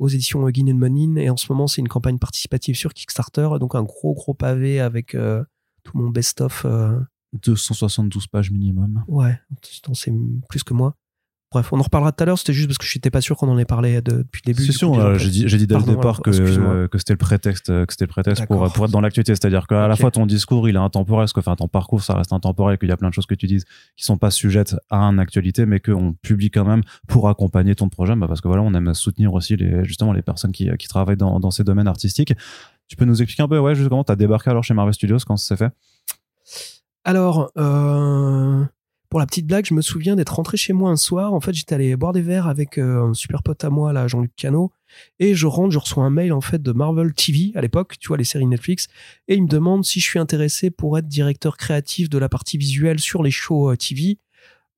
[0.00, 3.48] aux éditions Huggin and Monin et en ce moment c'est une campagne participative sur Kickstarter,
[3.60, 5.44] donc un gros gros pavé avec euh,
[5.84, 6.64] tout mon best-of.
[7.34, 9.02] Euh, 272 pages minimum.
[9.08, 9.38] ouais,
[9.94, 10.12] c'est
[10.48, 10.96] plus que moi.
[11.52, 12.38] Bref, on en reparlera tout à l'heure.
[12.38, 14.52] C'était juste parce que je n'étais pas sûr qu'on en ait parlé de- depuis le
[14.52, 14.64] début.
[14.64, 16.30] C'est sûr, euh, j'ai dit, dès le départ que,
[16.86, 19.34] que c'était le prétexte, que c'était le prétexte pour, être dans l'actualité.
[19.34, 22.14] C'est-à-dire qu'à la fois ton discours, il est intemporel, parce que enfin, ton parcours, ça
[22.14, 23.64] reste intemporel, qu'il y a plein de choses que tu dises
[23.96, 27.88] qui sont pas sujettes à une actualité, mais qu'on publie quand même pour accompagner ton
[27.88, 30.86] projet, bah, parce que voilà, on aime soutenir aussi les, justement les personnes qui, qui
[30.86, 32.32] travaillent dans, dans ces domaines artistiques.
[32.86, 35.18] Tu peux nous expliquer un peu, ouais, juste comment t'as débarqué alors chez Marvel Studios,
[35.26, 35.72] quand ça s'est fait?
[37.04, 38.64] Alors, euh,
[39.08, 41.32] pour la petite blague, je me souviens d'être rentré chez moi un soir.
[41.32, 44.06] En fait, j'étais allé boire des verres avec euh, un super pote à moi, là,
[44.06, 44.70] Jean-Luc Cano.
[45.18, 48.08] Et je rentre, je reçois un mail, en fait, de Marvel TV à l'époque, tu
[48.08, 48.88] vois, les séries Netflix.
[49.28, 52.58] Et il me demande si je suis intéressé pour être directeur créatif de la partie
[52.58, 54.18] visuelle sur les shows euh, TV.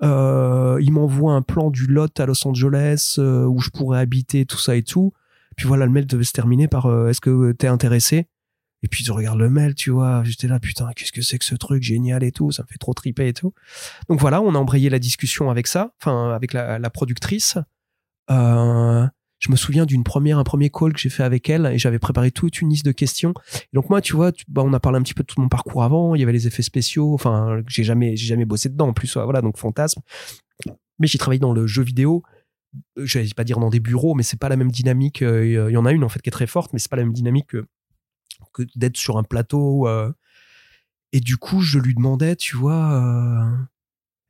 [0.03, 4.75] Il m'envoie un plan du lot à Los Angeles où je pourrais habiter, tout ça
[4.75, 5.13] et tout.
[5.57, 8.27] Puis voilà, le mail devait se terminer par Est-ce que t'es intéressé?
[8.83, 11.45] Et puis je regarde le mail, tu vois, j'étais là, putain, qu'est-ce que c'est que
[11.45, 13.55] ce truc génial et tout, ça me fait trop triper et tout.
[14.09, 17.59] Donc voilà, on a embrayé la discussion avec ça, enfin avec la, productrice.
[18.31, 19.07] Euh,
[19.39, 21.99] je me souviens d'une première, un premier call que j'ai fait avec elle et j'avais
[21.99, 23.35] préparé toute une liste de questions.
[23.73, 25.49] Donc moi, tu vois, tu- bah, on a parlé un petit peu de tout mon
[25.49, 26.15] parcours avant.
[26.15, 27.13] Il y avait les effets spéciaux.
[27.15, 28.89] Enfin, j'ai jamais, j'ai jamais bossé dedans.
[28.89, 30.01] En plus, voilà, donc fantasme.
[31.01, 32.23] Mais j'ai travaillé dans le jeu vidéo.
[32.99, 35.23] Euh, Je vais pas dire dans des bureaux, mais c'est pas la même dynamique.
[35.23, 36.97] Euh, Il y en a une en fait qui est très forte, mais c'est pas
[36.97, 37.67] la même dynamique que,
[38.53, 39.89] que d'être sur un plateau.
[39.89, 40.13] euh.
[41.13, 42.93] Et du coup, je lui demandais, tu vois.
[42.93, 43.57] euh,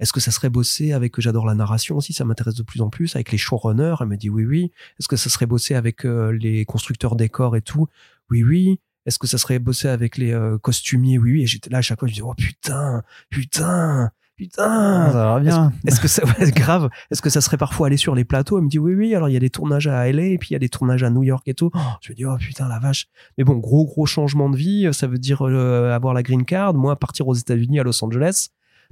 [0.01, 2.91] est-ce que ça serait bossé avec, j'adore la narration aussi, ça m'intéresse de plus en
[2.91, 3.95] plus, avec les showrunners?
[4.01, 4.73] Elle me dit oui, oui.
[4.99, 7.87] Est-ce que ça serait bossé avec euh, les constructeurs décors et tout?
[8.29, 8.81] Oui, oui.
[9.07, 11.19] Est-ce que ça serait bossé avec les euh, costumiers?
[11.19, 11.43] Oui, oui.
[11.43, 14.11] Et j'étais là à chaque fois, je disais, oh putain, putain,
[14.49, 15.11] putain.
[15.11, 15.73] va bien.
[15.87, 18.59] Est-ce que ça, ouais, grave, est-ce que ça serait parfois aller sur les plateaux?
[18.59, 19.15] Elle me dit oui, oui.
[19.15, 21.03] Alors il y a des tournages à LA et puis il y a des tournages
[21.03, 21.71] à New York et tout.
[21.75, 23.07] Oh, je me dis oh putain la vache.
[23.39, 24.89] Mais bon, gros gros changement de vie.
[24.93, 26.75] Ça veut dire euh, avoir la green card.
[26.75, 28.49] Moi, partir aux États-Unis à Los Angeles.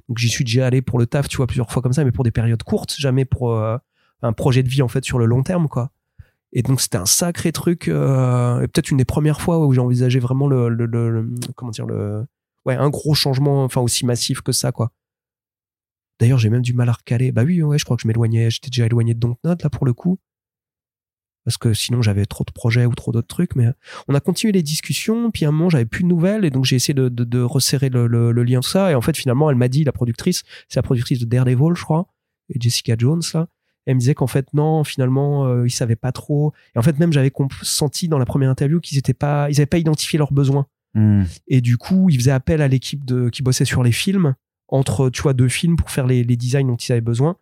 [0.09, 2.11] Donc j'y suis déjà allé pour le taf, tu vois, plusieurs fois comme ça, mais
[2.13, 3.77] pour des périodes courtes, jamais pour euh,
[4.23, 5.91] un projet de vie en fait sur le long terme, quoi.
[6.53, 9.81] Et donc c'était un sacré truc, euh, et peut-être une des premières fois où j'ai
[9.81, 12.25] envisagé vraiment le, le, le- le- comment dire le,
[12.65, 14.91] ouais, un gros changement, enfin aussi massif que ça, quoi.
[16.21, 17.33] D'ailleurs, j'ai même du mal à recaler.
[17.33, 19.87] Bah oui, ouais, je crois que je m'éloignais, j'étais déjà éloigné de Dontnod là pour
[19.87, 20.19] le coup,
[21.45, 23.57] parce que sinon j'avais trop de projets ou trop d'autres trucs.
[23.57, 23.69] Mais
[24.07, 26.67] on a continué les discussions, puis à un moment j'avais plus de nouvelles, et donc
[26.67, 28.93] j'ai essayé de, de, de resserrer le, le, le lien tout ça.
[28.93, 31.83] Et en fait, finalement, elle m'a dit, la productrice, c'est la productrice de Daredevil, je
[31.83, 32.07] crois,
[32.51, 33.49] et Jessica Jones là.
[33.87, 36.53] Elle me disait qu'en fait non, finalement, euh, ils savaient pas trop.
[36.75, 39.67] Et en fait, même j'avais senti dans la première interview qu'ils étaient pas, ils avaient
[39.67, 40.67] pas identifié leurs besoins.
[40.93, 41.23] Hmm.
[41.49, 44.35] Et du coup, ils faisaient appel à l'équipe de qui bossait sur les films
[44.71, 47.37] entre tu vois deux films pour faire les, les designs dont ils avaient besoin.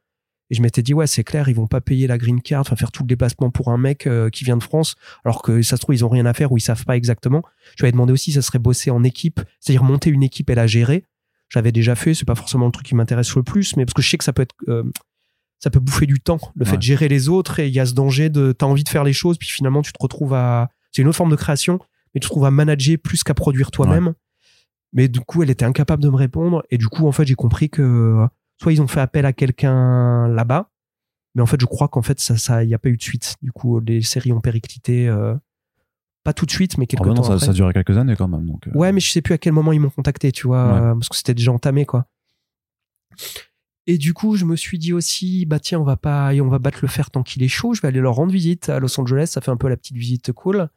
[0.51, 2.75] Et je m'étais dit ouais, c'est clair, ils vont pas payer la green card, enfin
[2.75, 5.77] faire tout le déplacement pour un mec euh, qui vient de France, alors que ça
[5.77, 7.43] se trouve ils ont rien à faire ou ils savent pas exactement.
[7.77, 10.55] Je lui avais demandé aussi, ça serait bosser en équipe, c'est-à-dire monter une équipe et
[10.55, 11.05] la gérer.
[11.51, 14.03] J'avais déjà fait, c'est pas forcément le truc qui m'intéresse le plus, mais parce que
[14.03, 14.85] je sais que ça peut être euh,
[15.61, 17.87] ça peut bouffer du temps, le fait de gérer les autres et il y a
[17.87, 20.69] ce danger de t'as envie de faire les choses puis finalement tu te retrouves à
[20.93, 21.81] c'est une autre forme de création
[22.15, 24.15] mais tu te trouves à manager plus qu'à produire toi-même.
[24.93, 27.35] Mais du coup, elle était incapable de me répondre et du coup, en fait, j'ai
[27.35, 28.27] compris que euh,
[28.61, 30.71] soit ils ont fait appel à quelqu'un là-bas,
[31.35, 33.37] mais en fait, je crois qu'en fait, ça ça y a pas eu de suite.
[33.43, 35.35] Du coup, les séries ont périclité euh,
[36.25, 37.45] pas tout de suite mais quelques Ah bah non, temps ça, après.
[37.47, 38.47] ça a duré quelques années quand même.
[38.47, 40.67] Donc, euh, Ouais, mais je sais plus à quel moment ils m'ont contacté, tu vois,
[40.67, 40.81] Ouais.
[40.81, 42.07] euh, parce que c'était déjà entamé, quoi.
[43.87, 46.59] Et du coup, je me suis dit aussi, bah tiens, on va pas, on va
[46.59, 47.73] battre le fer tant qu'il est chaud.
[47.75, 49.29] Je vais aller leur rendre visite à Los Angeles.
[49.29, 50.69] Ça fait un peu la petite visite cool.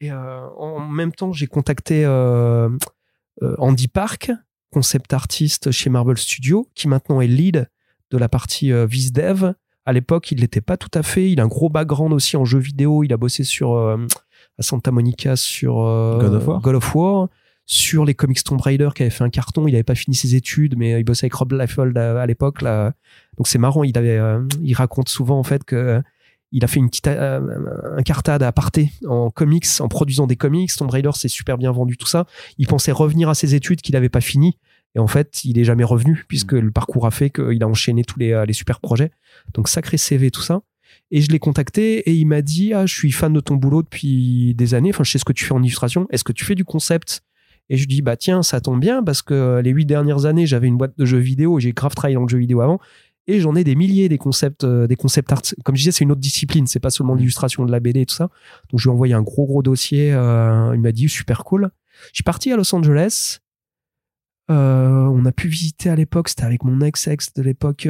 [0.00, 2.04] Et en même temps, j'ai contacté
[3.58, 4.30] Andy Park,
[4.70, 7.68] concept artiste chez Marvel Studios, qui maintenant est lead
[8.10, 9.52] de la partie euh, VizDev.
[9.86, 11.30] À l'époque, il l'était pas tout à fait.
[11.30, 13.04] Il a un gros background aussi en jeux vidéo.
[13.04, 13.98] Il a bossé sur euh,
[14.58, 16.60] à Santa Monica sur euh, God of War.
[16.60, 17.28] God of War,
[17.66, 19.66] sur les comics Tomb Raider qui avait fait un carton.
[19.68, 22.62] Il avait pas fini ses études, mais il bossait avec Rob Liefeld à, à l'époque.
[22.62, 22.94] Là.
[23.36, 23.84] Donc c'est marrant.
[23.84, 26.02] Il avait, euh, il raconte souvent en fait que euh,
[26.54, 27.40] il a fait une petite euh,
[27.96, 30.70] un cartade à aparté en comics, en produisant des comics.
[30.74, 32.26] Tomb Raider c'est super bien vendu tout ça.
[32.58, 34.56] Il pensait revenir à ses études qu'il avait pas fini.
[34.94, 38.04] Et en fait, il est jamais revenu puisque le parcours a fait qu'il a enchaîné
[38.04, 39.10] tous les, euh, les super projets.
[39.52, 40.62] Donc sacré CV tout ça.
[41.10, 43.82] Et je l'ai contacté et il m'a dit ah je suis fan de ton boulot
[43.82, 44.90] depuis des années.
[44.90, 46.06] Enfin je sais ce que tu fais en illustration.
[46.10, 47.22] Est-ce que tu fais du concept?
[47.68, 50.68] Et je dis bah tiens ça tombe bien parce que les huit dernières années j'avais
[50.68, 51.58] une boîte de jeux vidéo.
[51.58, 52.78] J'ai grave travaillé dans le jeu vidéo avant
[53.26, 55.42] et j'en ai des milliers des concepts euh, des concepts art.
[55.64, 56.66] Comme je disais c'est une autre discipline.
[56.66, 58.28] C'est pas seulement l'illustration de la BD et tout ça.
[58.70, 60.12] Donc je lui ai envoyé un gros gros dossier.
[60.12, 61.70] euh, il m'a dit super cool.
[62.08, 63.38] Je suis parti à Los Angeles.
[64.50, 67.88] Euh, on a pu visiter à l'époque, c'était avec mon ex-ex de l'époque.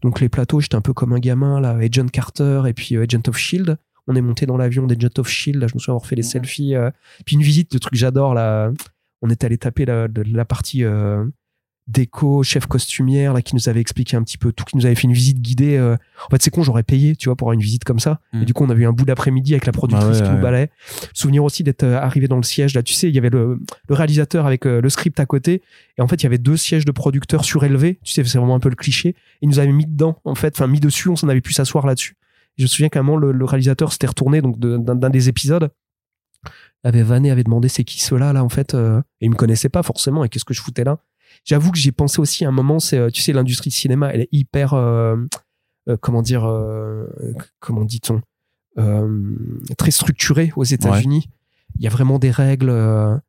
[0.00, 3.28] donc les plateaux, j'étais un peu comme un gamin, là, Agent Carter et puis Agent
[3.28, 3.76] of Shield.
[4.06, 6.22] On est monté dans l'avion d'Agent of Shield, là, je me souviens avoir fait les
[6.22, 6.74] selfies.
[7.26, 8.72] puis une visite de trucs que j'adore, là.
[9.20, 10.84] On est allé taper la, partie
[11.88, 14.94] déco, chef costumière, là, qui nous avait expliqué un petit peu tout, qui nous avait
[14.94, 15.76] fait une visite guidée.
[15.76, 15.96] euh.
[16.26, 18.20] En fait, c'est con, j'aurais payé, tu vois, pour avoir une visite comme ça.
[18.34, 18.42] Mm.
[18.42, 20.28] Et du coup, on a eu un bout d'après-midi avec la productrice Ah ouais, qui
[20.30, 20.42] nous ouais.
[20.42, 20.70] balait.
[21.14, 23.58] Souvenir aussi d'être euh, arrivé dans le siège, là, tu sais, il y avait le,
[23.88, 25.62] le réalisateur avec euh, le script à côté.
[25.96, 27.98] Et en fait, il y avait deux sièges de producteurs surélevés.
[28.04, 29.16] Tu sais, c'est vraiment un peu le cliché.
[29.40, 31.86] Il nous avait mis dedans, en fait, enfin, mis dessus, on s'en avait pu s'asseoir
[31.86, 32.16] là-dessus.
[32.58, 35.70] Je me souviens qu'à un moment, le, le réalisateur s'était retourné, donc, d'un des épisodes.
[36.84, 38.74] Avait vanné, avait demandé c'est qui ceux-là, là, en fait.
[38.74, 40.24] euh, et il me connaissait pas forcément.
[40.24, 40.98] Et qu'est-ce que je foutais là?
[41.44, 44.10] J'avoue que j'ai pensé aussi à un moment, c'est, euh, tu sais, l'industrie du cinéma,
[44.12, 45.16] elle est hyper, euh,
[45.88, 47.06] euh, comment dire, euh,
[47.60, 48.20] comment dit-on,
[49.76, 51.28] très structurée aux États-Unis.
[51.78, 53.20] Il y a vraiment des règles.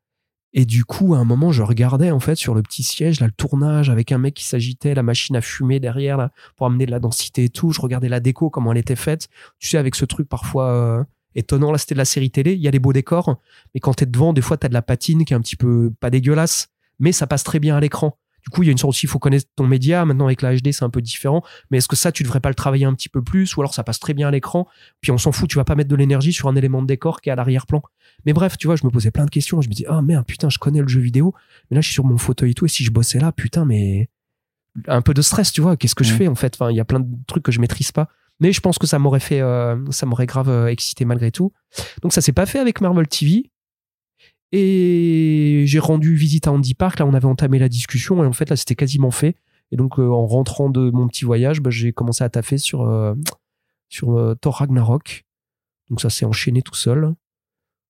[0.53, 3.27] et du coup, à un moment, je regardais en fait sur le petit siège, là,
[3.27, 6.85] le tournage avec un mec qui s'agitait, la machine à fumer derrière, là, pour amener
[6.85, 7.71] de la densité et tout.
[7.71, 9.27] Je regardais la déco, comment elle était faite.
[9.59, 11.05] Tu sais, avec ce truc parfois
[11.35, 11.71] étonnant.
[11.71, 12.53] Là, c'était de la série télé.
[12.53, 13.39] Il y a des beaux décors,
[13.73, 15.91] mais quand t'es devant, des fois, t'as de la patine qui est un petit peu
[15.99, 16.69] pas dégueulasse,
[16.99, 18.17] mais ça passe très bien à l'écran.
[18.43, 20.05] Du coup, il y a une sorte aussi, il faut connaître ton média.
[20.05, 21.43] Maintenant, avec la HD, c'est un peu différent.
[21.69, 23.55] Mais est-ce que ça, tu devrais pas le travailler un petit peu plus?
[23.57, 24.65] Ou alors, ça passe très bien à l'écran.
[25.01, 27.19] Puis, on s'en fout, tu vas pas mettre de l'énergie sur un élément de décor
[27.19, 27.81] qui est à l'arrière-plan.
[28.25, 29.61] Mais bref, tu vois, je me posais plein de questions.
[29.61, 31.33] Je me dis, ah merde, putain, je connais le jeu vidéo.
[31.69, 32.65] Mais là, je suis sur mon fauteuil et tout.
[32.65, 34.09] Et si je bossais là, putain, mais
[34.87, 35.75] un peu de stress, tu vois.
[35.75, 36.55] Qu'est-ce que je fais en fait?
[36.55, 38.07] Enfin, il y a plein de trucs que je maîtrise pas.
[38.39, 41.51] Mais je pense que ça m'aurait fait, euh, ça m'aurait grave euh, excité malgré tout.
[42.01, 43.51] Donc ça s'est pas fait avec Marvel TV.
[44.51, 46.99] Et j'ai rendu visite à Andy Park.
[46.99, 49.35] Là, on avait entamé la discussion et en fait là, c'était quasiment fait.
[49.71, 52.81] Et donc euh, en rentrant de mon petit voyage, bah, j'ai commencé à taffer sur
[52.81, 53.13] euh,
[53.89, 55.25] sur euh, Thor Ragnarok.
[55.89, 57.13] Donc ça s'est enchaîné tout seul.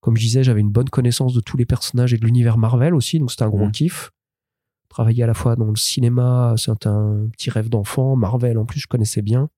[0.02, 2.96] Comme je disais, j'avais une bonne connaissance de tous les personnages et de l'univers Marvel
[2.96, 3.72] aussi, donc c'était un gros Mhm.
[3.72, 4.12] kiff.
[4.88, 8.16] Travailler à la fois dans le cinéma, c'est un petit rêve d'enfant.
[8.16, 9.50] Marvel, en plus, je connaissais bien.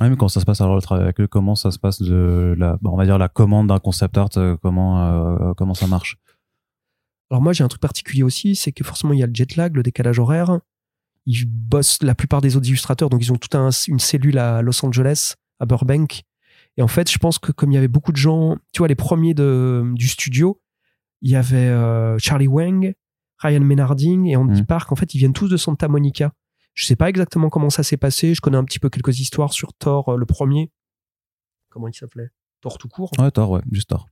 [0.00, 2.00] Ouais, mais quand ça se passe alors le travail avec eux, comment ça se passe
[2.00, 5.74] de la, bah, on va dire la commande d'un concept art, euh, comment euh, comment
[5.74, 6.16] ça marche?
[7.30, 9.56] Alors moi, j'ai un truc particulier aussi, c'est que forcément, il y a le jet
[9.56, 10.58] lag, le décalage horaire.
[11.26, 13.54] Ils bossent la plupart des autres illustrateurs, donc ils ont toute
[13.88, 16.22] une cellule à Los Angeles, à Burbank.
[16.76, 18.88] Et en fait, je pense que comme il y avait beaucoup de gens, tu vois,
[18.88, 20.60] les premiers de, du studio,
[21.20, 22.94] il y avait euh, Charlie Wang,
[23.38, 24.66] Ryan Menarding et Andy Mhm.
[24.66, 24.90] Park.
[24.90, 26.32] En fait, ils viennent tous de Santa Monica.
[26.80, 28.32] Je sais pas exactement comment ça s'est passé.
[28.34, 30.72] Je connais un petit peu quelques histoires sur Thor, euh, le premier.
[31.68, 32.30] Comment il s'appelait?
[32.62, 34.06] Thor tout court Ouais, Thor, ouais, juste Thor.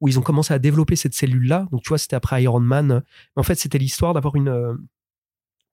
[0.00, 1.66] où ils ont commencé à développer cette cellule-là.
[1.70, 3.02] Donc, tu vois, c'était après Iron Man.
[3.36, 4.74] En fait, c'était l'histoire d'avoir une, euh,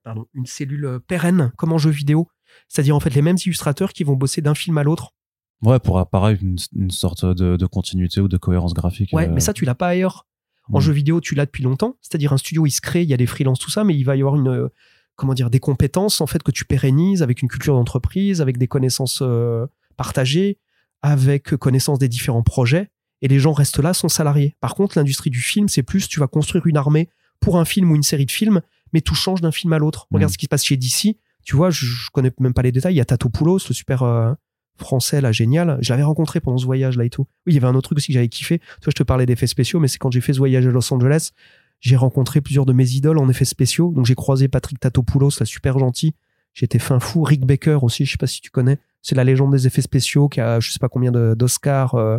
[0.03, 2.27] pardon, une cellule euh, pérenne, comme en jeu vidéo.
[2.67, 5.13] C'est-à-dire, en fait, les mêmes illustrateurs qui vont bosser d'un film à l'autre.
[5.61, 9.11] Ouais, pour apparaître une, une sorte de, de continuité ou de cohérence graphique.
[9.13, 10.27] Ouais, euh, mais ça, tu l'as pas ailleurs.
[10.73, 10.81] En Mm.
[10.81, 11.95] jeu vidéo, tu l'as depuis longtemps.
[12.01, 14.03] C'est-à-dire, un studio, il se crée, il y a des freelances, tout ça, mais il
[14.03, 14.69] va y avoir une,
[15.15, 18.67] comment dire, des compétences, en fait, que tu pérennises avec une culture d'entreprise, avec des
[18.67, 19.65] connaissances euh,
[19.97, 20.59] partagées,
[21.01, 22.89] avec euh, connaissance des différents projets.
[23.21, 24.55] Et les gens restent là, sont salariés.
[24.59, 27.09] Par contre, l'industrie du film, c'est plus, tu vas construire une armée
[27.39, 28.61] pour un film ou une série de films,
[28.93, 30.07] mais tout change d'un film à l'autre.
[30.11, 30.33] Regarde Mm.
[30.33, 31.17] ce qui se passe chez DC.
[31.43, 32.95] Tu vois, je, je connais même pas les détails.
[32.95, 34.33] Il y a Tatopoulos, le super euh,
[34.77, 35.77] français, là, génial.
[35.81, 37.27] Je l'avais rencontré pendant ce voyage, là et tout.
[37.45, 38.59] Oui, il y avait un autre truc aussi que j'avais kiffé.
[38.59, 40.93] Toi, je te parlais d'effets spéciaux, mais c'est quand j'ai fait ce voyage à Los
[40.93, 41.31] Angeles,
[41.79, 43.91] j'ai rencontré plusieurs de mes idoles en effets spéciaux.
[43.95, 46.15] Donc, j'ai croisé Patrick Tatopoulos, là, super gentil.
[46.55, 47.21] J'étais fin fou.
[47.21, 48.79] Rick Baker aussi, je sais pas si tu connais.
[49.01, 51.95] C'est la légende des effets spéciaux qui a, je sais pas combien d'Oscars.
[51.95, 52.17] Euh,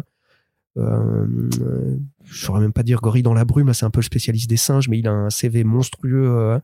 [0.76, 1.26] euh,
[1.62, 3.72] euh, je saurais même pas dire gorille dans la brume.
[3.72, 6.60] C'est un peu le spécialiste des singes, mais il a un CV monstrueux.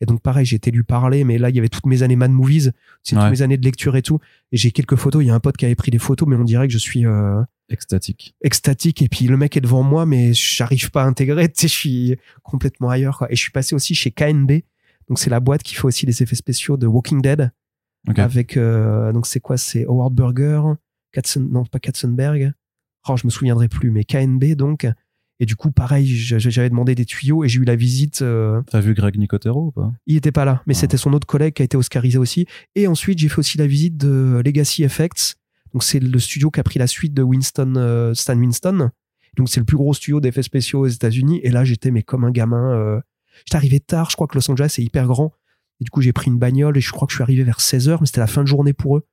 [0.00, 2.16] Et donc, pareil, j'ai été lui parler, mais là, il y avait toutes mes années
[2.16, 3.22] Mad Movies, c'est Ouais.
[3.22, 4.18] toutes mes années de lecture et tout.
[4.52, 5.22] Et j'ai quelques photos.
[5.22, 6.78] Il y a un pote qui avait pris des photos, mais on dirait que je
[6.78, 7.40] suis euh,
[7.70, 8.34] extatique.
[8.42, 9.00] extatique.
[9.02, 11.48] Et puis, le mec est devant moi, mais j'arrive pas à intégrer.
[11.52, 13.18] Tu sais, je suis complètement ailleurs.
[13.18, 13.32] Quoi.
[13.32, 14.52] Et je suis passé aussi chez KNB.
[15.08, 17.50] Donc, c'est la boîte qui fait aussi les effets spéciaux de Walking Dead.
[18.16, 19.56] Avec, euh, donc, c'est quoi?
[19.56, 20.60] C'est Howard Burger,
[21.12, 22.52] Katzen, non, pas Katzenberg.
[23.08, 24.86] Oh, je me souviendrai plus, mais KNB, donc.
[25.38, 28.22] Et du coup, pareil, j'avais demandé des tuyaux et j'ai eu la visite.
[28.22, 29.92] euh, T'as vu Greg Nicotero ou pas?
[30.06, 30.80] il était pas là, mais Ah.
[30.80, 32.46] c'était son autre collègue qui a été oscarisé aussi.
[32.74, 35.36] Et ensuite, j'ai fait aussi la visite de Legacy Effects.
[35.74, 38.90] Donc, c'est le studio qui a pris la suite de Winston, euh, Stan Winston.
[39.36, 41.40] Donc, c'est le plus gros studio d'effets spéciaux aux États-Unis.
[41.42, 42.72] Et là, j'étais mais comme un gamin.
[42.72, 43.00] euh,
[43.44, 44.08] J'étais arrivé tard.
[44.08, 45.34] Je crois que Los Angeles est hyper grand.
[45.80, 47.60] Et du coup, j'ai pris une bagnole et je crois que je suis arrivé vers
[47.60, 49.06] 16h, mais c'était la fin de journée pour eux.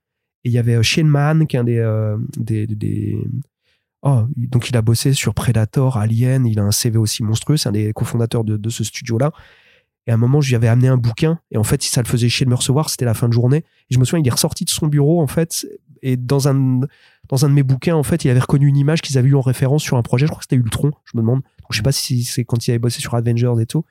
[0.45, 3.17] Et il y avait euh, Shane Mann, qui est un des, euh, des, des- des-
[4.05, 7.69] Oh, donc il a bossé sur Predator, Alien, il a un CV aussi monstrueux, c'est
[7.69, 9.31] un des cofondateurs de, ce studio-là.
[10.07, 12.01] Et à un moment, je lui avais amené un bouquin, et en fait, si ça
[12.01, 13.59] le faisait chier de me recevoir, c'était la fin de journée.
[13.89, 15.65] Et je me souviens, il est ressorti de son bureau, en fait,
[16.01, 16.81] et dans un,
[17.29, 19.35] dans un de mes bouquins, en fait, il avait reconnu une image qu'ils avaient eu
[19.35, 21.39] en référence sur un projet, je crois que c'était Ultron, je me demande.
[21.39, 23.85] Donc, je sais pas si c'est quand il avait bossé sur Avengers et tout.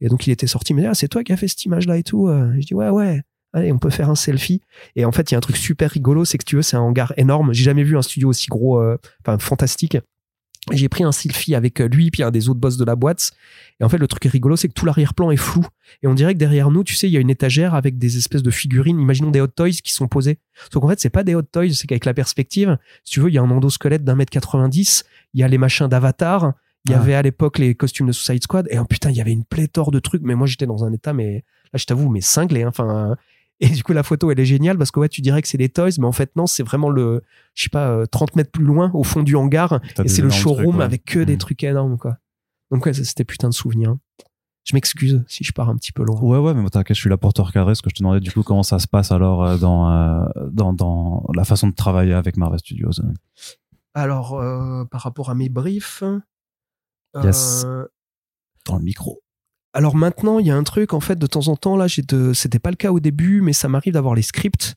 [0.00, 2.04] Et donc, il était sorti, dit, ah, c'est toi qui as fait cette image-là et
[2.04, 2.28] tout.
[2.28, 3.22] Euh, Je dis, ouais, ouais,
[3.52, 4.60] allez, on peut faire un selfie.
[4.96, 6.76] Et en fait, il y a un truc super rigolo, c'est que tu veux, c'est
[6.76, 7.52] un hangar énorme.
[7.52, 9.98] J'ai jamais vu un studio aussi gros, euh, enfin, fantastique.
[10.72, 13.32] J'ai pris un selfie avec euh, lui, puis un des autres boss de la boîte.
[13.80, 15.64] Et en fait, le truc rigolo, c'est que tout l'arrière-plan est flou.
[16.02, 18.18] Et on dirait que derrière nous, tu sais, il y a une étagère avec des
[18.18, 20.38] espèces de figurines, imaginons des hot toys qui sont posés.
[20.70, 23.30] Sauf qu'en fait, c'est pas des hot toys, c'est qu'avec la perspective, si tu veux,
[23.30, 26.52] il y a un endosquelette d'un mètre 90, il y a les machins d'Avatar,
[26.84, 27.00] il y Ah.
[27.00, 29.44] avait à l'époque les costumes de Suicide Squad, et oh, putain, il y avait une
[29.44, 32.64] pléthore de trucs, mais moi, j'étais dans un état, mais là, je t'avoue, mais cinglé,
[32.64, 33.16] hein, enfin.
[33.60, 35.58] Et du coup, la photo, elle est géniale parce que ouais, tu dirais que c'est
[35.58, 37.22] des toys, mais en fait, non, c'est vraiment le,
[37.54, 40.22] je sais pas, euh, 30 mètres plus loin, au fond du hangar, T'as et c'est
[40.22, 40.84] le showroom trucs, ouais.
[40.84, 41.38] avec que des Mm.
[41.38, 42.16] trucs énormes, quoi.
[42.70, 43.94] Donc, ouais, c'était putain de souvenir.
[44.64, 46.20] Je m'excuse si je pars un petit peu loin.
[46.20, 47.74] Ouais, ouais, mais t'inquiète, je suis là pour te recadrer.
[47.74, 50.24] Ce que je te demandais, du coup, comment ça se passe alors euh, dans, euh,
[50.52, 53.12] dans, dans la façon de travailler avec Marvel Studios euh.
[53.94, 56.04] Alors, euh, par rapport à mes briefs.
[57.24, 57.64] Yes.
[57.66, 57.86] euh,
[58.66, 59.20] dans le micro.
[59.72, 62.02] Alors maintenant, il y a un truc, en fait, de temps en temps, là, j'ai
[62.02, 64.74] de, c'était pas le cas au début, mais ça m'arrive d'avoir les scripts,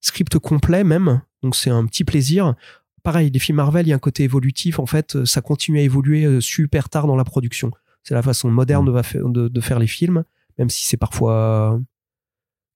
[0.00, 1.22] scripts complets même.
[1.42, 2.54] Donc c'est un petit plaisir.
[3.02, 4.78] pareil, les films Marvel, il y a un côté évolutif.
[4.78, 7.70] En fait, euh, ça continue à évoluer euh, super tard dans la production.
[8.02, 9.48] C'est la façon moderne Mm.
[9.48, 10.24] de, faire les films,
[10.58, 11.80] même si c'est parfois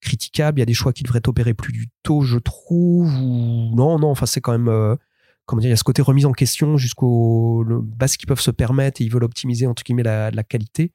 [0.01, 0.59] critiquable.
[0.59, 3.09] Il y a des choix qui devraient opérer plus du tôt, je trouve.
[3.21, 3.75] Ou...
[3.75, 4.69] Non, non, enfin, c'est quand même.
[4.69, 4.97] euh,
[5.47, 8.41] comment dire, il y a ce côté remise en question jusqu'au bas ce qu'ils peuvent
[8.41, 10.93] se permettre et ils veulent optimiser, entre guillemets, la, la qualité.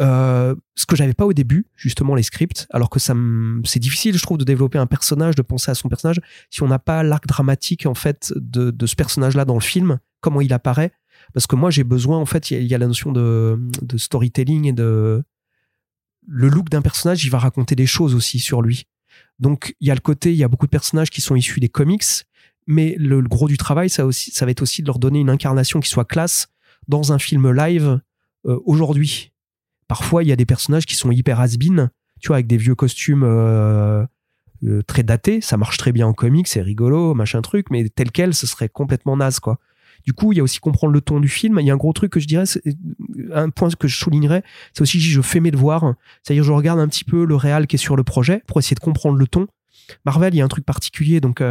[0.00, 3.14] Euh, ce que j'avais pas au début, justement, les scripts, alors que ça
[3.64, 6.20] c'est difficile, je trouve, de développer un personnage, de penser à son personnage,
[6.50, 10.40] si on n'a pas l'arc dramatique, en fait, de, ce personnage-là dans le film, comment
[10.40, 10.92] il apparaît.
[11.32, 14.66] Parce que moi, j'ai besoin, en fait, il y, a- la notion de, de storytelling
[14.66, 15.22] et de.
[16.28, 18.86] Le look d'un personnage, il va raconter des choses aussi sur lui.
[19.38, 21.60] Donc, il y a le côté, il y a beaucoup de personnages qui sont issus
[21.60, 22.04] des comics,
[22.66, 25.20] mais le, le gros du travail, ça, aussi, ça va être aussi de leur donner
[25.20, 26.48] une incarnation qui soit classe
[26.88, 28.00] dans un film live
[28.46, 29.32] euh, aujourd'hui.
[29.88, 31.90] Parfois, il y a des personnages qui sont hyper has-been,
[32.20, 34.04] tu vois, avec des vieux costumes euh,
[34.64, 35.40] euh, très datés.
[35.40, 38.68] Ça marche très bien en comics, c'est rigolo, machin truc, mais tel quel, ce serait
[38.68, 39.58] complètement naze, quoi.
[40.04, 41.58] Du coup, il y a aussi comprendre le ton du film.
[41.60, 42.44] Il y a un gros truc que je dirais,
[43.32, 45.94] un point que je soulignerais, c'est aussi je fais mes devoirs.
[46.22, 48.76] C'est-à-dire, je regarde un petit peu le réal qui est sur le projet pour essayer
[48.76, 49.48] de comprendre le ton.
[50.04, 51.42] Marvel, il y a un truc particulier, donc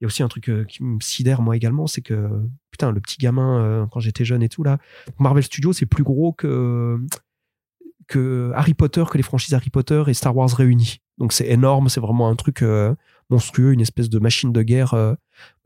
[0.00, 2.28] il y a aussi un truc euh, qui me sidère moi également, c'est que
[2.70, 4.78] putain, le petit gamin euh, quand j'étais jeune et tout là,
[5.18, 6.98] Marvel Studios c'est plus gros que
[8.06, 11.00] que Harry Potter, que les franchises Harry Potter et Star Wars réunis.
[11.18, 12.94] Donc c'est énorme, c'est vraiment un truc euh,
[13.28, 15.14] monstrueux, une espèce de machine de guerre euh,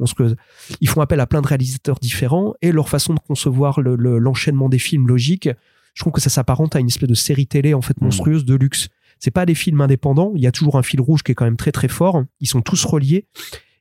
[0.00, 0.34] monstrueuse.
[0.80, 4.18] Ils font appel à plein de réalisateurs différents et leur façon de concevoir le- le-
[4.18, 5.50] l'enchaînement des films logiques,
[5.94, 8.06] je trouve que ça s'apparente à une espèce de série télé en fait Mhm.
[8.06, 8.88] monstrueuse de luxe.
[9.20, 11.44] C'est pas des films indépendants, il y a toujours un fil rouge qui est quand
[11.44, 13.26] même très très fort, ils sont tous reliés.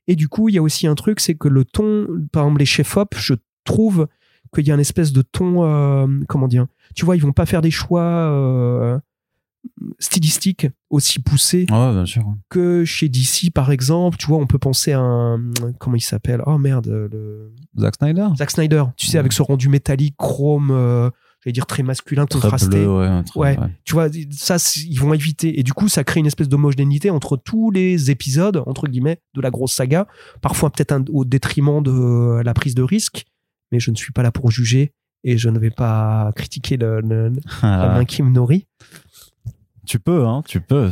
[0.08, 2.58] Et du coup, il y a aussi un truc, c'est que le ton, par exemple
[2.60, 3.34] les chefs-op, je
[3.64, 4.08] trouve
[4.54, 7.46] qu'il y a une espèce de ton, euh, comment dire, tu vois, ils vont pas
[7.46, 8.98] faire des choix euh,
[9.98, 12.24] stylistiques aussi poussés Ouais, bien sûr.
[12.50, 14.16] que chez DC, par exemple.
[14.18, 15.40] Tu vois, on peut penser à un,
[15.78, 16.42] comment il s'appelle?
[16.46, 18.28] Oh merde, le Zack Snyder?
[18.36, 18.84] Zack Snyder.
[18.96, 21.10] Tu sais, avec ce rendu métallique, chrome, euh,
[21.42, 22.68] j'allais dire très masculin, Très contrasté.
[22.68, 23.22] bleu, ouais.
[23.24, 23.56] très- Ouais.
[23.84, 24.56] Tu vois, ça,
[24.86, 25.58] ils vont éviter.
[25.58, 29.40] Et du coup, ça crée une espèce d'homogénéité entre tous les épisodes, entre guillemets, de
[29.40, 30.06] la grosse saga.
[30.40, 33.24] Parfois, peut-être au détriment de euh, la prise de risque.
[33.72, 34.92] Mais je ne suis pas là pour juger
[35.24, 37.30] et je ne vais pas critiquer le, le-
[37.62, 38.66] la Ah, main qui me nourrit.
[39.86, 40.90] tu peux, hein, tu peux.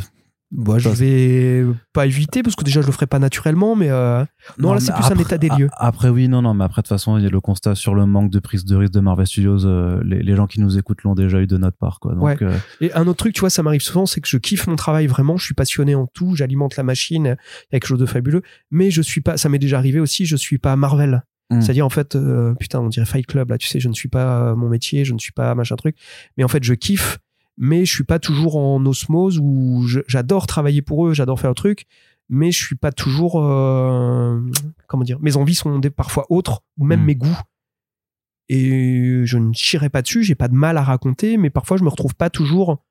[0.51, 4.25] Bon, je vais pas éviter parce que déjà, je le ferai pas naturellement, mais euh,
[4.57, 5.69] Non, là, c'est plus un état des lieux.
[5.77, 7.95] Après, oui, non, non, mais après, de toute façon, il y a le constat sur
[7.95, 9.65] le manque de prise de risque de Marvel Studios.
[9.65, 12.13] euh, les, les gens qui nous écoutent l'ont déjà eu de notre part, quoi.
[12.15, 12.37] Donc, Ouais.
[12.41, 14.75] euh, Et un autre truc, tu vois, ça m'arrive souvent, c'est que je kiffe mon
[14.75, 15.37] travail vraiment.
[15.37, 16.35] Je suis passionné en tout.
[16.35, 17.23] J'alimente la machine.
[17.23, 18.41] Il y a quelque chose de fabuleux.
[18.71, 21.23] Mais je suis pas, ça m'est déjà arrivé aussi, je suis pas Marvel.
[21.49, 21.61] Mm.
[21.61, 22.17] C'est-à-dire, en fait,
[22.59, 25.13] putain, on dirait Fight Club, là, tu sais, je ne suis pas mon métier, je
[25.13, 25.95] ne suis pas machin truc.
[26.37, 27.19] Mais en fait, je kiffe,
[27.57, 31.55] mais je suis pas toujours en osmose où j'adore travailler pour eux, j'adore faire le
[31.55, 31.85] truc.
[32.33, 34.39] Mais je suis pas toujours, euh,
[34.87, 37.05] comment dire, mes envies sont des, parfois autres, ou même Mm.
[37.05, 37.37] mes goûts.
[38.49, 41.83] Et je ne chierai pas dessus, j'ai pas de mal à raconter, mais parfois je
[41.83, 42.83] me retrouve pas toujours.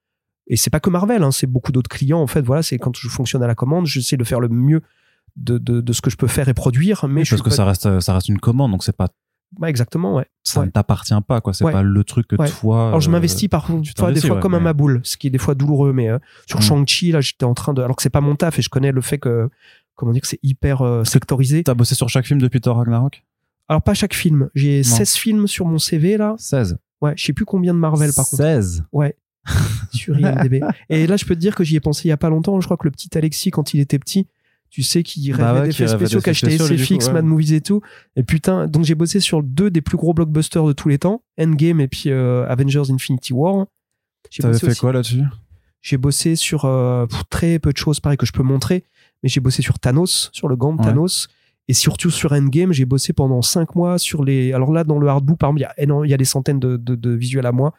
[0.46, 2.20] Et c'est pas que Marvel, hein, c'est beaucoup d'autres clients.
[2.20, 4.80] En fait, voilà, c'est quand je fonctionne à la commande, j'essaie de faire le mieux
[5.36, 7.06] de, de, de ce que je peux faire et produire.
[7.08, 9.08] Mais je parce que pas- ça reste, ça reste une commande, donc c'est pas,
[9.58, 10.26] Ouais, exactement, ouais.
[10.44, 10.66] ça Ouais.
[10.66, 11.52] ne t'appartient pas, quoi.
[11.52, 11.72] C'est Ouais.
[11.72, 12.88] pas le truc que toi.
[12.88, 13.80] Alors je euh, m'investis parfois
[14.12, 15.92] des fois comme mais- à ma boule, ce qui est des fois douloureux.
[15.92, 16.62] Mais euh, sur Mm.
[16.62, 17.82] Shang-Chi, là, j'étais en train de.
[17.82, 19.48] Alors que c'est pas mon taf et je connais le fait que.
[19.96, 21.62] Comment dire que c'est hyper euh, sectorisé.
[21.64, 23.22] T'as bossé sur chaque film depuis Thor Ragnarok?
[23.68, 24.48] Alors pas chaque film.
[24.54, 24.82] J'ai Non.
[24.96, 26.34] 16 films sur mon CV là.
[26.38, 26.78] 16.
[27.02, 28.42] Ouais, je sais plus combien de Marvel par contre.
[28.42, 28.84] 16.
[28.92, 29.16] Ouais.
[29.92, 30.62] sur IMDb.
[30.90, 32.60] Et là, je peux te dire que j'y ai pensé il y a pas longtemps.
[32.60, 34.26] Je crois que le petit Alexis, quand il était petit,
[34.70, 37.12] tu sais, qu'il rêvait Bah ouais, d'effets spéciaux, SFX, coup, ouais.
[37.12, 37.80] Mad Movies et tout.
[38.16, 41.22] Et putain, donc j'ai bossé sur deux des plus gros blockbusters de tous les temps,
[41.38, 43.66] Endgame et puis euh, Avengers Infinity War.
[44.30, 45.22] J'ai T'avais bossé fait aussi- quoi là-dessus?
[45.82, 48.84] J'ai bossé sur euh, très peu de choses, pareil, que je peux montrer.
[49.22, 50.86] Mais j'ai bossé sur Thanos, sur le gant de Ouais.
[50.86, 51.28] Thanos.
[51.68, 54.52] Et surtout sur Endgame, j'ai bossé pendant cinq mois sur les.
[54.52, 56.24] Alors là, dans le hardbook, par exemple, il y a, énorme- il y a des
[56.24, 57.72] centaines de, de- de visuels à moi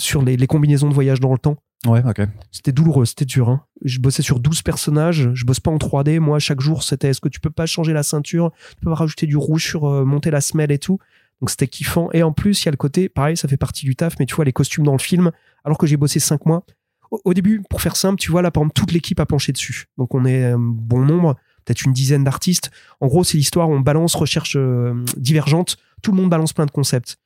[0.00, 1.56] sur les, les combinaisons de voyage dans le temps.
[1.86, 2.28] Ouais, ok.
[2.52, 3.48] C'était douloureux, c'était dur.
[3.48, 3.64] Hein.
[3.84, 5.30] Je bossais sur 12 personnages.
[5.34, 6.20] Je bosse pas en 3D.
[6.20, 8.52] Moi, chaque jour, c'était est-ce que tu peux pas changer la ceinture?
[8.70, 10.98] Tu peux pas rajouter du rouge sur euh, monter la semelle et tout?
[11.40, 12.08] Donc c'était kiffant.
[12.12, 14.26] Et en plus, il y a le côté, pareil, ça fait partie du taf, mais
[14.26, 15.32] tu vois, les costumes dans le film,
[15.64, 16.64] alors que j'ai bossé 5 mois.
[17.10, 19.86] Au, début, pour faire simple, tu vois, là, par exemple, toute l'équipe a penché dessus.
[19.98, 21.34] Donc on est euh, bon nombre,
[21.64, 22.70] peut-être une dizaine d'artistes.
[23.00, 25.78] En gros, c'est l'histoire on balance recherche euh, divergente.
[26.00, 27.18] Tout le monde balance plein de concepts.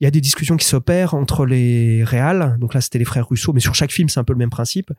[0.00, 2.56] Il y a des discussions qui s'opèrent entre les réals.
[2.60, 4.50] Donc là, c'était les frères Russo, mais sur chaque film, c'est un peu le même
[4.50, 4.92] principe.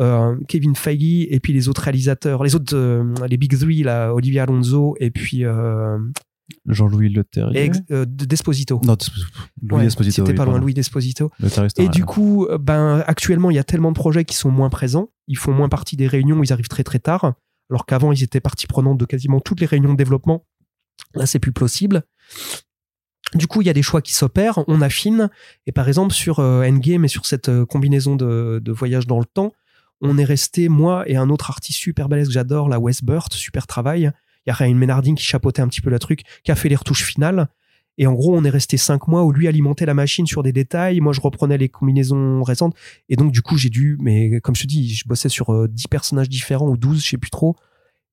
[0.00, 4.12] Euh, Kevin Feige et puis les autres réalisateurs, les autres, euh, les Big Three, là,
[4.12, 5.98] Olivier Alonso et puis euh,
[6.66, 7.70] Jean-Louis Le Terrier.
[8.06, 8.80] Desposito.
[8.84, 8.96] Non,
[9.62, 10.16] Louis Ouais, Esposito.
[10.16, 10.64] C'était oui, pas loin, pardon.
[10.64, 11.30] Louis Desposito.
[11.78, 15.10] Et du coup, ben, actuellement, il y a tellement de projets qui sont moins présents.
[15.28, 17.34] Ils font moins partie des réunions où ils arrivent très très tard.
[17.70, 20.44] Alors qu'avant, ils étaient partie prenante de quasiment toutes les réunions de développement.
[21.14, 22.02] Là, c'est plus possible.
[23.34, 25.30] Du coup, il y a des choix qui s'opèrent, on affine,
[25.66, 29.20] et par exemple sur euh, Endgame et sur cette euh, combinaison de, de voyage dans
[29.20, 29.52] le temps,
[30.00, 33.32] on est resté, moi et un autre artiste super balèze que j'adore, la Wes Burt,
[33.32, 34.10] super travail.
[34.46, 36.68] Il y a Ryan Menarding qui chapeautait un petit peu le truc, qui a fait
[36.68, 37.48] les retouches finales.
[37.98, 40.52] Et en gros, on est resté cinq mois où lui alimentait la machine sur des
[40.52, 41.00] détails.
[41.00, 42.74] Moi, je reprenais les combinaisons récentes.
[43.10, 45.68] Et donc, du coup, j'ai dû, mais comme je te dis, je bossais sur euh,
[45.68, 47.56] 10 personnages différents ou 12, je sais plus trop.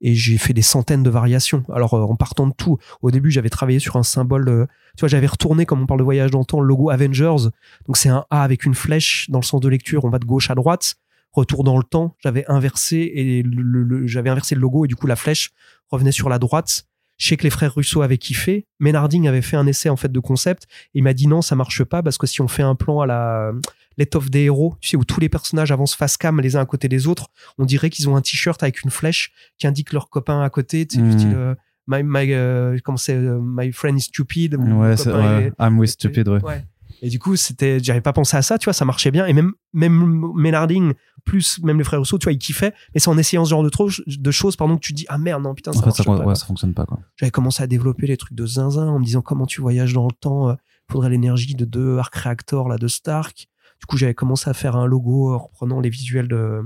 [0.01, 1.63] Et j'ai fait des centaines de variations.
[1.73, 4.65] Alors, euh, en partant de tout, au début, j'avais travaillé sur un symbole, euh,
[4.95, 7.49] tu vois, j'avais retourné, comme on parle de voyage dans le temps, le logo Avengers.
[7.87, 10.05] Donc, c'est un A avec une flèche dans le sens de lecture.
[10.05, 10.95] On va de gauche à droite.
[11.33, 15.07] Retour dans le temps, j'avais inversé et le- j'avais inversé le logo et du coup,
[15.07, 15.51] la flèche
[15.89, 16.85] revenait sur la droite.
[17.17, 18.65] Je sais que les frères Russo avaient kiffé.
[18.79, 20.63] Ménarding avait fait un essai en fait de concept.
[20.93, 23.01] Et il m'a dit non, ça marche pas parce que si on fait un plan
[23.01, 23.51] à la
[23.97, 26.65] l'étoffe des héros, tu sais où tous les personnages avancent face cam les uns à
[26.65, 30.09] côté des autres, on dirait qu'ils ont un t-shirt avec une flèche qui indique leur
[30.09, 30.85] copain à côté.
[30.85, 31.55] Tu sais, du style, euh,
[31.87, 34.55] my my euh, comment c'est euh, my friend is stupid.
[34.55, 36.43] Ouais, est- I'm with stupid, ouais.
[36.43, 36.65] Ouais.
[37.03, 39.27] Et du coup, c'était, j'avais pas pensé à ça, tu vois, ça marchait bien.
[39.27, 40.93] Et même, même Ménarding,
[41.25, 42.73] plus même les frères Rousseau, tu vois, ils kiffaient.
[42.93, 45.19] Mais c'est en essayant ce genre de, trop, de choses, pardon, que tu dis, ah
[45.19, 46.25] merde, non, putain, ça En fait, marche ça, pas.
[46.25, 46.99] ouais, ça fonctionne pas, quoi.
[47.17, 50.05] J'avais commencé à développer les trucs de zinzin en me disant comment tu voyages dans
[50.07, 50.57] le temps.
[50.91, 53.47] faudrait l'énergie de deux arc réacteurs, là, de Stark.
[53.79, 56.61] Du coup, j'avais commencé à faire un logo en reprenant les visuels de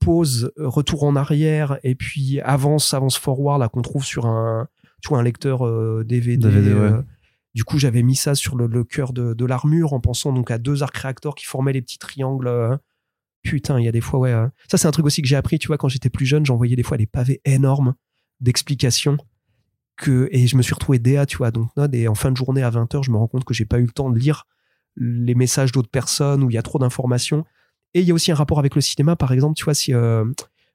[0.00, 4.68] pause, euh, retour en arrière, et puis avance, avance forward, là, qu'on trouve sur un,
[5.02, 6.36] tu vois, un lecteur euh, DVD.
[6.36, 6.80] DVD, ouais.
[6.80, 7.02] euh,
[7.54, 10.50] du coup, j'avais mis ça sur le, le cœur de, de l'armure en pensant donc
[10.50, 12.48] à deux arcs réacteurs qui formaient les petits triangles.
[12.48, 12.76] euh.
[13.42, 14.32] Putain, il y a des fois, ouais.
[14.32, 14.48] euh.
[14.70, 16.76] Ça, c'est un truc aussi que j'ai appris, tu vois, quand j'étais plus jeune, j'envoyais
[16.76, 17.94] des fois des pavés énormes
[18.40, 19.16] d'explications.
[19.96, 22.36] Que, et je me suis retrouvé DA, tu vois, donc Node, et en fin de
[22.36, 24.44] journée à 20h, je me rends compte que j'ai pas eu le temps de lire
[24.96, 27.44] les messages d'autres personnes où il y a trop d'informations.
[27.94, 29.94] Et il y a aussi un rapport avec le cinéma, par exemple, tu vois, si,
[29.94, 30.24] euh,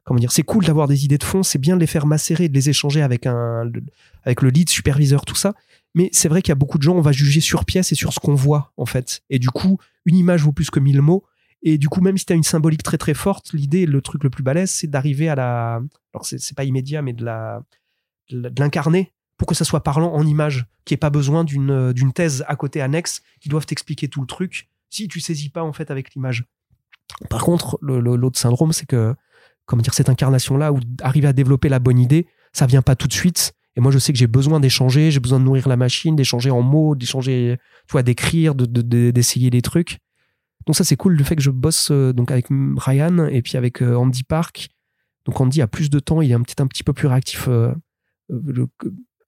[0.04, 2.48] comment dire, c'est cool d'avoir des idées de fond, c'est bien de les faire macérer,
[2.50, 3.70] de les échanger avec un,
[4.24, 5.54] avec le lead superviseur, tout ça.
[5.96, 7.96] Mais c'est vrai qu'il y a beaucoup de gens, on va juger sur pièce et
[7.96, 9.22] sur ce qu'on voit, en fait.
[9.30, 11.24] Et du coup, une image vaut plus que mille mots.
[11.62, 14.24] Et du coup, même si tu as une symbolique très très forte, l'idée, le truc
[14.24, 15.82] le plus balèze, c'est d'arriver à la.
[16.14, 17.62] Alors, c'est pas immédiat, mais de la-
[18.32, 21.72] de l'incarner pour que ça soit parlant en image, qu'il n'y ait pas besoin d'une
[21.72, 25.50] euh, d'une thèse à côté annexe qui doivent t'expliquer tout le truc si tu saisis
[25.50, 26.46] pas en fait avec l'image.
[27.30, 29.16] Par contre, l'autre syndrome, c'est que,
[29.66, 33.08] comment dire, cette incarnation-là, où arriver à développer la bonne idée, ça vient pas tout
[33.08, 33.54] de suite.
[33.76, 36.52] Et moi, je sais que j'ai besoin d'échanger, j'ai besoin de nourrir la machine, d'échanger
[36.52, 37.58] en mots, d'échanger,
[37.88, 40.00] tu vois, d'écrire, de- de- de- d'essayer des trucs.
[40.66, 42.48] Donc ça, c'est cool le fait que je bosse euh, donc avec
[42.78, 44.70] Ryan et puis avec euh, Andy Park.
[45.26, 47.48] Donc Andy a plus de temps, il est un petit, un petit peu plus réactif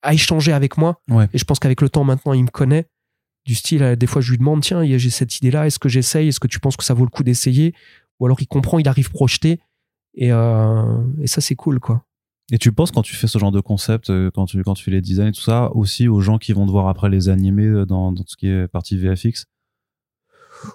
[0.01, 1.01] à échanger avec moi.
[1.09, 1.27] Ouais.
[1.33, 2.87] Et je pense qu'avec le temps maintenant, il me connaît.
[3.45, 6.27] Du style, euh, des fois, je lui demande, tiens, j'ai cette idée-là, est-ce que j'essaye?
[6.27, 7.73] Est-ce que tu penses que ça vaut le coup d'essayer?
[8.19, 9.59] Ou alors il comprend, il arrive projeté.
[10.13, 12.03] Et, euh, et ça, c'est cool, quoi.
[12.51, 14.83] Et tu penses quand tu fais ce genre de concept, euh, quand tu, quand tu
[14.83, 17.29] fais les designs et tout ça, aussi aux gens qui vont te voir après les
[17.29, 19.45] animer dans, dans tout ce qui est partie VFX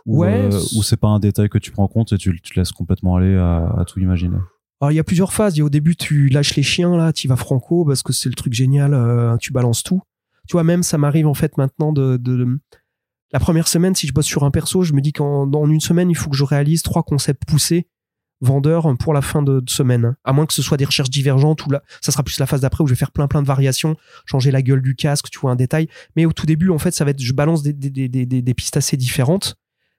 [0.07, 2.19] Ou, Ouais, euh, c'est- ou c'est pas un détail que tu prends en compte et
[2.19, 4.39] tu, tu te laisses complètement aller à, à tout imaginer?
[4.83, 5.57] Il y a plusieurs phases.
[5.57, 8.13] Il y a au début, tu lâches les chiens, là, tu vas franco parce que
[8.13, 10.03] c'est le truc génial, euh, tu balances tout.
[10.49, 12.59] Tu vois, même ça m'arrive en fait maintenant de, de-
[13.33, 15.81] La première semaine, si je bosse sur un perso, je me dis qu'en dans une
[15.81, 17.89] semaine, il faut que je réalise trois concepts poussés
[18.43, 20.15] vendeurs pour la fin de, semaine.
[20.23, 22.61] À moins que ce soit des recherches divergentes ou là, ça sera plus la phase
[22.61, 23.97] d'après où je vais faire plein plein de variations,
[24.27, 25.89] changer la gueule du casque, tu vois, un détail.
[26.17, 29.57] Mais au tout début, en fait, ça va être, je balance des pistes assez différentes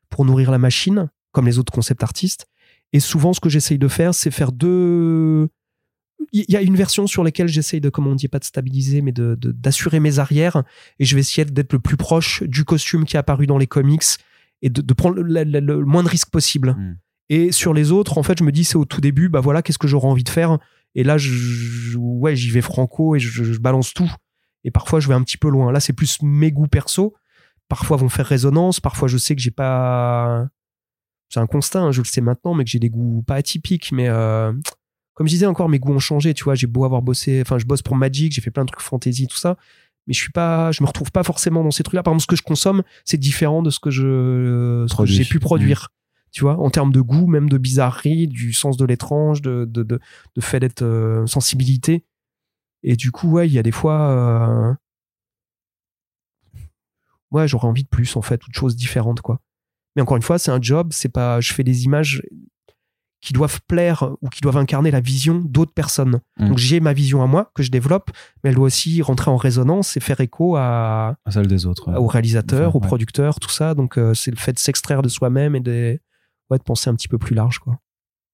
[0.09, 2.47] pour nourrir la machine, comme les autres concepts artistes.
[2.93, 5.49] Et souvent, ce que j'essaye de faire, c'est faire deux.
[6.33, 9.01] Il y a une version sur laquelle j'essaye de, comment on dit, pas de stabiliser,
[9.01, 10.63] mais de, d'assurer mes arrières.
[10.99, 13.67] Et je vais essayer d'être le plus proche du costume qui est apparu dans les
[13.67, 14.03] comics
[14.61, 16.71] et de, de prendre le, le- le moins de risques possible.
[16.71, 16.97] Mm.
[17.29, 19.61] Et sur les autres, en fait, je me dis, c'est au tout début, bah voilà,
[19.61, 20.57] qu'est-ce que j'aurais envie de faire?
[20.95, 24.11] Et là, je, je- ouais, j'y vais franco et je, je balance tout.
[24.63, 25.71] Et parfois, je vais un petit peu loin.
[25.71, 27.13] Là, c'est plus mes goûts perso.
[27.67, 28.79] Parfois, vont faire résonance.
[28.79, 30.47] Parfois, je sais que j'ai pas.
[31.29, 33.91] C'est un constat, hein, je le sais maintenant, mais que j'ai des goûts pas atypiques.
[33.91, 34.53] Mais euh,
[35.13, 36.33] comme je disais encore, mes goûts ont changé.
[36.33, 37.41] Tu vois, j'ai beau avoir bossé.
[37.41, 39.57] Enfin, je bosse pour Magic, j'ai fait plein de trucs fantasy, tout ça.
[40.07, 42.01] Mais je suis pas, je me retrouve pas forcément dans ces trucs-là.
[42.01, 45.15] Par exemple, ce que je consomme, c'est différent de ce que je, ce que Produit.
[45.15, 45.89] j'ai pu produire.
[46.31, 49.83] Tu vois, en termes de goût, même de bizarrerie, du sens de l'étrange, de, de,
[49.83, 49.99] de,
[50.35, 52.05] de fait d'être euh, sensibilité.
[52.83, 54.73] Et du coup, ouais, il y a des fois, euh,
[57.31, 59.41] ouais, j'aurais envie de plus en fait, ou de choses différentes, quoi.
[59.97, 62.21] Mais encore une fois, c'est un job, c'est pas, je fais des images
[63.19, 66.19] qui doivent plaire ou qui doivent incarner la vision d'autres personnes.
[66.39, 66.49] Mm.
[66.49, 68.11] Donc j'ai ma vision à moi que je développe,
[68.43, 71.89] mais elle doit aussi rentrer en résonance et faire écho à, À celle des autres.
[71.91, 71.97] ouais.
[71.97, 72.87] aux réalisateurs, Enfin, aux ouais.
[72.87, 73.73] producteurs, tout ça.
[73.73, 75.99] Donc euh, c'est le fait de s'extraire de soi-même et de,
[76.51, 77.79] ouais, de penser un petit peu plus large, quoi.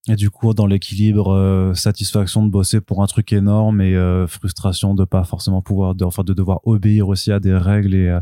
[0.10, 4.28] Et du coup, dans l'équilibre, euh, satisfaction de bosser pour un truc énorme et euh,
[4.28, 8.20] frustration de pas forcément pouvoir, de, enfin, de devoir obéir aussi à des règles et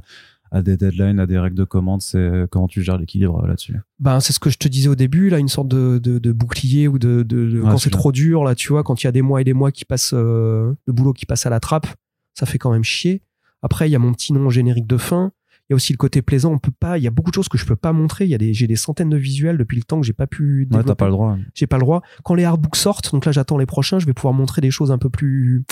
[0.52, 2.02] à, des deadlines, à des règles de commande.
[2.02, 3.78] C'est comment tu gères l'équilibre euh, là-dessus?
[4.00, 6.32] Ben, c'est ce que je te disais au début, là, une sorte de, de, de
[6.32, 7.26] bouclier ou de,
[7.64, 9.54] quand c'est trop dur, là, tu vois, quand il y a des mois et des
[9.54, 11.88] mois qui passent, euh, de boulot qui passe à la trappe,
[12.34, 13.22] ça fait quand même chier.
[13.62, 15.32] Après, il y a mon petit nom générique de fin.
[15.70, 16.52] Il y a aussi le côté plaisant.
[16.52, 18.26] On peut pas, il y a beaucoup de choses que je peux pas montrer.
[18.26, 20.28] Il y a des, j'ai des centaines de visuels depuis le temps que j'ai pas
[20.28, 21.38] pu Ouais, t'as pas le droit.
[21.54, 22.02] j'ai pas le droit.
[22.24, 24.92] Quand les artbooks sortent, donc là j'attends les prochains, je vais pouvoir montrer des choses
[24.92, 25.64] un peu plus,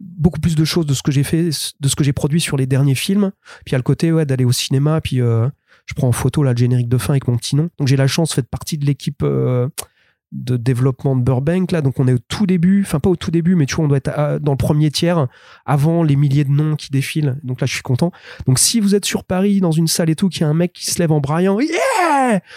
[0.00, 1.50] beaucoup plus de choses de ce que j'ai fait,
[1.80, 3.32] de ce que j'ai produit sur les derniers films.
[3.64, 5.48] Puis il y a le côté d'aller au cinéma, puis euh,
[5.86, 7.70] je prends en photo le générique de fin avec mon petit nom.
[7.78, 9.68] Donc j'ai la chance, fait partie de l'équipe euh,
[10.32, 13.54] de développement de Burbank donc on est au tout début, enfin pas au tout début,
[13.54, 15.28] mais tu vois on doit être dans le premier tiers
[15.66, 17.38] avant les milliers de noms qui défilent.
[17.42, 18.12] Donc là je suis content.
[18.46, 20.54] Donc si vous êtes sur Paris dans une salle et tout, qu'il y a un
[20.54, 21.58] mec qui se lève en braillant,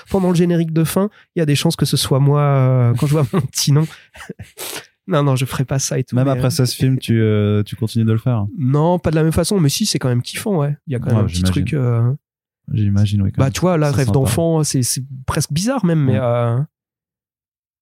[0.10, 2.94] pendant le générique de fin, il y a des chances que ce soit moi euh,
[2.94, 3.86] quand je vois mon petit nom.
[5.08, 6.16] non, non, je ferai pas ça et tout.
[6.16, 8.46] Même mais, après euh, 16 films, tu, euh, tu continues de le faire?
[8.58, 10.76] Non, pas de la même façon, mais si, c'est quand même kiffant, ouais.
[10.88, 11.74] Il y a quand même un petit truc.
[11.74, 12.12] euh,
[12.72, 13.32] J'imagine, oui.
[13.32, 13.54] quand Bah, même.
[13.54, 14.82] tu vois, là, rêve d'enfant, c'est
[15.28, 16.14] presque bizarre même, mais.
[16.14, 16.20] Ouais.
[16.26, 16.60] euh,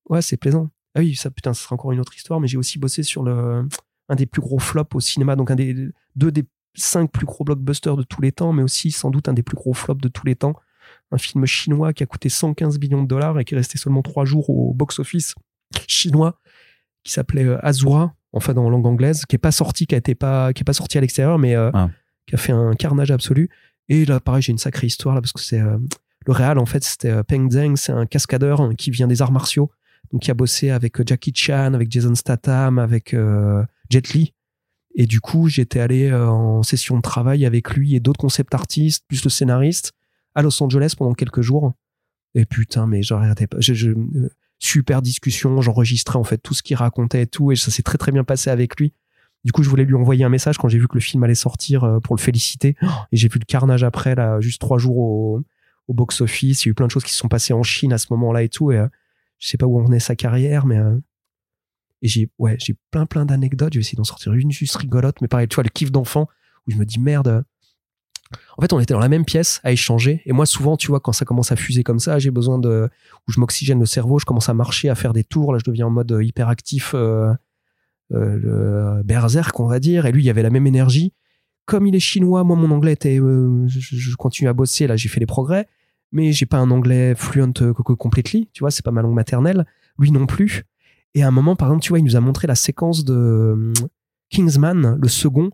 [0.10, 0.70] Ouais, c'est plaisant.
[0.96, 3.24] Ah oui, ça, putain, ce sera encore une autre histoire, mais j'ai aussi bossé sur
[3.24, 3.68] le
[4.10, 6.44] un des plus gros flops au cinéma, donc un des deux des
[6.76, 9.56] cinq plus gros blockbusters de tous les temps, mais aussi sans doute un des plus
[9.56, 10.56] gros flops de tous les temps.
[11.12, 14.02] Un film chinois qui a coûté 115 millions de dollars et qui est resté seulement
[14.02, 15.36] trois jours au box-office
[15.88, 16.38] chinois,
[17.04, 20.16] qui s'appelait euh, Azura, enfin dans langue anglaise, qui est pas sorti, qui a été
[20.16, 21.90] pas, qui est pas sorti à l'extérieur, mais euh, Ah.
[22.28, 23.50] qui a fait un carnage absolu.
[23.90, 25.78] Et là, pareil, j'ai une sacrée histoire là parce que c'est euh,
[26.26, 29.34] le réal en fait, c'était Peng Zheng, c'est un cascadeur hein, qui vient des arts
[29.34, 29.70] martiaux,
[30.12, 33.14] donc qui a bossé avec Jackie Chan, avec Jason Statham, avec
[33.90, 34.34] Jet Li.
[34.96, 39.04] Et du coup, j'étais allé en session de travail avec lui et d'autres concept artistes,
[39.08, 39.92] plus le scénariste,
[40.36, 41.74] à Los Angeles pendant quelques jours.
[42.36, 43.58] Et putain, mais j'arrêtais pas.
[43.60, 43.90] Je, je-
[44.64, 47.98] super discussion, j'enregistrais en fait tout ce qu'il racontait et tout, et ça s'est très
[47.98, 48.94] très bien passé avec lui.
[49.44, 51.36] Du coup, je voulais lui envoyer un message quand j'ai vu que le film allait
[51.36, 52.78] sortir euh, pour le féliciter.
[53.12, 55.42] Et j'ai vu le carnage après, là, juste trois jours au,
[55.90, 56.64] au box-office.
[56.64, 58.08] Il y a eu plein de choses qui se sont passées en Chine à ce
[58.12, 58.72] moment-là et tout.
[58.72, 58.88] Et euh,
[59.40, 60.78] je sais pas où en est sa carrière, mais.
[60.78, 60.98] euh,
[62.02, 63.74] et j'ai ouais, j'ai plein plein d'anecdotes.
[63.74, 66.30] Je vais essayer d'en sortir une juste rigolote, mais pareil, tu vois, le kiff d'enfant
[66.66, 67.44] où je me dis merde.
[68.58, 70.22] En fait, on était dans la même pièce à échanger.
[70.26, 72.90] Et moi, souvent, tu vois, quand ça commence à fuser comme ça, j'ai besoin de.
[73.28, 75.54] où je m'oxygène le cerveau, je commence à marcher, à faire des tours.
[75.54, 77.34] Là, je deviens en mode hyperactif, euh,
[78.14, 78.38] euh,
[78.98, 80.06] le berserk, on va dire.
[80.06, 81.14] Et lui, il avait la même énergie.
[81.66, 83.20] Comme il est chinois, moi, mon anglais était.
[83.20, 85.68] euh, je, continue à bosser, là, j'ai fait des progrès.
[86.12, 89.16] Mais j'ai pas un anglais fluent co- co- completely, tu vois, c'est pas ma langue
[89.16, 89.66] maternelle.
[89.98, 90.64] Lui non plus.
[91.16, 93.74] Et à un moment, par exemple, tu vois, il nous a montré la séquence de
[94.30, 95.50] Kingsman, le second.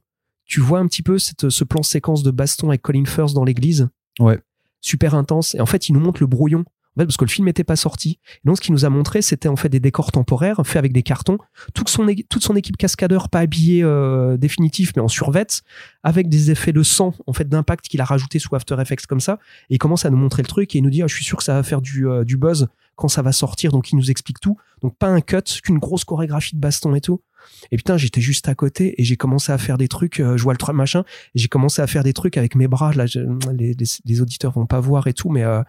[0.50, 3.46] Tu vois un petit peu cette, ce plan séquence de baston avec Colin Firth dans
[3.46, 3.88] l'église?
[4.20, 4.40] Ouais.
[4.82, 5.54] Super intense.
[5.56, 6.66] Et en fait, il nous montre le brouillon.
[6.98, 8.18] En fait, parce que le film n'était pas sorti.
[8.38, 10.92] Et donc, ce qu'il nous a montré, c'était en fait des décors temporaires faits avec
[10.92, 11.38] des cartons.
[11.76, 15.46] Toute son, é- toute son équipe cascadeur, pas habillée euh, définitif, mais en survêt,
[16.02, 19.20] avec des effets de sang, en fait, d'impact qu'il a rajouté sous After Effects comme
[19.22, 19.38] ça.
[19.70, 21.24] Et il commence à nous montrer le truc et il nous dit, Ah, je suis
[21.24, 22.68] sûr que ça va faire du, euh, du buzz
[23.00, 23.72] quand ça va sortir.
[23.72, 24.58] Donc, il nous explique tout.
[24.82, 27.22] Donc, pas un cut, qu'une grosse chorégraphie de baston et tout.
[27.72, 30.44] Et putain, j'étais juste à côté et j'ai commencé à faire des trucs, euh, je
[30.44, 31.04] vois le truc machin,
[31.34, 32.94] et j'ai commencé à faire des trucs avec mes bras.
[32.94, 33.20] Là, je-
[33.52, 35.62] les, les, les auditeurs vont pas voir et tout, mais euh,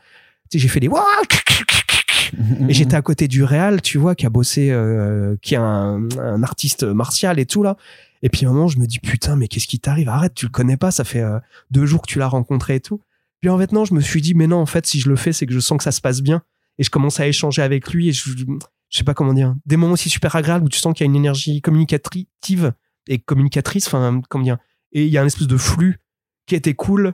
[0.53, 0.89] j'ai fait des
[2.69, 6.07] et j'étais à côté du réal, tu vois, qui a bossé, euh, qui est un,
[6.19, 7.77] un artiste martial et tout là.
[8.23, 10.09] Et puis à un moment, je me dis putain, mais qu'est-ce qui t'arrive?
[10.09, 11.39] Arrête, tu le connais pas, ça fait euh,
[11.71, 13.01] deux jours que tu l'as rencontré et tout.
[13.41, 15.17] Puis en fait non, je me suis dit mais non, en fait si je le
[15.17, 16.43] fais, c'est que je sens que ça se passe bien
[16.81, 19.77] et je commence à échanger avec lui et je, je sais pas comment dire, des
[19.77, 22.73] moments aussi super agréables où tu sens qu'il y a une énergie communicative
[23.07, 24.59] et communicatrice, enfin comment dire,
[24.93, 26.01] et il y a un espèce de flux
[26.47, 27.13] qui était cool.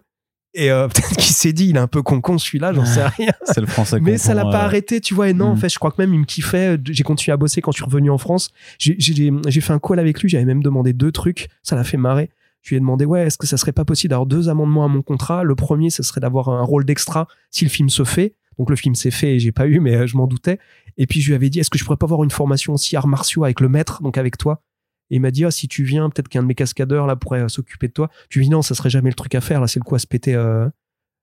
[0.55, 3.33] Et euh, peut-être qu'il s'est dit, il est un peu con-con celui-là, j'en sais rien.
[3.43, 3.99] C'est le français.
[4.01, 5.29] Mais ça l'a pas euh, arrêté, tu vois.
[5.29, 5.59] Et non, en Mhm.
[5.61, 6.79] fait, je crois que même il me kiffait.
[6.83, 8.51] J'ai continué à bosser quand je suis revenu en France.
[8.79, 10.31] J'ai fait un call avec lui.
[10.31, 11.49] J'avais même demandé deux trucs.
[11.63, 12.31] Ça l'a fait marrer.
[12.63, 14.89] Je lui ai demandé, ouais, est-ce que ça serait pas possible d'avoir deux amendements à
[14.89, 15.45] mon contrat?
[15.45, 18.35] Le premier, ce serait d'avoir un rôle d'extra si le film se fait.
[18.59, 20.59] Donc le film s'est fait et j'ai pas eu, mais euh, je m'en doutais.
[20.97, 22.97] Et puis je lui avais dit, est-ce que je pourrais pas avoir une formation aussi
[22.97, 24.63] arts martiaux avec le maître, donc avec toi?
[25.11, 27.43] Et il m'a dit, ah, si tu viens, peut-être qu'un de mes cascadeurs là pourrait
[27.43, 28.11] euh, s'occuper de toi.
[28.31, 29.61] Je lui ai dit, non, ça serait jamais le truc à faire.
[29.61, 30.69] Là, c'est le coup à se péter, euh,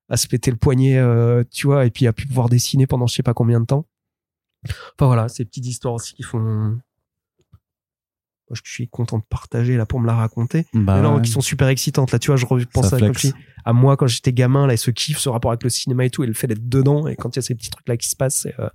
[0.10, 1.02] à se péter le poignet,
[1.52, 3.88] tu vois, et puis à plus pouvoir dessiner pendant je sais pas combien de temps.
[4.66, 6.78] Enfin voilà, ces petites histoires aussi qui font.
[8.54, 10.68] Moi, je suis content de partager là pour me la raconter.
[10.74, 11.22] Bah, ouais.
[11.24, 12.12] qui sont super excitantes.
[12.12, 13.22] Là, tu vois, je repense Ça à, comme flex.
[13.22, 13.34] je dis,
[13.66, 16.12] à moi quand j'étais gamin, là, et ce kiff, ce rapport avec le cinéma et
[16.12, 17.98] tout, et le fait d'être dedans, et quand il y a ces petits trucs là
[17.98, 18.70] qui se passent, c'est euh,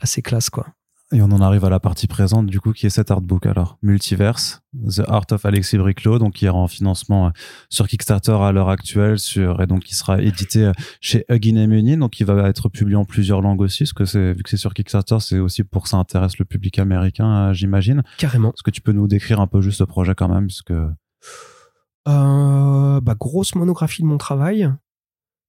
[0.00, 0.66] assez classe, quoi.
[1.14, 3.46] Et on en arrive à la partie présente, du coup, qui est cet artbook.
[3.46, 7.30] Alors, Multiverse, The Art of Alexis Briclot, donc qui est en financement euh,
[7.68, 11.96] sur Kickstarter à l'heure actuelle, sur, et donc qui sera édité euh, chez Huggin et
[11.96, 14.56] donc qui va être publié en plusieurs langues aussi, parce que c'est, vu que c'est
[14.56, 18.02] sur Kickstarter, c'est aussi pour que ça intéresse le public américain, euh, j'imagine.
[18.18, 18.48] Carrément.
[18.48, 20.72] Est-ce que tu peux nous décrire un peu juste le projet quand même, puisque...
[20.72, 20.90] Euh,
[23.00, 24.68] bah, grosse monographie de mon travail.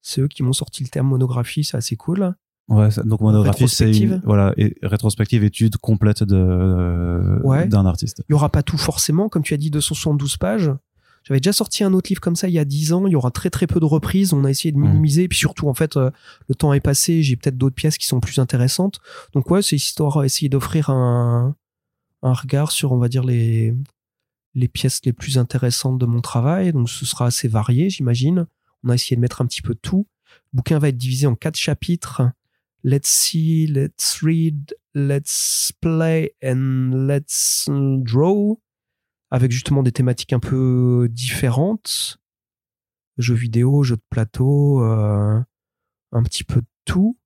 [0.04, 2.36] C'est eux qui m'ont sorti le terme monographie, c'est assez cool.
[2.68, 3.92] Ouais, donc monographie, c'est
[4.24, 8.24] voilà, et rétrospective, étude complète de d'un artiste.
[8.28, 10.72] Il y aura pas tout forcément, comme tu as dit, 272 pages.
[11.24, 13.08] J'avais déjà sorti un autre livre comme ça il y a 10 ans.
[13.08, 14.32] Il y aura très très peu de reprises.
[14.32, 14.82] On a essayé de mmh.
[14.82, 15.24] minimiser.
[15.24, 16.12] Et puis surtout, en fait, euh,
[16.48, 17.24] le temps est passé.
[17.24, 19.00] J'ai peut-être d'autres pièces qui sont plus intéressantes.
[19.34, 21.56] Donc ouais, c'est histoire d'essayer d'offrir un,
[22.22, 23.76] un regard sur, on va dire, les,
[24.54, 26.74] les pièces les plus intéressantes de mon travail.
[26.74, 28.46] Donc ce sera assez varié, j'imagine.
[28.84, 30.06] On a essayé de mettre un petit peu de tout.
[30.54, 32.22] Le bouquin va être divisé en quatre chapitres
[32.86, 38.60] let's see, let's read, let's play and let's draw,
[39.32, 42.18] avec justement des thématiques un peu différentes.
[43.18, 45.42] Jeux vidéo, jeux de plateau, euh,
[46.12, 47.18] un petit peu de tout.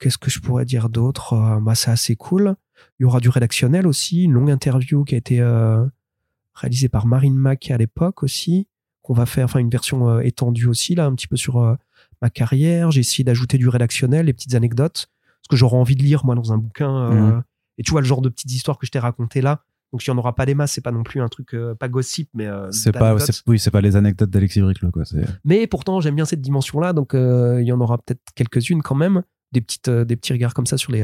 [0.00, 1.34] Qu'est-ce que je pourrais dire d'autre?
[1.34, 2.56] Euh, bah, C'est assez cool.
[2.98, 5.86] Il y aura du rédactionnel aussi, une longue interview qui a été euh,
[6.54, 8.66] réalisée par Marine Mack à l'époque aussi,
[9.02, 11.76] qu'on va faire, enfin une version étendue aussi, là, un petit peu sur
[12.22, 15.08] ma carrière, j'ai essayé d'ajouter du rédactionnel, les petites anecdotes,
[15.42, 17.10] ce que j'aurais envie de lire moi dans un bouquin.
[17.10, 17.42] Euh, mhm.
[17.78, 19.64] Et tu vois le genre de petites histoires que je t'ai racontées là.
[19.92, 21.74] Donc il n'y en aura pas des masses, c'est pas non plus un truc euh,
[21.74, 23.16] pas gossip, mais euh, c'est pas,
[23.46, 25.02] oui, c'est pas les anecdotes d'Alexis Briclo quoi.
[25.44, 28.94] Mais pourtant j'aime bien cette dimension là, donc il y en aura peut-être quelques-unes quand
[28.94, 31.02] même, des petites, des petits regards comme ça sur les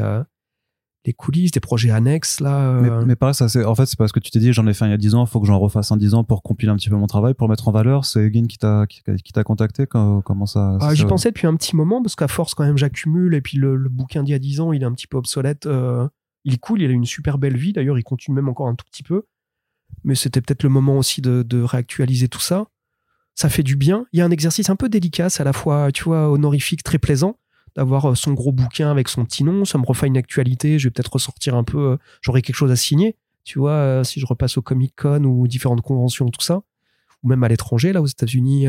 [1.07, 2.71] les coulisses, des projets annexes là.
[2.71, 3.05] Euh.
[3.07, 4.85] Mais, pareil, ça c'est en fait c'est parce que tu t'es dit j'en ai fait
[4.85, 6.43] un il y a 10 ans, il faut que j'en refasse un 10 ans pour
[6.43, 8.05] compiler un petit peu mon travail, pour mettre en valeur.
[8.05, 11.77] C'est Guin qui t'a qui, t'a contacté comment ça, ah, J'y pensais depuis un petit
[11.77, 14.61] moment parce qu'à force quand même j'accumule et puis le, bouquin d'il y a 10
[14.61, 15.67] ans il est un petit peu obsolète.
[15.67, 16.09] Euh,
[16.45, 17.73] il est cool, il a une super belle vie.
[17.73, 19.23] D'ailleurs il continue même encore un tout petit peu.
[20.03, 22.67] Mais c'était peut-être le moment aussi de, de réactualiser tout ça.
[23.35, 24.07] Ça fait du bien.
[24.13, 26.83] Il y a un exercice un peu délicat, c'est à la fois tu vois honorifique,
[26.83, 27.37] très plaisant
[27.77, 29.65] d'avoir euh, son gros bouquin avec son petit nom.
[29.65, 30.79] Ça me refait une actualité.
[30.79, 31.93] Je vais peut-être ressortir un peu.
[31.93, 33.17] Euh, j'aurai quelque chose à signer.
[33.45, 36.63] Tu vois, euh, si je repasse au Comic Con ou différentes conventions, tout ça,
[37.23, 38.67] ou même à l'étranger, là aux États-Unis.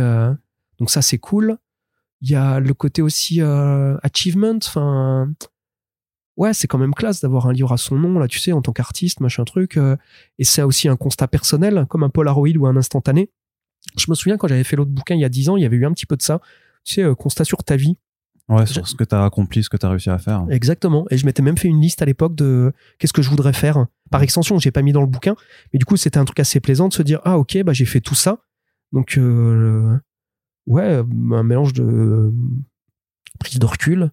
[0.77, 1.57] donc ça, c'est cool.
[2.21, 4.57] Il y a le côté aussi achievement.
[4.63, 5.31] Enfin,
[6.35, 8.61] ouais, c'est quand même classe d'avoir un livre à son nom, là, tu sais, en
[8.61, 9.79] tant qu'artiste, machin truc.
[10.37, 13.31] et c'est aussi un constat personnel, comme un Polaroid ou un instantané.
[13.97, 15.65] Je me souviens quand j'avais fait l'autre bouquin il y a 10 ans, il y
[15.65, 16.39] avait eu un petit peu de ça.
[16.83, 17.97] Tu sais, constat sur ta vie.
[18.49, 20.45] Ouais, sur ce que tu as accompli, ce que tu as réussi à faire.
[20.49, 21.05] Exactement.
[21.09, 23.87] Et je m'étais même fait une liste à l'époque de qu'est-ce que je voudrais faire.
[24.09, 25.35] Par extension, j'ai pas mis dans le bouquin,
[25.73, 27.85] mais du coup, c'était un truc assez plaisant de se dire ah ok, bah j'ai
[27.85, 28.39] fait tout ça.
[28.93, 29.97] Donc euh,
[30.65, 32.33] ouais, un mélange de
[33.39, 34.11] prise de recul,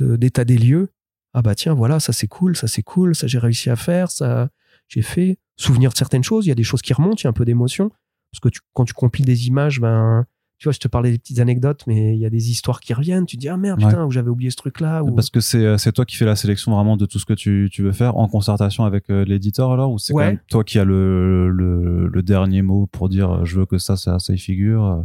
[0.00, 0.88] d'état des lieux.
[1.34, 4.10] Ah bah tiens, voilà, ça c'est cool, ça c'est cool, ça j'ai réussi à faire,
[4.10, 4.48] ça
[4.88, 5.38] j'ai fait.
[5.58, 7.34] Souvenir de certaines choses, il y a des choses qui remontent, il y a un
[7.34, 7.90] peu d'émotion.
[8.30, 10.26] Parce que tu, quand tu compiles des images, ben
[10.58, 12.94] tu vois, je te parlais des petites anecdotes, mais il y a des histoires qui
[12.94, 13.26] reviennent.
[13.26, 15.02] Tu te dis, ah merde, putain, j'avais oublié ce truc-là.
[15.02, 15.14] Ou...
[15.14, 17.68] Parce que euh, c'est toi qui fais la sélection vraiment de tout ce que tu,
[17.70, 20.78] tu veux faire en concertation avec euh, l'éditeur alors Ou c'est quand même toi qui
[20.78, 24.32] as le, le, le, dernier mot pour dire, euh, je veux que ça, ça, ça
[24.32, 25.04] y figure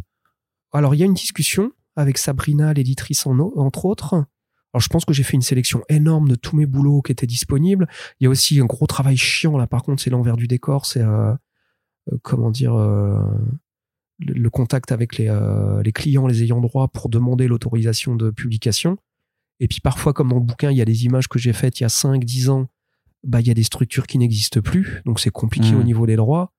[0.71, 4.13] Alors, il y a une discussion avec Sabrina, l'éditrice, en, entre autres.
[4.13, 7.27] Alors, je pense que j'ai fait une sélection énorme de tous mes boulots qui étaient
[7.27, 7.89] disponibles.
[8.21, 10.85] Il y a aussi un gros travail chiant, là, par contre, c'est l'envers du décor.
[10.85, 11.03] C'est,
[12.21, 12.73] comment dire
[14.21, 18.97] le contact avec euh, les, clients, les ayants droit pour demander l'autorisation de publication.
[19.59, 21.79] Et puis parfois, comme dans le bouquin, il y a des images que j'ai faites
[21.79, 22.67] il y a 5, 10 ans,
[23.23, 25.83] bah, il y a des structures qui n'existent plus, donc c'est compliqué au mmh.
[25.83, 26.53] niveau des droits.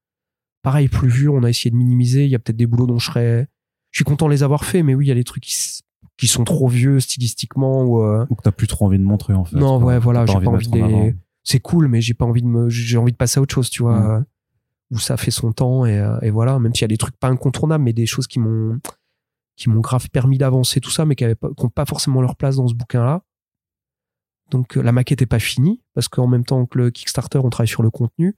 [0.62, 2.98] Pareil, plus vu, on a essayé de minimiser, il y a peut-être des boulots dont
[2.98, 3.48] je serais...
[3.90, 6.28] Je suis content de les avoir faits, mais oui, il y a des trucs qui,
[6.28, 7.84] sont trop vieux stylistiquement.
[7.84, 8.24] Ou, euh...
[8.26, 9.56] que t'as plus trop envie de montrer en fait.
[9.56, 11.14] Non, ouais, voilà, j'ai pas envie de...
[11.44, 12.68] C'est cool, mais j'ai pas envie de me...
[12.70, 14.20] J'ai envie de passer à autre chose, tu vois.
[14.20, 14.24] Mmh
[14.93, 16.59] où ça fait son temps euh, et, voilà.
[16.59, 18.78] Même s'il y a des trucs pas incontournables mais des choses qui m'ont
[19.56, 22.69] qui m'ont grave permis d'avancer tout ça mais qui n'ont pas, forcément leur place dans
[22.69, 23.23] ce bouquin là
[24.51, 27.51] donc euh, la maquette est pas finie parce qu'en même temps que le Kickstarter on
[27.51, 28.36] travaille sur le contenu.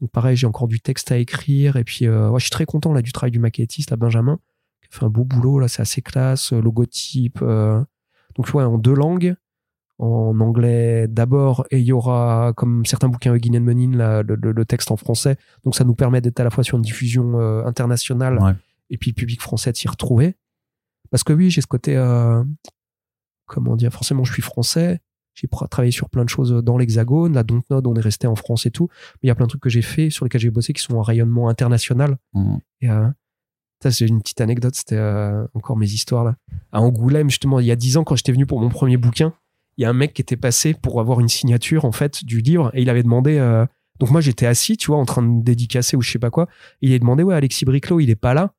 [0.00, 2.92] Donc pareil j'ai encore du texte à écrire et puis euh, je suis très content
[2.92, 4.38] là du travail du maquettiste là Benjamin
[4.80, 8.94] qui a fait un beau boulot là c'est assez classe logotype donc vois en deux
[8.94, 9.34] langues
[9.98, 14.90] en anglais d'abord et il y aura comme certains bouquins Huggin and Menin le, texte
[14.90, 15.36] en français.
[15.64, 18.56] Donc ça nous permet d'être à la fois sur une diffusion euh, internationale
[18.90, 20.36] et puis le public français de s'y retrouver.
[21.10, 22.44] Parce que oui j'ai ce côté euh,
[23.46, 25.00] comment dire forcément je suis français.
[25.34, 27.32] J'ai travaillé sur plein de choses dans l'hexagone.
[27.32, 28.88] La Dontnod on est resté en France et tout.
[29.14, 30.82] Mais il y a plein de trucs que j'ai fait sur lesquels j'ai bossé qui
[30.82, 32.18] sont en rayonnement international.
[32.34, 32.56] Mmh.
[32.82, 33.08] et euh,
[33.82, 34.76] ça c'est une petite anecdote.
[34.76, 35.00] C'était
[35.54, 36.36] encore mes histoires là.
[36.70, 39.34] À Angoulême justement il y a dix ans quand j'étais venu pour mon premier bouquin
[39.78, 42.40] il y a un mec qui était passé pour avoir une signature en fait du
[42.40, 43.38] livre et il avait demandé.
[43.38, 43.64] euh,
[44.00, 46.48] donc moi j'étais assis, tu vois, en train de dédicacer ou je sais pas quoi.
[46.82, 48.52] Il a demandé ouais Alexis Briclot, il est pas là.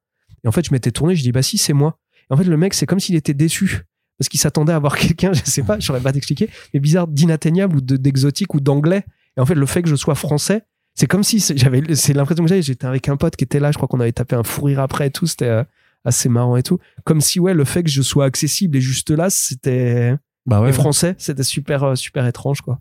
[0.44, 1.98] Et en fait je m'étais tourné, je dis bah si c'est moi.
[2.30, 3.82] En fait le mec c'est comme s'il était déçu
[4.18, 7.08] parce qu'il s'attendait à voir quelqu'un, je sais pas, je saurais pas t'expliquer, mais bizarre
[7.08, 9.04] d'inatteignable ou de- d'exotique ou d'anglais.
[9.38, 10.64] Et en fait le fait que je sois français,
[10.96, 12.62] c'est comme si j'avais, c'est l'impression que j'avais.
[12.62, 14.80] J'étais avec un pote qui était là, je crois qu'on avait tapé un fou rire
[14.82, 15.64] après et tout, c'était euh,
[16.04, 16.80] assez marrant et tout.
[17.06, 20.16] Comme si ouais le fait que je sois accessible et juste là, c'était
[20.50, 20.70] Bah ouais.
[20.70, 22.80] et français, c'était super euh, super étrange quoi.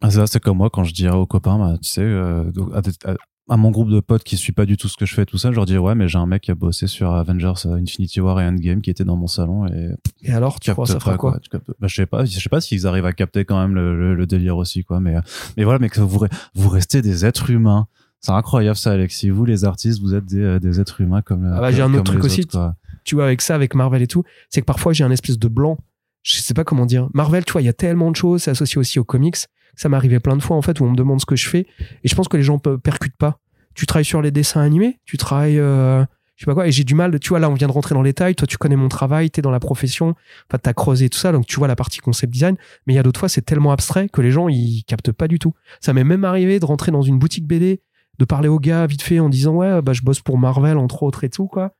[0.00, 2.90] Ah, c'est comme moi quand je dirais aux copains, bah, tu sais, euh, à, des-
[3.04, 3.14] à-
[3.48, 5.36] à mon groupe de potes qui suit pas du tout ce que je fais, tout
[5.38, 7.74] ça, je leur dis ouais, mais j'ai un mec qui a bossé sur Avengers euh,
[7.74, 9.90] Infinity War et Endgame qui était dans mon salon et
[10.22, 11.38] Et alors tu crois ça fera quoi,
[11.80, 14.14] bah, je sais pas, je sais pas s'ils arrivent à capter quand même le, le-
[14.14, 15.16] le délire aussi quoi, mais
[15.56, 17.86] mais voilà, mais que vous vous restez des êtres humains.
[18.24, 19.30] C'est incroyable ça, Alexis.
[19.30, 21.44] Vous, les artistes, vous êtes des, des êtres humains comme.
[21.52, 22.42] Ah bah, j'ai un autre truc les aussi.
[22.42, 22.72] autres,
[23.02, 25.48] tu vois, avec ça, avec Marvel et tout, c'est que parfois j'ai un espèce de
[25.48, 25.76] blanc.
[26.22, 27.08] Je sais pas comment dire.
[27.14, 29.36] Marvel, tu vois, il y a tellement de choses, c'est associé aussi aux comics.
[29.74, 31.48] Ça m'est arrivé plein de fois, en fait, où on me demande ce que je
[31.48, 31.66] fais.
[32.04, 33.38] Et je pense que les gens pe- percutent pas.
[33.74, 36.04] Tu travailles sur les dessins animés, tu travailles, euh,
[36.36, 37.94] je sais pas quoi, et j'ai du mal, tu vois, là, on vient de rentrer
[37.94, 38.34] dans les détails.
[38.34, 40.08] Toi, tu connais mon travail, t'es dans la profession,
[40.50, 42.56] enfin, t'as creusé tout ça, donc tu vois la partie concept design.
[42.86, 45.26] Mais il y a d'autres fois, c'est tellement abstrait que les gens, ils captent pas
[45.26, 45.54] du tout.
[45.80, 47.80] Ça m'est même arrivé de rentrer dans une boutique BD,
[48.18, 51.02] de parler au gars vite fait en disant, ouais, bah, je bosse pour Marvel, entre
[51.02, 51.72] autres et tout, quoi.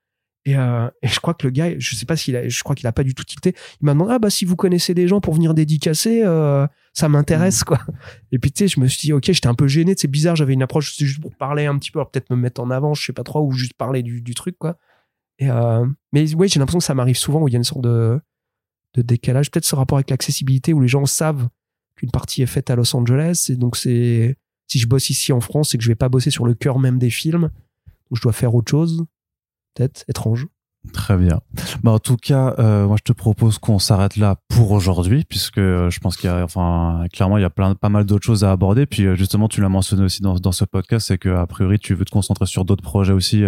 [0.44, 2.74] Et, euh, et je crois que le gars, je sais pas s'il a, je crois
[2.74, 3.55] qu'il a pas du tout tilté.
[3.81, 7.09] Il m'a demandé, ah bah si vous connaissez des gens pour venir dédicacer, euh, ça
[7.09, 7.78] m'intéresse quoi.
[8.32, 10.35] Et puis tu sais, je me suis dit, ok, j'étais un peu gêné, c'est bizarre,
[10.35, 13.05] j'avais une approche juste pour parler un petit peu, peut-être me mettre en avant, je
[13.05, 14.78] sais pas trop, ou juste parler du, du truc quoi.
[15.39, 17.64] Et euh, mais ouais, j'ai l'impression que ça m'arrive souvent où il y a une
[17.64, 18.20] sorte de,
[18.94, 21.48] de décalage, peut-être ce rapport avec l'accessibilité où les gens savent
[21.94, 24.36] qu'une partie est faite à Los Angeles et donc c'est
[24.66, 26.81] si je bosse ici en France, c'est que je vais pas bosser sur le cœur
[26.81, 29.05] même des films, donc je dois faire autre chose,
[29.74, 30.47] peut-être étrange.
[30.93, 31.40] Très bien.
[31.85, 35.59] Bah, en tout cas, euh, moi, je te propose qu'on s'arrête là pour aujourd'hui, puisque
[35.59, 38.24] euh, je pense qu'il y a, enfin, clairement, il y a plein, pas mal d'autres
[38.24, 38.86] choses à aborder.
[38.86, 41.78] Puis, euh, justement, tu l'as mentionné aussi dans, dans ce podcast, c'est que a priori,
[41.78, 43.44] tu veux te concentrer sur d'autres projets aussi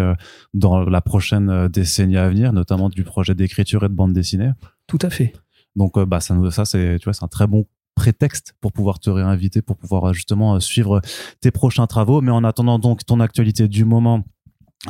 [0.55, 4.51] dans la prochaine décennie à venir, notamment du projet d'écriture et de bande dessinée.
[4.87, 5.33] Tout à fait.
[5.75, 9.11] Donc, bah, ça, ça, c'est, tu vois, c'est un très bon prétexte pour pouvoir te
[9.11, 11.01] réinviter, pour pouvoir justement suivre
[11.41, 12.21] tes prochains travaux.
[12.21, 14.25] Mais en attendant donc ton actualité du moment,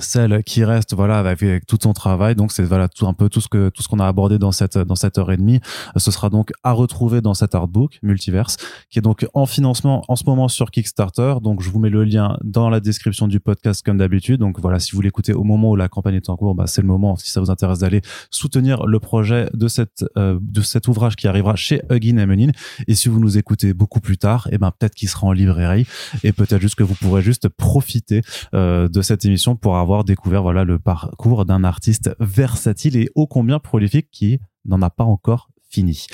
[0.00, 2.34] celle qui reste voilà avec, avec tout ton travail.
[2.34, 4.52] Donc c'est voilà tout un peu tout ce que tout ce qu'on a abordé dans
[4.52, 5.60] cette dans cette heure et demie.
[5.96, 8.56] Euh, ce sera donc à retrouver dans cet artbook multiverse
[8.90, 11.36] qui est donc en financement en ce moment sur Kickstarter.
[11.42, 14.40] Donc je vous mets le lien dans la description du podcast comme d'habitude.
[14.40, 16.82] Donc voilà si vous l'écoutez au moment où la campagne est en cours bah, c'est
[16.82, 20.88] le moment si ça vous intéresse d'aller soutenir le projet de cette euh, de cet
[20.88, 22.50] ouvrage qui arrivera chez Huggin et Menin.
[22.88, 25.86] Et si vous nous écoutez beaucoup plus tard et ben peut-être qu'il sera en librairie.
[26.22, 28.22] Et peut-être juste que vous pourrez juste profiter
[28.54, 33.26] euh, de cette émission pour avoir découvert voilà le parcours d'un artiste versatile et ô
[33.26, 36.06] combien prolifique qui n'en a pas encore fini.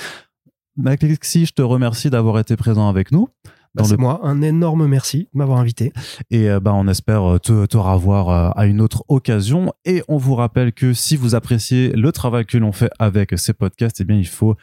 [0.84, 3.28] Alexis, je te remercie d'avoir été présent avec nous.
[3.74, 5.92] Bah, c'est le- moi, un énorme merci de m'avoir invité.
[6.30, 9.72] Et euh, bah, on espère euh, te, te revoir euh, à une autre occasion.
[9.84, 13.52] Et on vous rappelle que si vous appréciez le travail que l'on fait avec ces
[13.52, 14.56] podcasts, eh bien, il faut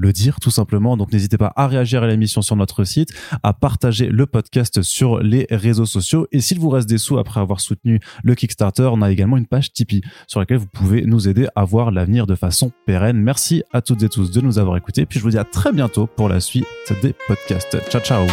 [0.00, 0.96] le dire tout simplement.
[0.96, 3.10] Donc n'hésitez pas à réagir à l'émission sur notre site,
[3.42, 6.26] à partager le podcast sur les réseaux sociaux.
[6.32, 9.46] Et s'il vous reste des sous après avoir soutenu le Kickstarter, on a également une
[9.46, 13.18] page Tipeee sur laquelle vous pouvez nous aider à voir l'avenir de façon pérenne.
[13.18, 15.06] Merci à toutes et tous de nous avoir écoutés.
[15.06, 16.66] Puis je vous dis à très bientôt pour la suite
[17.02, 17.78] des podcasts.
[17.90, 18.26] Ciao ciao